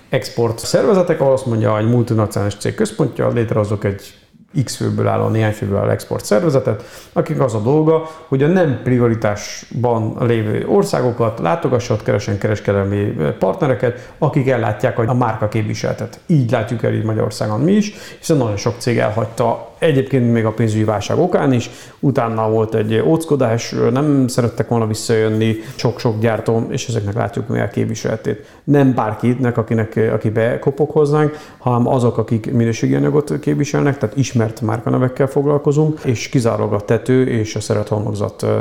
export 0.09 0.59
szervezetek, 0.59 1.21
ahol 1.21 1.33
azt 1.33 1.45
mondja, 1.45 1.75
hogy 1.75 1.89
multinacionális 1.89 2.55
cég 2.55 2.75
központja, 2.75 3.27
létrehozok 3.27 3.83
egy 3.83 4.13
X 4.63 4.75
főből 4.75 5.07
álló, 5.07 5.27
néhány 5.27 5.51
főből 5.51 5.77
álló 5.77 5.89
export 5.89 6.25
szervezetet, 6.25 6.83
akik 7.13 7.39
az 7.39 7.53
a 7.53 7.59
dolga, 7.59 8.09
hogy 8.27 8.43
a 8.43 8.47
nem 8.47 8.79
prioritásban 8.83 10.15
lévő 10.19 10.65
országokat 10.67 11.39
látogassat, 11.39 12.03
keresen 12.03 12.37
kereskedelmi 12.37 13.15
partnereket, 13.39 14.13
akik 14.17 14.49
ellátják 14.49 14.99
a 14.99 15.13
márka 15.13 15.47
képviseletet. 15.47 16.19
Így 16.25 16.51
látjuk 16.51 16.83
el 16.83 16.93
így 16.93 17.03
Magyarországon 17.03 17.59
mi 17.59 17.71
is, 17.71 17.93
hiszen 18.19 18.37
nagyon 18.37 18.57
sok 18.57 18.73
cég 18.77 18.97
elhagyta 18.97 19.71
egyébként 19.83 20.31
még 20.31 20.45
a 20.45 20.51
pénzügyi 20.51 20.83
válság 20.83 21.19
okán 21.19 21.53
is, 21.53 21.69
utána 21.99 22.49
volt 22.49 22.75
egy 22.75 23.03
óckodás, 23.05 23.75
nem 23.91 24.27
szerettek 24.27 24.67
volna 24.67 24.87
visszajönni 24.87 25.55
sok-sok 25.75 26.19
gyártó, 26.19 26.67
és 26.69 26.87
ezeknek 26.87 27.13
látjuk 27.13 27.47
mi 27.47 27.59
a 27.59 27.67
képviseletét. 27.67 28.45
Nem 28.63 28.93
bárkinek, 28.93 29.57
akinek, 29.57 29.99
aki 30.13 30.29
bekopog 30.29 30.89
hozzánk, 30.89 31.37
hanem 31.57 31.87
azok, 31.87 32.17
akik 32.17 32.51
minőségi 32.51 32.95
anyagot 32.95 33.39
képviselnek, 33.39 33.97
tehát 33.97 34.17
ismert 34.43 34.61
márkanevekkel 34.61 35.27
foglalkozunk, 35.27 35.99
és 36.03 36.29
kizárólag 36.29 36.73
a 36.73 36.79
tető 36.79 37.27
és 37.27 37.55
a 37.55 37.59
szeret 37.59 37.93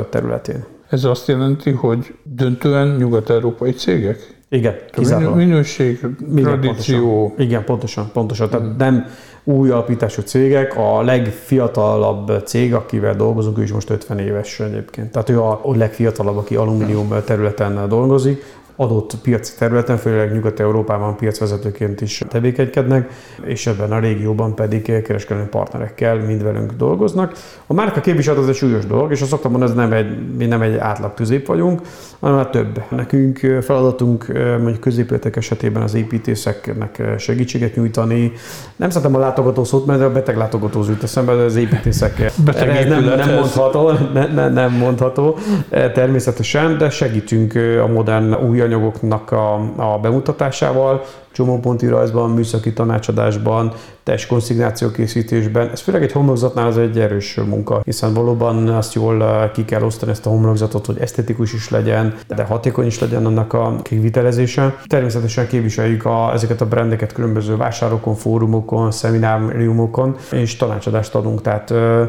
területén. 0.09 0.63
Ez 0.89 1.03
azt 1.03 1.27
jelenti, 1.27 1.71
hogy 1.71 2.15
döntően 2.23 2.95
nyugat-európai 2.95 3.71
cégek? 3.71 4.41
Igen, 4.49 4.75
kizárólag. 4.91 5.35
Minőség, 5.35 5.99
tradíció. 6.35 7.19
Pontosan. 7.19 7.45
Igen, 7.45 7.63
pontosan, 7.63 8.09
pontosan. 8.13 8.49
Tehát 8.49 8.65
hmm. 8.65 8.75
nem 8.77 9.05
új 9.43 9.69
alapítású 9.69 10.21
cégek, 10.21 10.77
a 10.77 11.01
legfiatalabb 11.01 12.43
cég, 12.45 12.73
akivel 12.73 13.15
dolgozunk, 13.15 13.57
ő 13.57 13.63
is 13.63 13.71
most 13.71 13.89
50 13.89 14.19
éves 14.19 14.59
egyébként. 14.59 15.11
Tehát 15.11 15.29
ő 15.29 15.41
a 15.41 15.61
legfiatalabb, 15.63 16.37
aki 16.37 16.55
alumínium 16.55 17.13
területen 17.25 17.89
dolgozik, 17.89 18.43
adott 18.75 19.15
piaci 19.21 19.53
területen, 19.57 19.97
főleg 19.97 20.33
Nyugat-Európában 20.33 21.15
piacvezetőként 21.15 22.01
is 22.01 22.23
tevékenykednek, 22.29 23.11
és 23.43 23.67
ebben 23.67 23.91
a 23.91 23.99
régióban 23.99 24.55
pedig 24.55 25.01
kereskedelmi 25.03 25.49
partnerekkel 25.49 26.17
mind 26.17 26.43
velünk 26.43 26.71
dolgoznak. 26.71 27.33
A 27.67 27.73
márka 27.73 28.01
képviselet 28.01 28.39
az 28.39 28.47
egy 28.47 28.55
súlyos 28.55 28.85
dolog, 28.85 29.11
és 29.11 29.21
azt 29.21 29.29
szoktam 29.29 29.51
mondani, 29.51 29.71
ez 29.71 29.77
nem 29.77 29.93
egy, 29.93 30.35
mi 30.37 30.45
nem 30.45 30.61
egy 30.61 30.77
átlag 30.77 31.13
tüzép 31.13 31.47
vagyunk, 31.47 31.81
hanem 32.19 32.35
már 32.35 32.49
több. 32.49 32.81
Nekünk 32.89 33.39
feladatunk 33.61 34.27
mondjuk 34.59 34.79
középületek 34.79 35.35
esetében 35.35 35.81
az 35.81 35.93
építészeknek 35.93 37.01
segítséget 37.17 37.75
nyújtani. 37.75 38.31
Nem 38.75 38.89
szeretem 38.89 39.15
a 39.15 39.19
látogató 39.19 39.63
szót, 39.63 39.85
mert 39.85 40.01
a 40.01 40.11
beteg 40.11 40.37
látogató 40.37 40.83
jut 40.87 41.03
eszembe, 41.03 41.35
de 41.35 41.43
az 41.43 41.55
építészek 41.55 42.19
ez 42.19 42.87
nem, 42.87 43.03
nem, 43.03 43.33
mondható, 43.33 43.91
ne, 44.13 44.27
ne, 44.27 44.49
nem 44.49 44.71
mondható 44.71 45.37
természetesen, 45.69 46.77
de 46.77 46.89
segítünk 46.89 47.53
a 47.83 47.87
modern 47.87 48.33
új 48.33 48.61
anyagoknak 48.63 49.31
a, 49.31 49.53
a 49.75 49.99
bemutatásával, 49.99 51.05
csomóponti 51.33 51.87
rajzban, 51.87 52.29
műszaki 52.29 52.73
tanácsadásban, 52.73 53.73
testkonszignáció 54.03 54.91
készítésben. 54.91 55.69
Ez 55.69 55.79
főleg 55.79 56.03
egy 56.03 56.11
homlokzatnál 56.11 56.67
az 56.67 56.77
egy 56.77 56.99
erős 56.99 57.35
munka, 57.35 57.81
hiszen 57.83 58.13
valóban 58.13 58.67
azt 58.67 58.93
jól 58.93 59.23
eh, 59.23 59.51
ki 59.53 59.65
kell 59.65 59.81
osztani 59.81 60.11
ezt 60.11 60.25
a 60.25 60.29
homlokzatot, 60.29 60.85
hogy 60.85 60.97
esztetikus 60.99 61.53
is 61.53 61.69
legyen, 61.69 62.13
de 62.27 62.43
hatékony 62.43 62.85
is 62.85 62.99
legyen 62.99 63.25
annak 63.25 63.53
a 63.53 63.75
kivitelezése. 63.81 64.75
Természetesen 64.87 65.47
képviseljük 65.47 66.05
a, 66.05 66.33
ezeket 66.33 66.61
a 66.61 66.67
brendeket 66.67 67.13
különböző 67.13 67.57
vásárokon, 67.57 68.15
fórumokon, 68.15 68.91
szemináriumokon, 68.91 70.15
és 70.31 70.55
tanácsadást 70.55 71.15
adunk. 71.15 71.41
Tehát 71.41 71.71
eh, 71.71 72.07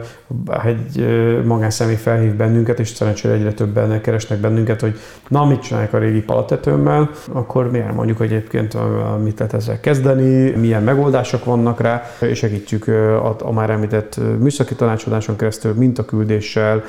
egy 0.64 1.00
eh, 1.00 1.42
magánszemély 1.44 1.96
felhív 1.96 2.34
bennünket, 2.34 2.80
és 2.80 2.88
szerencsére 2.88 3.34
egyre 3.34 3.52
többen 3.52 4.00
keresnek 4.00 4.38
bennünket, 4.38 4.80
hogy 4.80 4.98
na, 5.28 5.44
mit 5.44 5.62
csinálják 5.62 5.92
a 5.92 5.98
régi 5.98 6.22
palatetőmmel, 6.22 7.10
akkor 7.32 7.70
miért 7.70 7.94
mondjuk 7.94 8.20
egyébként 8.20 8.74
mit 9.22 9.38
lehet 9.38 9.54
ezzel 9.54 9.80
kezdeni, 9.80 10.50
milyen 10.50 10.82
megoldások 10.82 11.44
vannak 11.44 11.80
rá, 11.80 12.02
és 12.20 12.38
segítjük 12.38 12.88
a, 12.88 13.36
a 13.40 13.52
már 13.52 13.70
említett 13.70 14.20
műszaki 14.38 14.74
tanácsadáson 14.74 15.36
keresztül, 15.36 15.72
mintaküldéssel, 15.72 16.82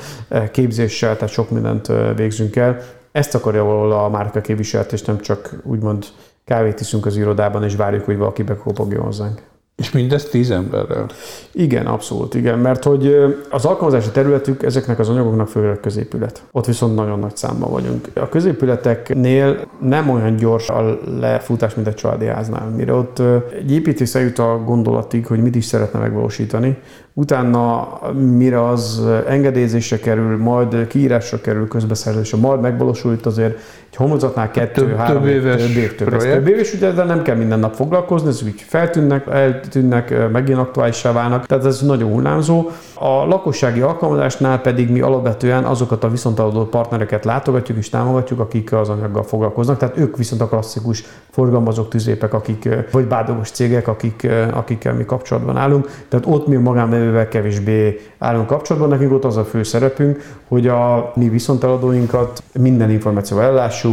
képzéssel, 0.50 1.14
tehát 1.14 1.32
sok 1.32 1.50
mindent 1.50 1.92
végzünk 2.16 2.56
el. 2.56 2.78
Ezt 3.12 3.34
akarja 3.34 3.64
valahol 3.64 3.92
a 3.92 4.08
márka 4.08 4.40
képviselet, 4.40 4.92
és 4.92 5.02
nem 5.02 5.20
csak 5.20 5.54
úgymond 5.62 6.04
kávét 6.44 6.80
iszunk 6.80 7.06
az 7.06 7.16
irodában, 7.16 7.64
és 7.64 7.76
várjuk, 7.76 8.04
hogy 8.04 8.16
valaki 8.16 8.42
bekopogjon 8.42 9.04
hozzánk. 9.04 9.42
És 9.76 9.90
mindezt 9.90 10.30
tíz 10.30 10.50
emberrel? 10.50 11.06
Igen, 11.52 11.86
abszolút, 11.86 12.34
igen, 12.34 12.58
mert 12.58 12.84
hogy 12.84 13.14
az 13.50 13.64
alkalmazási 13.64 14.10
területük 14.10 14.62
ezeknek 14.62 14.98
az 14.98 15.08
anyagoknak 15.08 15.48
főleg 15.48 15.80
középület. 15.80 16.42
Ott 16.52 16.66
viszont 16.66 16.94
nagyon 16.94 17.18
nagy 17.18 17.36
számban 17.36 17.70
vagyunk. 17.70 18.08
A 18.14 18.28
középületeknél 18.28 19.60
nem 19.80 20.10
olyan 20.10 20.36
gyors 20.36 20.68
a 20.68 20.98
lefutás, 21.20 21.74
mint 21.74 21.86
egy 21.86 21.94
családi 21.94 22.26
háznál, 22.26 22.68
mire 22.76 22.92
ott 22.92 23.22
egy 23.58 23.72
építész 23.72 24.14
eljut 24.14 24.38
a 24.38 24.62
gondolatig, 24.64 25.26
hogy 25.26 25.42
mit 25.42 25.54
is 25.54 25.64
szeretne 25.64 25.98
megvalósítani, 25.98 26.78
utána 27.12 27.98
mire 28.12 28.68
az 28.68 29.02
engedélyezésre 29.28 29.98
kerül, 29.98 30.36
majd 30.36 30.86
kiírásra 30.86 31.40
kerül, 31.40 31.68
közbeszerzésre, 31.68 32.38
majd 32.38 32.60
megvalósul 32.60 33.12
itt 33.12 33.26
azért 33.26 33.58
egy 33.96 34.02
homlokzatnál 34.02 34.50
kettő, 34.50 34.86
több, 34.86 34.96
három, 34.96 35.22
több 35.22 35.30
éves 35.30 35.66
több 35.66 35.76
év, 35.76 35.94
több, 35.94 36.08
projekt. 36.08 36.34
több 36.34 36.48
éves, 36.48 36.72
ugye, 36.72 36.90
de 36.90 37.04
nem 37.04 37.22
kell 37.22 37.36
minden 37.36 37.58
nap 37.58 37.74
foglalkozni, 37.74 38.28
ez 38.28 38.42
úgy 38.42 38.64
feltűnnek, 38.66 39.26
eltűnnek, 39.26 40.30
megint 40.32 40.58
aktuálissá 40.58 41.12
válnak, 41.12 41.46
tehát 41.46 41.64
ez 41.64 41.80
nagyon 41.80 42.10
hullámzó. 42.10 42.70
A 42.94 43.26
lakossági 43.26 43.80
alkalmazásnál 43.80 44.60
pedig 44.60 44.90
mi 44.90 45.00
alapvetően 45.00 45.64
azokat 45.64 46.04
a 46.04 46.10
viszontaladó 46.10 46.64
partnereket 46.64 47.24
látogatjuk 47.24 47.78
és 47.78 47.88
támogatjuk, 47.88 48.40
akik 48.40 48.72
az 48.72 48.88
anyaggal 48.88 49.22
foglalkoznak, 49.22 49.78
tehát 49.78 49.98
ők 49.98 50.16
viszont 50.16 50.40
a 50.40 50.48
klasszikus 50.48 51.04
forgalmazók, 51.30 51.88
tüzépek, 51.88 52.34
akik, 52.34 52.68
vagy 52.90 53.04
bádogos 53.04 53.50
cégek, 53.50 53.88
akik, 53.88 54.28
akikkel 54.52 54.94
mi 54.94 55.04
kapcsolatban 55.04 55.56
állunk. 55.56 55.90
Tehát 56.08 56.26
ott 56.28 56.46
mi 56.46 56.54
a 56.54 56.60
magánvevővel 56.60 57.28
kevésbé 57.28 58.00
állunk 58.18 58.46
kapcsolatban, 58.46 58.90
nekünk 58.90 59.12
ott 59.12 59.24
az 59.24 59.36
a 59.36 59.44
fő 59.44 59.62
szerepünk, 59.62 60.22
hogy 60.48 60.66
a 60.66 61.12
mi 61.14 61.28
viszonteladóinkat 61.28 62.42
minden 62.58 62.90
információval 62.90 63.44
ellássuk, 63.44 63.85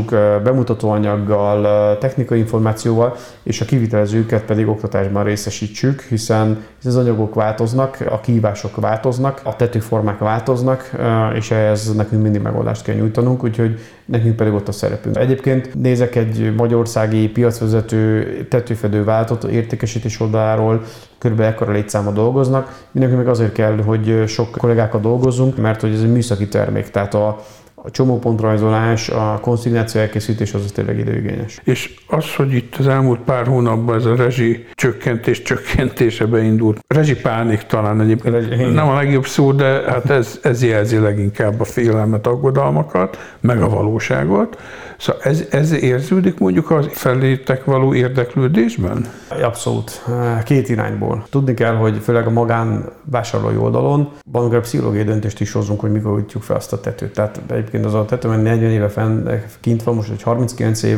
bemutatóanyaggal, 0.43 1.97
technikai 1.97 2.39
információval, 2.39 3.15
és 3.43 3.61
a 3.61 3.65
kivitelezőket 3.65 4.43
pedig 4.43 4.67
oktatásban 4.67 5.23
részesítsük, 5.23 6.01
hiszen 6.01 6.63
az 6.83 6.95
anyagok 6.95 7.33
változnak, 7.33 7.97
a 8.09 8.19
kihívások 8.19 8.75
változnak, 8.75 9.41
a 9.43 9.55
tetőformák 9.55 10.17
változnak, 10.17 10.91
és 11.35 11.51
ehhez 11.51 11.95
nekünk 11.95 12.21
mindig 12.21 12.41
megoldást 12.41 12.83
kell 12.83 12.95
nyújtanunk, 12.95 13.43
úgyhogy 13.43 13.79
nekünk 14.05 14.35
pedig 14.35 14.53
ott 14.53 14.67
a 14.67 14.71
szerepünk. 14.71 15.17
Egyébként 15.17 15.73
nézek 15.73 16.15
egy 16.15 16.53
magyarországi 16.55 17.29
piacvezető 17.29 18.25
tetőfedő 18.49 19.03
váltott 19.03 19.43
értékesítés 19.43 20.19
oldaláról, 20.19 20.81
körülbelül 21.17 21.51
ekkora 21.53 21.71
létszáma 21.71 22.11
dolgoznak. 22.11 22.85
Mindenki 22.91 23.17
meg 23.17 23.27
azért 23.27 23.51
kell, 23.51 23.81
hogy 23.85 24.23
sok 24.27 24.51
kollégákkal 24.51 24.99
dolgozzunk, 24.99 25.57
mert 25.57 25.81
hogy 25.81 25.93
ez 25.93 26.01
egy 26.01 26.11
műszaki 26.11 26.47
termék, 26.47 26.89
tehát 26.89 27.13
a, 27.13 27.39
a 27.85 27.91
csomópontrajzolás, 27.91 29.09
a 29.09 29.39
konszignáció 29.41 30.01
elkészítés 30.01 30.53
az 30.53 30.71
tényleg 30.73 30.99
időigényes. 30.99 31.59
És 31.63 31.93
az, 32.07 32.35
hogy 32.35 32.53
itt 32.53 32.75
az 32.75 32.87
elmúlt 32.87 33.19
pár 33.19 33.47
hónapban 33.47 33.95
ez 33.95 34.05
a 34.05 34.15
rezsi 34.15 34.65
csökkentés 34.75 35.41
csökkentése 35.41 36.25
beindult, 36.25 36.83
rezsi 36.87 37.15
pánik 37.15 37.61
talán 37.61 38.01
egyébként 38.01 38.33
rezsi, 38.35 38.63
nem 38.63 38.87
a 38.87 38.95
legjobb 38.95 39.25
szó, 39.25 39.51
de 39.51 39.65
hát 39.65 40.09
ez, 40.09 40.39
ez 40.41 40.63
jelzi 40.63 40.97
leginkább 40.97 41.59
a 41.59 41.63
félelmet, 41.63 42.27
aggodalmakat, 42.27 43.37
meg 43.39 43.61
a 43.61 43.69
valóságot. 43.69 44.57
Szóval 44.97 45.21
ez, 45.21 45.43
ez 45.49 45.71
érződik 45.71 46.39
mondjuk 46.39 46.69
a 46.69 46.83
felétek 46.83 47.65
való 47.65 47.93
érdeklődésben? 47.93 49.07
Abszolút. 49.41 50.03
Két 50.43 50.69
irányból. 50.69 51.25
Tudni 51.29 51.53
kell, 51.53 51.75
hogy 51.75 51.97
főleg 51.97 52.27
a 52.27 52.29
magán 52.29 52.89
vásárlói 53.03 53.55
oldalon 53.55 54.11
van 54.31 54.61
pszichológiai 54.61 55.03
döntést 55.03 55.41
is 55.41 55.51
hozunk, 55.51 55.79
hogy 55.79 55.91
mikor 55.91 56.11
újtjuk 56.11 56.43
fel 56.43 56.55
azt 56.55 56.73
a 56.73 56.79
tetőt. 56.79 57.13
Tehát 57.13 57.41
egyébként 57.73 57.93
az 57.93 58.01
a 58.01 58.05
tető, 58.05 58.27
mert 58.27 58.43
40 58.43 58.71
éve 58.71 58.87
fenn, 58.89 59.29
kint 59.59 59.83
van, 59.83 59.95
most 59.95 60.11
egy 60.11 60.21
39 60.21 60.83
év 60.83 60.97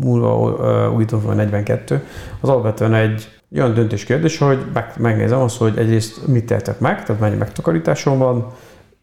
múlva 0.00 0.90
újítom 0.94 1.20
fel 1.20 1.34
42, 1.34 2.02
az 2.40 2.48
alapvetően 2.48 2.94
egy 2.94 3.28
olyan 3.54 3.74
döntés 3.74 4.04
kérdés, 4.04 4.38
hogy 4.38 4.58
meg, 4.72 4.92
megnézem 4.98 5.40
azt, 5.40 5.56
hogy 5.56 5.78
egyrészt 5.78 6.26
mit 6.26 6.46
tehetek 6.46 6.78
meg, 6.78 7.04
tehát 7.04 7.20
mennyi 7.20 7.36
megtakarításom 7.36 8.18
van, 8.18 8.46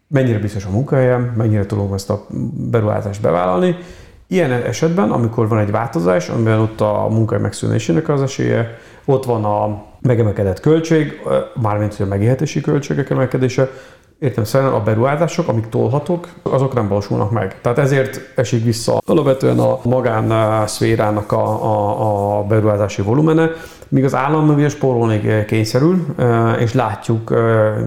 mennyire 0.08 0.40
biztos 0.40 0.66
a 0.66 0.70
munkahelyem, 0.70 1.34
mennyire 1.38 1.66
tudom 1.66 1.94
ezt 1.94 2.10
a 2.10 2.26
beruházást 2.70 3.22
bevállalni, 3.22 3.76
Ilyen 4.28 4.52
esetben, 4.52 5.12
amikor 5.12 5.48
van 5.48 5.60
egy 5.60 5.72
változás, 5.72 6.30
amiben 6.30 6.60
ott 6.60 6.82
a 6.82 7.08
munkai 7.10 7.40
megszűnésének 7.40 8.10
az 8.10 8.22
esélye, 8.22 8.78
ott 9.06 9.26
van 9.26 9.46
a 9.46 9.86
megemelkedett 10.02 10.60
költség, 10.60 11.22
mármint 11.62 11.96
hogy 11.96 12.06
a 12.06 12.10
megélhetési 12.10 12.62
költségek 12.62 13.10
emelkedése, 13.10 13.70
Értem 14.20 14.44
szerint 14.44 14.72
a 14.72 14.82
beruházások, 14.82 15.48
amik 15.48 15.70
tolhatók, 15.70 16.28
azok 16.42 16.74
nem 16.74 16.88
valósulnak 16.88 17.32
meg. 17.32 17.62
Tehát 17.62 17.78
ezért 17.78 18.32
esik 18.36 18.64
vissza 18.64 19.02
alapvetően 19.06 19.60
a 19.60 19.80
magán 19.84 20.68
szférának 20.68 21.32
a, 21.32 21.64
a, 21.64 22.38
a 22.38 22.44
beruházási 22.44 23.02
volumene, 23.02 23.50
míg 23.88 24.04
az 24.04 24.16
állam 24.16 24.50
ugye 24.50 24.70
spórolni 24.70 25.46
kényszerül, 25.48 26.06
és 26.60 26.74
látjuk 26.74 27.34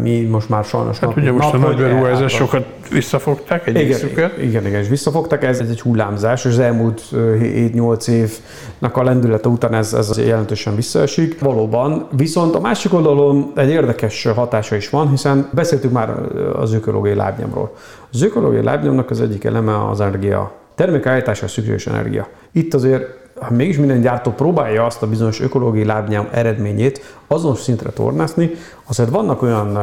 mi 0.03 0.21
most 0.21 0.49
már 0.49 0.65
sajnos 0.65 0.99
Hát 0.99 1.17
ugye 1.17 1.33
most 1.33 1.53
nap, 1.53 1.63
a 1.63 1.67
nagy 1.67 1.77
beruházásokat 1.77 2.65
visszafogták 2.91 3.67
egy 3.67 3.81
igen, 3.81 4.31
igen, 4.41 4.67
igen, 4.67 4.81
és 4.81 4.89
visszafogták, 4.89 5.45
ez, 5.45 5.61
ez 5.61 5.69
egy 5.69 5.81
hullámzás, 5.81 6.45
és 6.45 6.51
az 6.51 6.59
elmúlt 6.59 7.03
7-8 7.13 8.09
évnek 8.09 8.97
a 8.97 9.03
lendülete 9.03 9.49
után 9.49 9.75
ez, 9.75 9.93
ez 9.93 10.19
jelentősen 10.27 10.75
visszaesik. 10.75 11.41
Valóban, 11.41 12.09
viszont 12.17 12.55
a 12.55 12.61
másik 12.61 12.95
oldalon 12.95 13.53
egy 13.55 13.71
érdekes 13.71 14.25
hatása 14.35 14.77
is 14.77 14.91
van, 14.91 15.09
hiszen 15.11 15.49
beszéltük 15.53 15.93
már 15.93 16.15
az 16.55 16.73
ökológiai 16.73 17.15
lábnyomról. 17.15 17.75
Az 18.13 18.23
ökológiai 18.23 18.63
lábnyomnak 18.63 19.11
az 19.11 19.21
egyik 19.21 19.45
eleme 19.45 19.89
az 19.89 20.01
energia. 20.01 20.53
Termékállításra 20.75 21.49
szükséges 21.49 21.87
energia. 21.87 22.29
Itt 22.53 22.75
azért 22.75 23.19
ha 23.41 23.55
mégis 23.55 23.79
minden 23.79 24.01
gyártó 24.01 24.31
próbálja 24.31 24.85
azt 24.85 25.03
a 25.03 25.07
bizonyos 25.07 25.41
ökológiai 25.41 25.85
lábnyom 25.85 26.29
eredményét 26.33 27.17
azonos 27.27 27.59
szintre 27.59 27.91
tornászni, 27.91 28.51
azért 28.85 29.11
vannak 29.11 29.43
olyan 29.43 29.79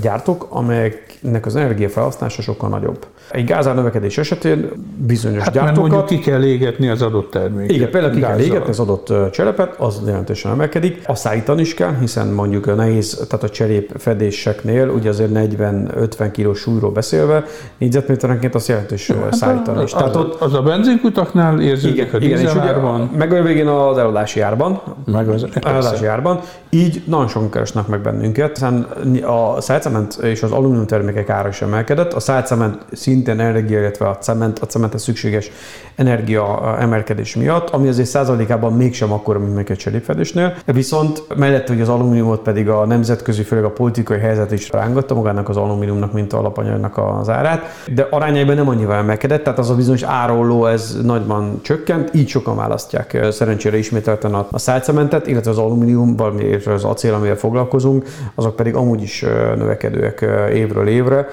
gyártók, 0.00 0.46
amelyeknek 0.48 1.46
az 1.46 1.56
energiafelhasználása 1.56 2.42
sokkal 2.42 2.68
nagyobb. 2.68 3.06
Egy 3.30 3.44
gázár 3.44 3.74
növekedés 3.74 4.18
esetén 4.18 4.70
bizonyos 5.06 5.42
hát, 5.42 5.52
gyártókat... 5.52 5.90
Mondjuk 5.90 6.06
ki 6.06 6.30
kell 6.30 6.42
égetni 6.42 6.88
az 6.88 7.02
adott 7.02 7.30
terméket. 7.30 7.76
Igen, 7.76 7.90
például 7.90 8.12
ki 8.12 8.20
gázzal. 8.20 8.36
kell 8.36 8.44
égetni 8.44 8.68
az 8.68 8.80
adott 8.80 9.30
cserepet, 9.30 9.74
az 9.78 10.00
jelentősen 10.06 10.52
emelkedik. 10.52 11.02
A 11.06 11.14
szállítani 11.14 11.60
is 11.60 11.74
kell, 11.74 11.96
hiszen 12.00 12.28
mondjuk 12.28 12.66
a 12.66 12.74
nehéz, 12.74 13.26
tehát 13.28 13.44
a 13.44 13.48
cserép 13.48 13.92
fedéseknél, 13.98 14.88
ugye 14.88 15.08
azért 15.08 15.30
40-50 15.34 16.28
kg 16.32 16.54
súlyról 16.54 16.90
beszélve, 16.90 17.44
négyzetméterenként 17.78 18.54
azt 18.54 18.68
jelentős 18.68 19.10
hát 19.10 19.34
szállítani 19.34 19.82
is. 19.82 19.90
Tehát 19.90 20.16
ott, 20.16 20.40
az 20.40 20.54
a 20.54 20.62
benzinkutaknál 20.62 21.60
érződik 21.60 21.96
igen, 21.96 22.08
a 22.12 22.24
igen, 22.24 22.38
és 22.38 22.54
ugye, 22.54 22.72
meg 23.16 23.32
a 23.32 23.42
végén 23.42 23.66
az 23.66 23.98
eladási 23.98 24.40
árban. 24.40 24.80
Meg 25.04 25.28
az 25.28 25.46
eladási 25.62 26.06
árban. 26.06 26.40
Így 26.70 27.02
nagyon 27.06 27.28
sokan 27.28 27.50
keresnek 27.50 27.86
meg 27.86 28.00
bennünket, 28.00 28.52
hiszen 28.52 28.86
a 29.22 29.60
szálcement 29.60 30.14
és 30.22 30.42
az 30.42 30.52
alumínium 30.52 30.86
termékek 30.86 31.30
ára 31.30 31.48
is 31.48 31.62
emelkedett. 31.62 32.12
A 32.12 32.20
szálcement 32.20 32.78
szintén 33.14 33.40
energia, 33.40 33.78
illetve 33.78 34.08
a 34.08 34.18
cement, 34.18 34.58
a 34.58 34.66
cementhez 34.66 35.02
szükséges 35.02 35.50
energia 35.94 36.76
emelkedés 36.78 37.36
miatt, 37.36 37.70
ami 37.70 37.88
azért 37.88 38.08
százalékában 38.08 38.72
mégsem 38.72 39.12
akkora, 39.12 39.38
mint 39.38 39.54
meg 39.54 39.70
egy 39.70 39.76
cserépfedésnél. 39.76 40.54
Viszont 40.66 41.36
mellett, 41.36 41.68
hogy 41.68 41.80
az 41.80 41.88
alumíniumot 41.88 42.40
pedig 42.40 42.68
a 42.68 42.86
nemzetközi, 42.86 43.42
főleg 43.42 43.64
a 43.64 43.70
politikai 43.70 44.18
helyzet 44.18 44.52
is 44.52 44.70
rángatta 44.70 45.14
magának 45.14 45.48
az 45.48 45.56
alumíniumnak, 45.56 46.12
mint 46.12 46.32
alapanyagnak 46.32 46.98
az 46.98 47.28
árát, 47.28 47.62
de 47.94 48.06
arányaiban 48.10 48.54
nem 48.54 48.68
annyira 48.68 48.94
emelkedett, 48.94 49.42
tehát 49.42 49.58
az 49.58 49.70
a 49.70 49.74
bizonyos 49.74 50.02
árolló 50.02 50.66
ez 50.66 50.98
nagyban 51.02 51.60
csökkent, 51.62 52.14
így 52.14 52.28
sokan 52.28 52.56
választják 52.56 53.26
szerencsére 53.30 53.76
ismételten 53.76 54.34
a, 54.34 54.58
szálcementet, 54.58 55.26
illetve 55.26 55.50
az 55.50 55.58
alumínium, 55.58 56.16
valami 56.16 56.54
az 56.66 56.84
acél, 56.84 57.14
amivel 57.14 57.36
foglalkozunk, 57.36 58.04
azok 58.34 58.56
pedig 58.56 58.74
amúgy 58.74 59.02
is 59.02 59.20
növekedőek 59.56 60.24
évről 60.52 60.88
évre. 60.88 61.28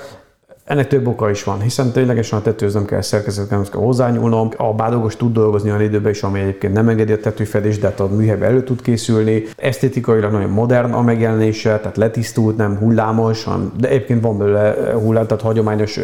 Ennek 0.71 0.87
több 0.87 1.07
oka 1.07 1.29
is 1.29 1.43
van, 1.43 1.61
hiszen 1.61 1.91
ténylegesen 1.91 2.39
a 2.39 2.41
tetőhöz 2.41 2.73
nem 2.73 2.85
kell 2.85 3.01
szerkezetben 3.01 3.59
nem 3.59 3.71
kell 3.71 3.81
hozzányúlnom. 3.81 4.49
A 4.57 4.73
bádogos 4.73 5.15
tud 5.15 5.33
dolgozni 5.33 5.69
olyan 5.69 5.81
időben 5.81 6.11
is, 6.11 6.23
ami 6.23 6.39
egyébként 6.39 6.73
nem 6.73 6.89
engedi 6.89 7.11
a 7.11 7.19
tetőfedés, 7.19 7.79
de 7.79 7.87
hát 7.87 7.99
a 7.99 8.07
műhelybe 8.07 8.45
elő 8.45 8.63
tud 8.63 8.81
készülni. 8.81 9.43
Esztétikailag 9.57 10.31
nagyon 10.31 10.49
modern 10.49 10.91
a 10.91 11.01
megjelenése, 11.01 11.79
tehát 11.79 11.97
letisztult, 11.97 12.57
nem 12.57 12.77
hullámos, 12.77 13.47
de 13.77 13.89
egyébként 13.89 14.21
van 14.21 14.37
belőle 14.37 14.93
hullám, 14.93 15.27
tehát 15.27 15.43
hagyományos 15.43 15.99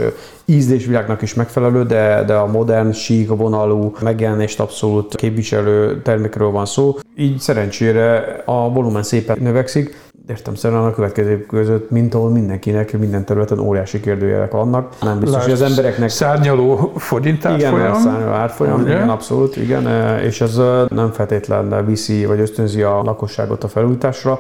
ízlésvilágnak 0.45 1.21
is 1.21 1.33
megfelelő, 1.33 1.83
de, 1.83 2.23
de 2.25 2.33
a 2.33 2.47
modern, 2.47 2.91
sík 2.91 3.27
vonalú 3.27 3.95
megjelenést 4.01 4.59
abszolút 4.59 5.15
képviselő 5.15 6.01
termékről 6.01 6.51
van 6.51 6.65
szó. 6.65 6.95
Így 7.15 7.39
szerencsére 7.39 8.41
a 8.45 8.71
volumen 8.71 9.03
szépen 9.03 9.37
növekszik, 9.39 9.95
értem 10.29 10.55
szerint 10.55 10.79
a 10.79 10.91
következő 10.91 11.45
között, 11.45 11.89
mint 11.89 12.13
ahol 12.13 12.29
mindenkinek, 12.29 12.97
minden 12.97 13.25
területen 13.25 13.59
óriási 13.59 13.99
kérdőjelek 13.99 14.51
vannak. 14.51 14.93
Nem 15.01 15.19
biztos, 15.19 15.43
hogy 15.43 15.53
az 15.53 15.61
embereknek... 15.61 16.09
Szárnyaló 16.09 16.93
forint 16.95 17.45
árfolyam. 17.45 17.79
Igen, 17.79 17.95
szárnyaló 17.95 18.31
árfolyam, 18.31 18.81
igen, 18.81 18.95
igen, 18.95 19.09
abszolút, 19.09 19.55
igen, 19.55 19.87
e, 19.87 20.21
és 20.21 20.41
ez 20.41 20.57
e, 20.57 20.85
nem 20.89 21.11
feltétlenül 21.11 21.85
viszi, 21.85 22.25
vagy 22.25 22.39
ösztönzi 22.39 22.81
a 22.81 23.01
lakosságot 23.03 23.63
a 23.63 23.67
felújításra. 23.67 24.39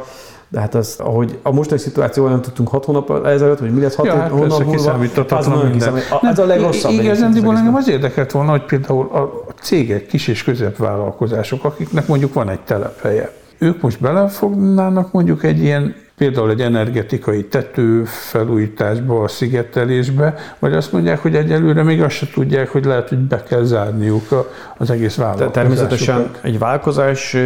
De 0.49 0.59
hát 0.59 0.75
az, 0.75 0.95
ahogy 0.99 1.39
a 1.41 1.51
mostani 1.51 1.79
szituációban 1.79 2.31
nem 2.31 2.41
tudtunk 2.41 2.67
hat 2.67 2.85
hónap 2.85 3.25
ezelőtt, 3.25 3.59
hogy 3.59 3.73
mi 3.73 3.81
lesz 3.81 3.95
hat 3.95 4.05
ja, 4.05 4.15
hát 4.15 4.29
hónap 4.29 4.63
múlva, 4.63 4.91
az 5.29 5.47
nagyon. 5.47 5.81
Ez 6.21 6.39
a 6.39 6.45
legrosszabb. 6.45 6.91
Igazándiból 6.91 7.57
engem 7.57 7.75
az 7.75 7.89
érdekelt 7.89 8.31
volna, 8.31 8.51
hogy 8.51 8.65
például 8.65 9.05
a 9.05 9.53
cégek, 9.61 10.05
kis 10.05 10.27
és 10.27 10.43
középvállalkozások, 10.43 11.63
akiknek 11.63 12.07
mondjuk 12.07 12.33
van 12.33 12.49
egy 12.49 12.59
telephelye, 12.59 13.31
ők 13.57 13.81
most 13.81 13.99
belefognának 13.99 15.11
mondjuk 15.11 15.43
egy 15.43 15.59
ilyen 15.59 15.95
például 16.17 16.49
egy 16.49 16.61
energetikai 16.61 17.45
tető 17.45 18.03
felújításba, 18.03 19.23
a 19.23 19.27
szigetelésbe, 19.27 20.35
vagy 20.59 20.73
azt 20.73 20.91
mondják, 20.91 21.19
hogy 21.19 21.35
egyelőre 21.35 21.83
még 21.83 22.01
azt 22.01 22.15
se 22.15 22.27
tudják, 22.33 22.69
hogy 22.69 22.85
lehet, 22.85 23.09
hogy 23.09 23.17
be 23.17 23.43
kell 23.43 23.63
zárniuk 23.63 24.47
az 24.77 24.89
egész 24.89 25.15
vállalkozásukat. 25.15 25.61
Természetesen 25.61 26.31
egy 26.41 26.59
vállalkozás 26.59 27.37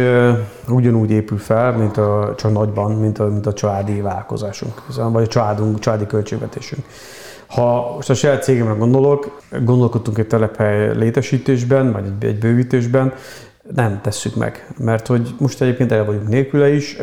ugyanúgy 0.68 1.10
épül 1.10 1.38
fel, 1.38 1.72
mint 1.72 1.96
a, 1.96 2.34
csak 2.36 2.52
nagyban, 2.52 2.92
mint 2.92 3.18
a, 3.18 3.26
mint 3.26 3.46
a 3.46 3.52
családi 3.52 4.00
vállalkozásunk, 4.00 4.82
vagy 4.96 5.22
a 5.22 5.26
családunk, 5.26 5.78
családi 5.78 6.06
költségvetésünk. 6.06 6.84
Ha 7.46 7.92
most 7.94 8.10
a 8.10 8.14
saját 8.14 8.42
cégemre 8.42 8.74
gondolok, 8.74 9.40
gondolkodtunk 9.64 10.18
egy 10.18 10.26
telephely 10.26 10.96
létesítésben, 10.96 11.92
vagy 11.92 12.04
egy 12.20 12.38
bővítésben, 12.38 13.12
nem 13.74 14.00
tesszük 14.00 14.34
meg, 14.34 14.66
mert 14.78 15.06
hogy 15.06 15.34
most 15.38 15.62
egyébként 15.62 15.92
el 15.92 16.04
vagyunk 16.04 16.28
nélküle 16.28 16.74
is. 16.74 16.96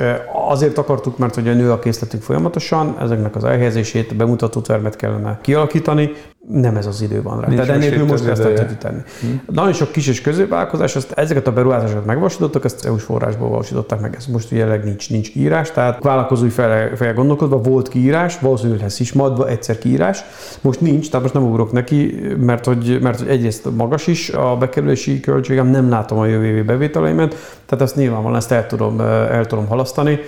Azért 0.49 0.77
akartuk, 0.77 1.17
mert 1.17 1.35
hogy 1.35 1.47
a 1.47 1.53
nő 1.53 1.71
a 1.71 1.79
készletünk 1.79 2.23
folyamatosan, 2.23 2.97
ezeknek 2.99 3.35
az 3.35 3.43
elhelyezését, 3.43 4.11
a 4.11 4.15
bemutató 4.15 4.61
termet 4.61 4.95
kellene 4.95 5.39
kialakítani, 5.41 6.11
nem 6.53 6.75
ez 6.75 6.85
az 6.85 7.01
idő 7.01 7.21
van 7.21 7.41
rá. 7.41 7.47
Nincs 7.47 7.61
Tehát 7.61 7.83
ennél 7.83 8.05
most 8.05 8.25
ezt 8.25 8.41
tudjuk 8.41 8.77
tenni. 8.77 9.01
Hmm. 9.21 9.41
Nagyon 9.51 9.73
sok 9.73 9.91
kis 9.91 10.07
és 10.07 10.21
középvállalkozás, 10.21 10.95
ezt, 10.95 11.11
ezeket 11.11 11.47
a 11.47 11.51
beruházásokat 11.51 12.05
megvalósítottak, 12.05 12.65
ezt 12.65 12.85
EU-s 12.85 13.03
forrásból 13.03 13.49
valósították 13.49 13.99
meg, 13.99 14.15
ez 14.17 14.25
most 14.25 14.49
jelenleg 14.51 14.83
nincs, 14.83 15.09
nincs 15.09 15.31
kiírás, 15.31 15.71
tehát 15.71 16.03
vállalkozói 16.03 16.49
fel, 16.49 16.95
fel 16.95 17.13
gondolkodva 17.13 17.57
volt 17.57 17.87
kiírás, 17.87 18.39
valószínűleg 18.39 18.81
lesz 18.81 18.99
is 18.99 19.13
madva 19.13 19.47
egyszer 19.47 19.77
kiírás, 19.77 20.23
most 20.61 20.81
nincs, 20.81 21.07
tehát 21.07 21.21
most 21.21 21.33
nem 21.33 21.43
ugrok 21.43 21.71
neki, 21.71 22.21
mert 22.39 22.65
hogy, 22.65 22.99
mert 23.01 23.19
hogy 23.19 23.29
egyrészt 23.29 23.75
magas 23.75 24.07
is 24.07 24.29
a 24.29 24.57
bekerülési 24.57 25.19
költségem, 25.19 25.67
nem 25.67 25.89
látom 25.89 26.17
a 26.17 26.25
jövő 26.25 26.45
évi 26.45 26.61
bevételeimet, 26.61 27.35
tehát 27.65 27.83
ezt 27.83 27.95
nyilvánvalóan 27.95 28.37
ezt 28.37 28.51
el 28.51 28.67
tudom, 28.67 28.99
el 28.99 29.45
tudom 29.45 29.67
halasztani. 29.67 30.19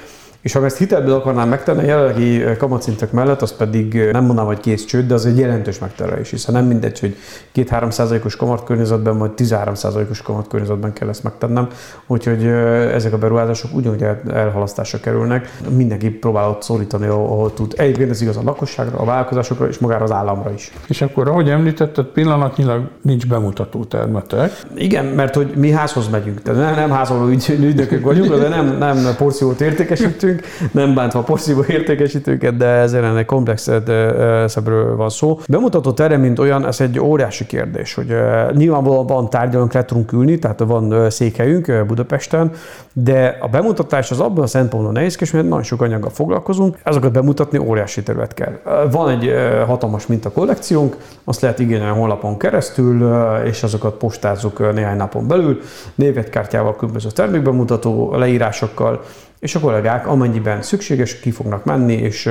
És 0.42 0.54
ha 0.54 0.66
ezt 0.66 0.78
hitelből 0.78 1.14
akarnám 1.14 1.50
megtenni, 1.50 1.80
a 1.80 1.86
jelenlegi 1.86 2.44
kamatszintek 2.58 3.12
mellett, 3.12 3.42
az 3.42 3.56
pedig 3.56 3.94
nem 4.12 4.24
mondanám, 4.26 4.46
hogy 4.46 4.60
kész 4.60 4.86
csőd, 4.86 5.08
de 5.08 5.14
az 5.14 5.26
egy 5.26 5.38
jelentős 5.38 5.80
megterelés, 5.80 6.30
hiszen 6.30 6.54
nem 6.54 6.66
mindegy, 6.66 7.00
hogy 7.00 7.16
2-3 7.56 7.92
százalékos 7.92 8.36
kamatkörnyezetben, 8.36 9.18
vagy 9.18 9.32
13 9.32 9.76
százalékos 9.76 10.22
kamatkörnyezetben 10.22 10.94
kell 10.94 11.10
ezt 11.10 11.24
megtennem, 11.24 11.68
úgyhogy 12.08 12.46
ezek 12.94 13.14
a 13.14 13.18
beruházások 13.18 13.76
ugyanúgy 13.76 14.06
elhalasztásra 14.34 15.00
kerülnek. 15.00 15.58
Mindenki 15.70 16.10
próbál 16.10 16.50
ott 16.50 16.62
szólítani, 16.62 17.06
ahol 17.06 17.54
tud. 17.54 17.74
Egyébként 17.78 18.10
ez 18.10 18.22
igaz 18.22 18.38
a 18.38 18.42
lakosságra, 18.44 18.98
a 18.98 19.06
vállalkozásokra 19.06 19.68
és 19.68 19.78
magára 19.78 20.04
az 20.04 20.12
államra 20.12 20.52
is. 20.54 20.72
És 20.88 21.02
akkor, 21.02 21.28
ahogy 21.28 21.50
említetted, 21.50 22.06
pillanatnyilag 22.06 22.82
nincs 23.02 23.28
bemutató 23.28 23.84
termetek. 23.84 24.52
Igen, 24.76 25.06
mert 25.06 25.36
hogy 25.36 25.54
mi 25.56 25.72
házhoz 25.72 26.10
megyünk, 26.10 26.42
tehát 26.42 26.62
nem, 26.62 26.76
nem 26.76 26.98
házoló 26.98 27.28
ügy, 27.28 27.58
ügynökök 27.60 28.04
vagyunk, 28.04 28.36
de 28.36 28.48
nem, 28.48 28.78
nem 28.78 29.16
porciót 29.18 29.62
értékesítünk, 29.62 30.31
beszélünk, 30.36 30.72
nem 30.72 30.94
bántva 30.94 31.20
a 31.20 31.24
porszívó 31.24 31.64
értékesítőket, 31.68 32.58
de 32.58 32.66
ezért 32.66 33.04
ennek 33.04 33.26
komplexebbről 33.26 34.96
van 34.96 35.10
szó. 35.10 35.40
Bemutató 35.48 35.92
tere, 35.92 36.18
mint 36.18 36.40
olyan, 36.40 36.68
ez 36.68 36.82
egy 36.82 37.00
óriási 37.00 37.46
kérdés, 37.46 37.94
hogy 37.94 38.16
nyilvánvalóan 38.54 39.06
van 39.06 39.30
tárgyalónk, 39.30 39.74
le 39.74 39.86
tudunk 39.86 40.12
ülni, 40.12 40.40
tehát 40.40 40.60
van 40.60 41.10
székhelyünk 41.10 41.86
Budapesten, 41.88 42.52
de 42.94 43.38
a 43.42 43.48
bemutatás 43.48 44.12
az 44.12 44.20
abban 44.20 44.44
a 44.44 44.48
szempontból 44.48 44.92
nehézkes, 44.92 45.32
mert 45.32 45.48
nagyon 45.48 45.64
sok 45.64 45.82
anyaggal 45.82 46.10
foglalkozunk, 46.10 46.78
azokat 46.84 47.12
bemutatni 47.12 47.58
óriási 47.58 48.04
terület 48.04 48.34
kell. 48.34 48.60
Van 48.92 49.10
egy 49.10 49.34
hatalmas 49.68 50.08
minta 50.08 50.32
kollekciónk, 50.32 50.98
azt 51.24 51.42
lehet 51.42 51.60
igényelni 51.60 52.00
honlapon 52.00 52.38
keresztül, 52.38 53.14
és 53.46 53.64
azokat 53.64 53.94
postázzuk 53.94 54.74
néhány 54.74 54.98
napon 54.98 55.28
belül, 55.28 55.60
névetkártyával, 55.96 56.76
különböző 56.76 57.10
termékbemutató 57.10 58.16
leírásokkal, 58.16 59.02
és 59.42 59.56
a 59.56 59.60
kollégák 59.60 60.08
amennyiben 60.08 60.62
szükséges, 60.62 61.20
ki 61.20 61.32
fognak 61.32 61.66
menni 61.66 61.94
és 61.94 62.30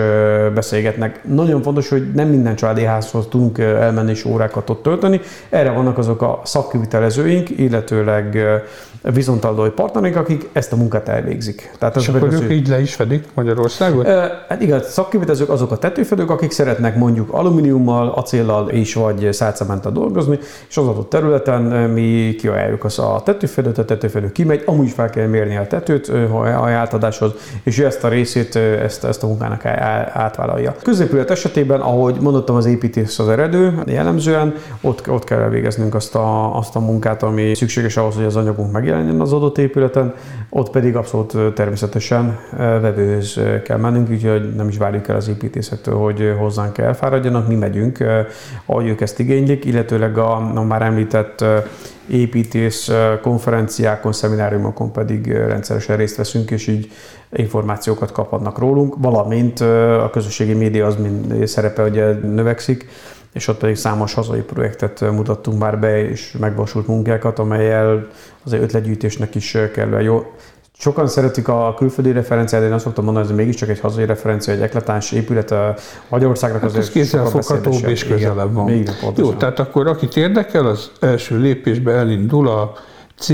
beszélgetnek. 0.54 1.20
Nagyon 1.24 1.62
fontos, 1.62 1.88
hogy 1.88 2.12
nem 2.14 2.28
minden 2.28 2.56
családi 2.56 2.84
házhoz 2.84 3.26
tudunk 3.30 3.58
elmenni 3.58 4.10
és 4.10 4.24
órákat 4.24 4.70
ott 4.70 4.82
tölteni. 4.82 5.20
Erre 5.48 5.70
vannak 5.70 5.98
azok 5.98 6.22
a 6.22 6.40
szakkivitelezőink, 6.44 7.50
illetőleg 7.50 8.38
viszontalói 9.02 9.68
partnerek, 9.68 10.16
akik 10.16 10.48
ezt 10.52 10.72
a 10.72 10.76
munkát 10.76 11.08
elvégzik. 11.08 11.70
Tehát 11.78 11.96
és 11.96 12.08
akkor 12.08 12.32
ők 12.32 12.52
így 12.52 12.68
le 12.68 12.80
is 12.80 12.94
fedik 12.94 13.24
Magyarországot? 13.34 14.06
Hát 14.48 14.60
igen, 14.60 14.82
szakkivitelezők 14.82 15.48
azok 15.48 15.70
a 15.70 15.78
tetőfedők, 15.78 16.30
akik 16.30 16.50
szeretnek 16.50 16.96
mondjuk 16.96 17.32
alumíniummal, 17.32 18.08
acéllal 18.08 18.68
és 18.68 18.94
vagy 18.94 19.28
szálcementtel 19.32 19.92
dolgozni, 19.92 20.38
és 20.68 20.76
az 20.76 20.86
adott 20.86 21.10
területen 21.10 21.62
mi 21.90 22.34
kiajáljuk 22.38 22.84
az 22.84 22.98
a 22.98 23.22
tetőfedőt, 23.24 23.78
a 23.78 23.84
tetőfedő 23.84 24.32
kimegy, 24.32 24.62
amúgy 24.66 24.90
fel 24.90 25.10
kell 25.10 25.26
mérni 25.26 25.56
a 25.56 25.66
tetőt 25.66 26.08
a 26.08 26.68
átadáshoz, 27.04 27.32
és 27.62 27.78
ő 27.78 27.84
ezt 27.84 28.04
a 28.04 28.08
részét, 28.08 28.56
ezt, 28.56 29.04
ezt 29.04 29.22
a 29.22 29.26
munkának 29.26 29.64
átvállalja. 30.12 30.74
Középület 30.82 31.30
esetében, 31.30 31.80
ahogy 31.80 32.16
mondottam, 32.20 32.56
az 32.56 32.66
építés 32.66 33.18
az 33.18 33.28
eredő, 33.28 33.82
jellemzően 33.86 34.54
ott, 34.80 35.10
ott 35.10 35.24
kell 35.24 35.38
elvégeznünk 35.38 35.94
azt 35.94 36.14
a, 36.14 36.56
azt 36.56 36.76
a 36.76 36.80
munkát, 36.80 37.22
ami 37.22 37.54
szükséges 37.54 37.96
ahhoz, 37.96 38.14
hogy 38.14 38.24
az 38.24 38.36
anyagunk 38.36 38.72
meg 38.72 38.80
megjelenjen 38.80 39.20
az 39.20 39.32
adott 39.32 39.58
épületen, 39.58 40.14
ott 40.50 40.70
pedig 40.70 40.96
abszolút 40.96 41.54
természetesen 41.54 42.38
vevőhöz 42.56 43.40
kell 43.64 43.76
mennünk, 43.76 44.10
úgyhogy 44.10 44.54
nem 44.54 44.68
is 44.68 44.76
várjuk 44.76 45.08
el 45.08 45.16
az 45.16 45.28
építészettől, 45.28 45.94
hogy 45.94 46.34
hozzánk 46.38 46.78
elfáradjanak, 46.78 47.48
mi 47.48 47.54
megyünk, 47.54 48.04
ahogy 48.66 48.86
ők 48.86 49.00
ezt 49.00 49.18
igénylik, 49.18 49.64
illetőleg 49.64 50.18
a, 50.18 50.36
a 50.36 50.62
már 50.62 50.82
említett 50.82 51.44
építész 52.08 52.90
konferenciákon, 53.22 54.12
szemináriumokon 54.12 54.92
pedig 54.92 55.32
rendszeresen 55.32 55.96
részt 55.96 56.16
veszünk, 56.16 56.50
és 56.50 56.66
így 56.66 56.90
információkat 57.32 58.12
kaphatnak 58.12 58.58
rólunk, 58.58 58.94
valamint 58.98 59.60
a 60.00 60.08
közösségi 60.12 60.52
média 60.52 60.86
az 60.86 60.96
mind 60.96 61.46
szerepe 61.46 61.82
ugye 61.82 62.12
növekszik, 62.12 62.88
és 63.32 63.48
ott 63.48 63.58
pedig 63.58 63.76
számos 63.76 64.14
hazai 64.14 64.40
projektet 64.40 65.00
mutattunk 65.00 65.58
már 65.58 65.78
be, 65.78 66.08
és 66.08 66.36
megvalósult 66.40 66.86
munkákat, 66.86 67.38
amelyel 67.38 68.06
az 68.44 68.52
ötletgyűjtésnek 68.52 69.34
is 69.34 69.56
kellően 69.74 70.02
jó. 70.02 70.24
Sokan 70.78 71.06
szeretik 71.06 71.48
a 71.48 71.74
külföldi 71.76 72.12
referenciát, 72.12 72.62
én 72.62 72.72
azt 72.72 72.84
szoktam 72.84 73.04
mondani, 73.04 73.26
hogy 73.26 73.34
ez 73.34 73.40
mégiscsak 73.40 73.68
egy 73.68 73.80
hazai 73.80 74.06
referencia, 74.06 74.52
egy 74.52 74.60
eklatáns 74.60 75.12
épület 75.12 75.50
a 75.50 75.74
Magyarországnak 76.08 76.60
hát 76.60 76.68
azért 76.70 76.84
ez 76.84 76.90
kézzelfoghatóbb 76.90 77.88
és 77.88 78.04
közelebb 78.04 78.52
van. 78.52 78.68
Igen, 78.68 78.94
Jó, 79.16 79.32
tehát 79.32 79.58
akkor 79.58 79.86
akit 79.86 80.16
érdekel, 80.16 80.66
az 80.66 80.90
első 81.00 81.38
lépésbe 81.38 81.92
elindul 81.92 82.48
a 82.48 82.72
C 83.18 83.28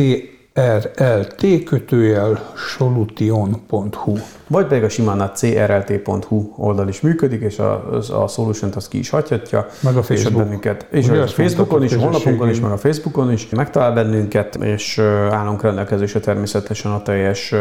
crlt 0.56 1.64
kötőjel 1.64 2.52
solution.hu. 2.56 4.16
Vagy 4.46 4.66
pedig 4.66 4.84
a 4.84 4.88
simán 4.88 5.20
a 5.20 5.30
crlt.hu 5.30 6.52
oldal 6.56 6.88
is 6.88 7.00
működik, 7.00 7.40
és 7.40 7.58
a, 7.58 7.98
a 8.22 8.26
solution 8.28 8.70
azt 8.74 8.88
ki 8.88 8.98
is 8.98 9.10
hagyhatja. 9.10 9.66
Meg 9.80 9.96
a 9.96 10.02
Facebook. 10.02 10.42
Bennünket, 10.42 10.86
és 10.90 11.08
a 11.08 11.26
Facebookon 11.26 11.82
is, 11.82 11.92
a 11.92 11.98
honlapunkon 11.98 12.48
is, 12.48 12.60
meg 12.60 12.70
a 12.70 12.76
Facebookon 12.76 13.32
is 13.32 13.48
megtalál 13.48 13.92
bennünket, 13.92 14.54
és 14.54 14.98
állunk 15.30 15.62
rendelkezésre 15.62 16.20
természetesen 16.20 16.92
a 16.92 17.02
teljes 17.02 17.54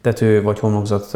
tető 0.00 0.42
vagy 0.42 0.58
homlokzat 0.58 1.10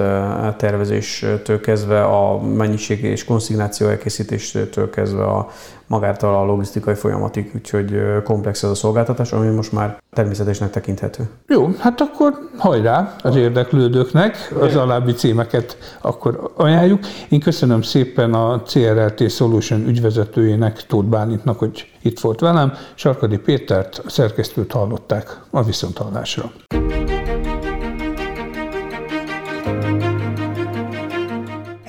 tervezéstől 0.56 1.60
kezdve 1.60 2.04
a 2.04 2.40
mennyiség 2.40 3.02
és 3.04 3.24
konszignáció 3.24 3.88
elkészítéstől 3.88 4.90
kezdve 4.90 5.24
a 5.24 5.48
magától 5.86 6.34
a 6.34 6.44
logisztikai 6.44 6.94
folyamatig, 6.94 7.50
úgyhogy 7.54 8.02
komplex 8.24 8.62
ez 8.62 8.70
a 8.70 8.74
szolgáltatás, 8.74 9.32
ami 9.32 9.48
most 9.48 9.72
már 9.72 10.02
természetesnek 10.12 10.70
tekinthető. 10.70 11.28
Jó, 11.48 11.70
hát 11.78 12.00
akkor 12.00 12.38
hajrá 12.56 13.14
az 13.22 13.36
érdeklődőknek, 13.36 14.54
az 14.60 14.76
alábbi 14.76 15.12
címeket 15.12 15.78
akkor 16.00 16.52
ajánljuk. 16.56 17.00
Én 17.28 17.40
köszönöm 17.40 17.82
szépen 17.82 18.34
a 18.34 18.62
CRLT 18.62 19.30
Solution 19.30 19.86
ügyvezetőjének, 19.88 20.86
Tóth 20.86 21.08
Bálintnak, 21.08 21.58
hogy 21.58 21.90
itt 22.02 22.20
volt 22.20 22.40
velem. 22.40 22.72
Sarkadi 22.94 23.38
Pétert, 23.38 24.02
a 24.06 24.10
szerkesztőt 24.10 24.72
hallották 24.72 25.40
a 25.50 25.62
viszonthallásra. 25.62 26.52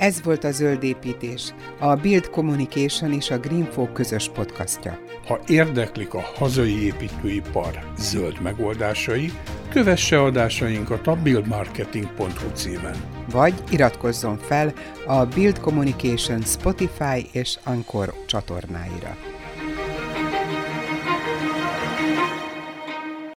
Ez 0.06 0.22
volt 0.22 0.44
a 0.44 0.50
Zöld 0.50 0.82
Építés, 0.82 1.54
a 1.78 1.94
Build 1.94 2.30
Communication 2.30 3.12
és 3.12 3.30
a 3.30 3.38
Greenfo 3.38 3.92
közös 3.92 4.28
podcastja. 4.28 4.98
Ha 5.26 5.40
érdeklik 5.46 6.14
a 6.14 6.20
hazai 6.20 6.84
építőipar 6.84 7.92
zöld 7.98 8.40
megoldásai, 8.40 9.32
kövesse 9.68 10.22
adásainkat 10.22 11.06
a 11.06 11.16
buildmarketing.hu 11.22 12.48
címen. 12.54 12.96
Vagy 13.30 13.54
iratkozzon 13.70 14.38
fel 14.38 14.72
a 15.06 15.24
Build 15.24 15.60
Communication 15.60 16.40
Spotify 16.40 17.26
és 17.32 17.58
Anchor 17.64 18.14
csatornáira. 18.26 19.16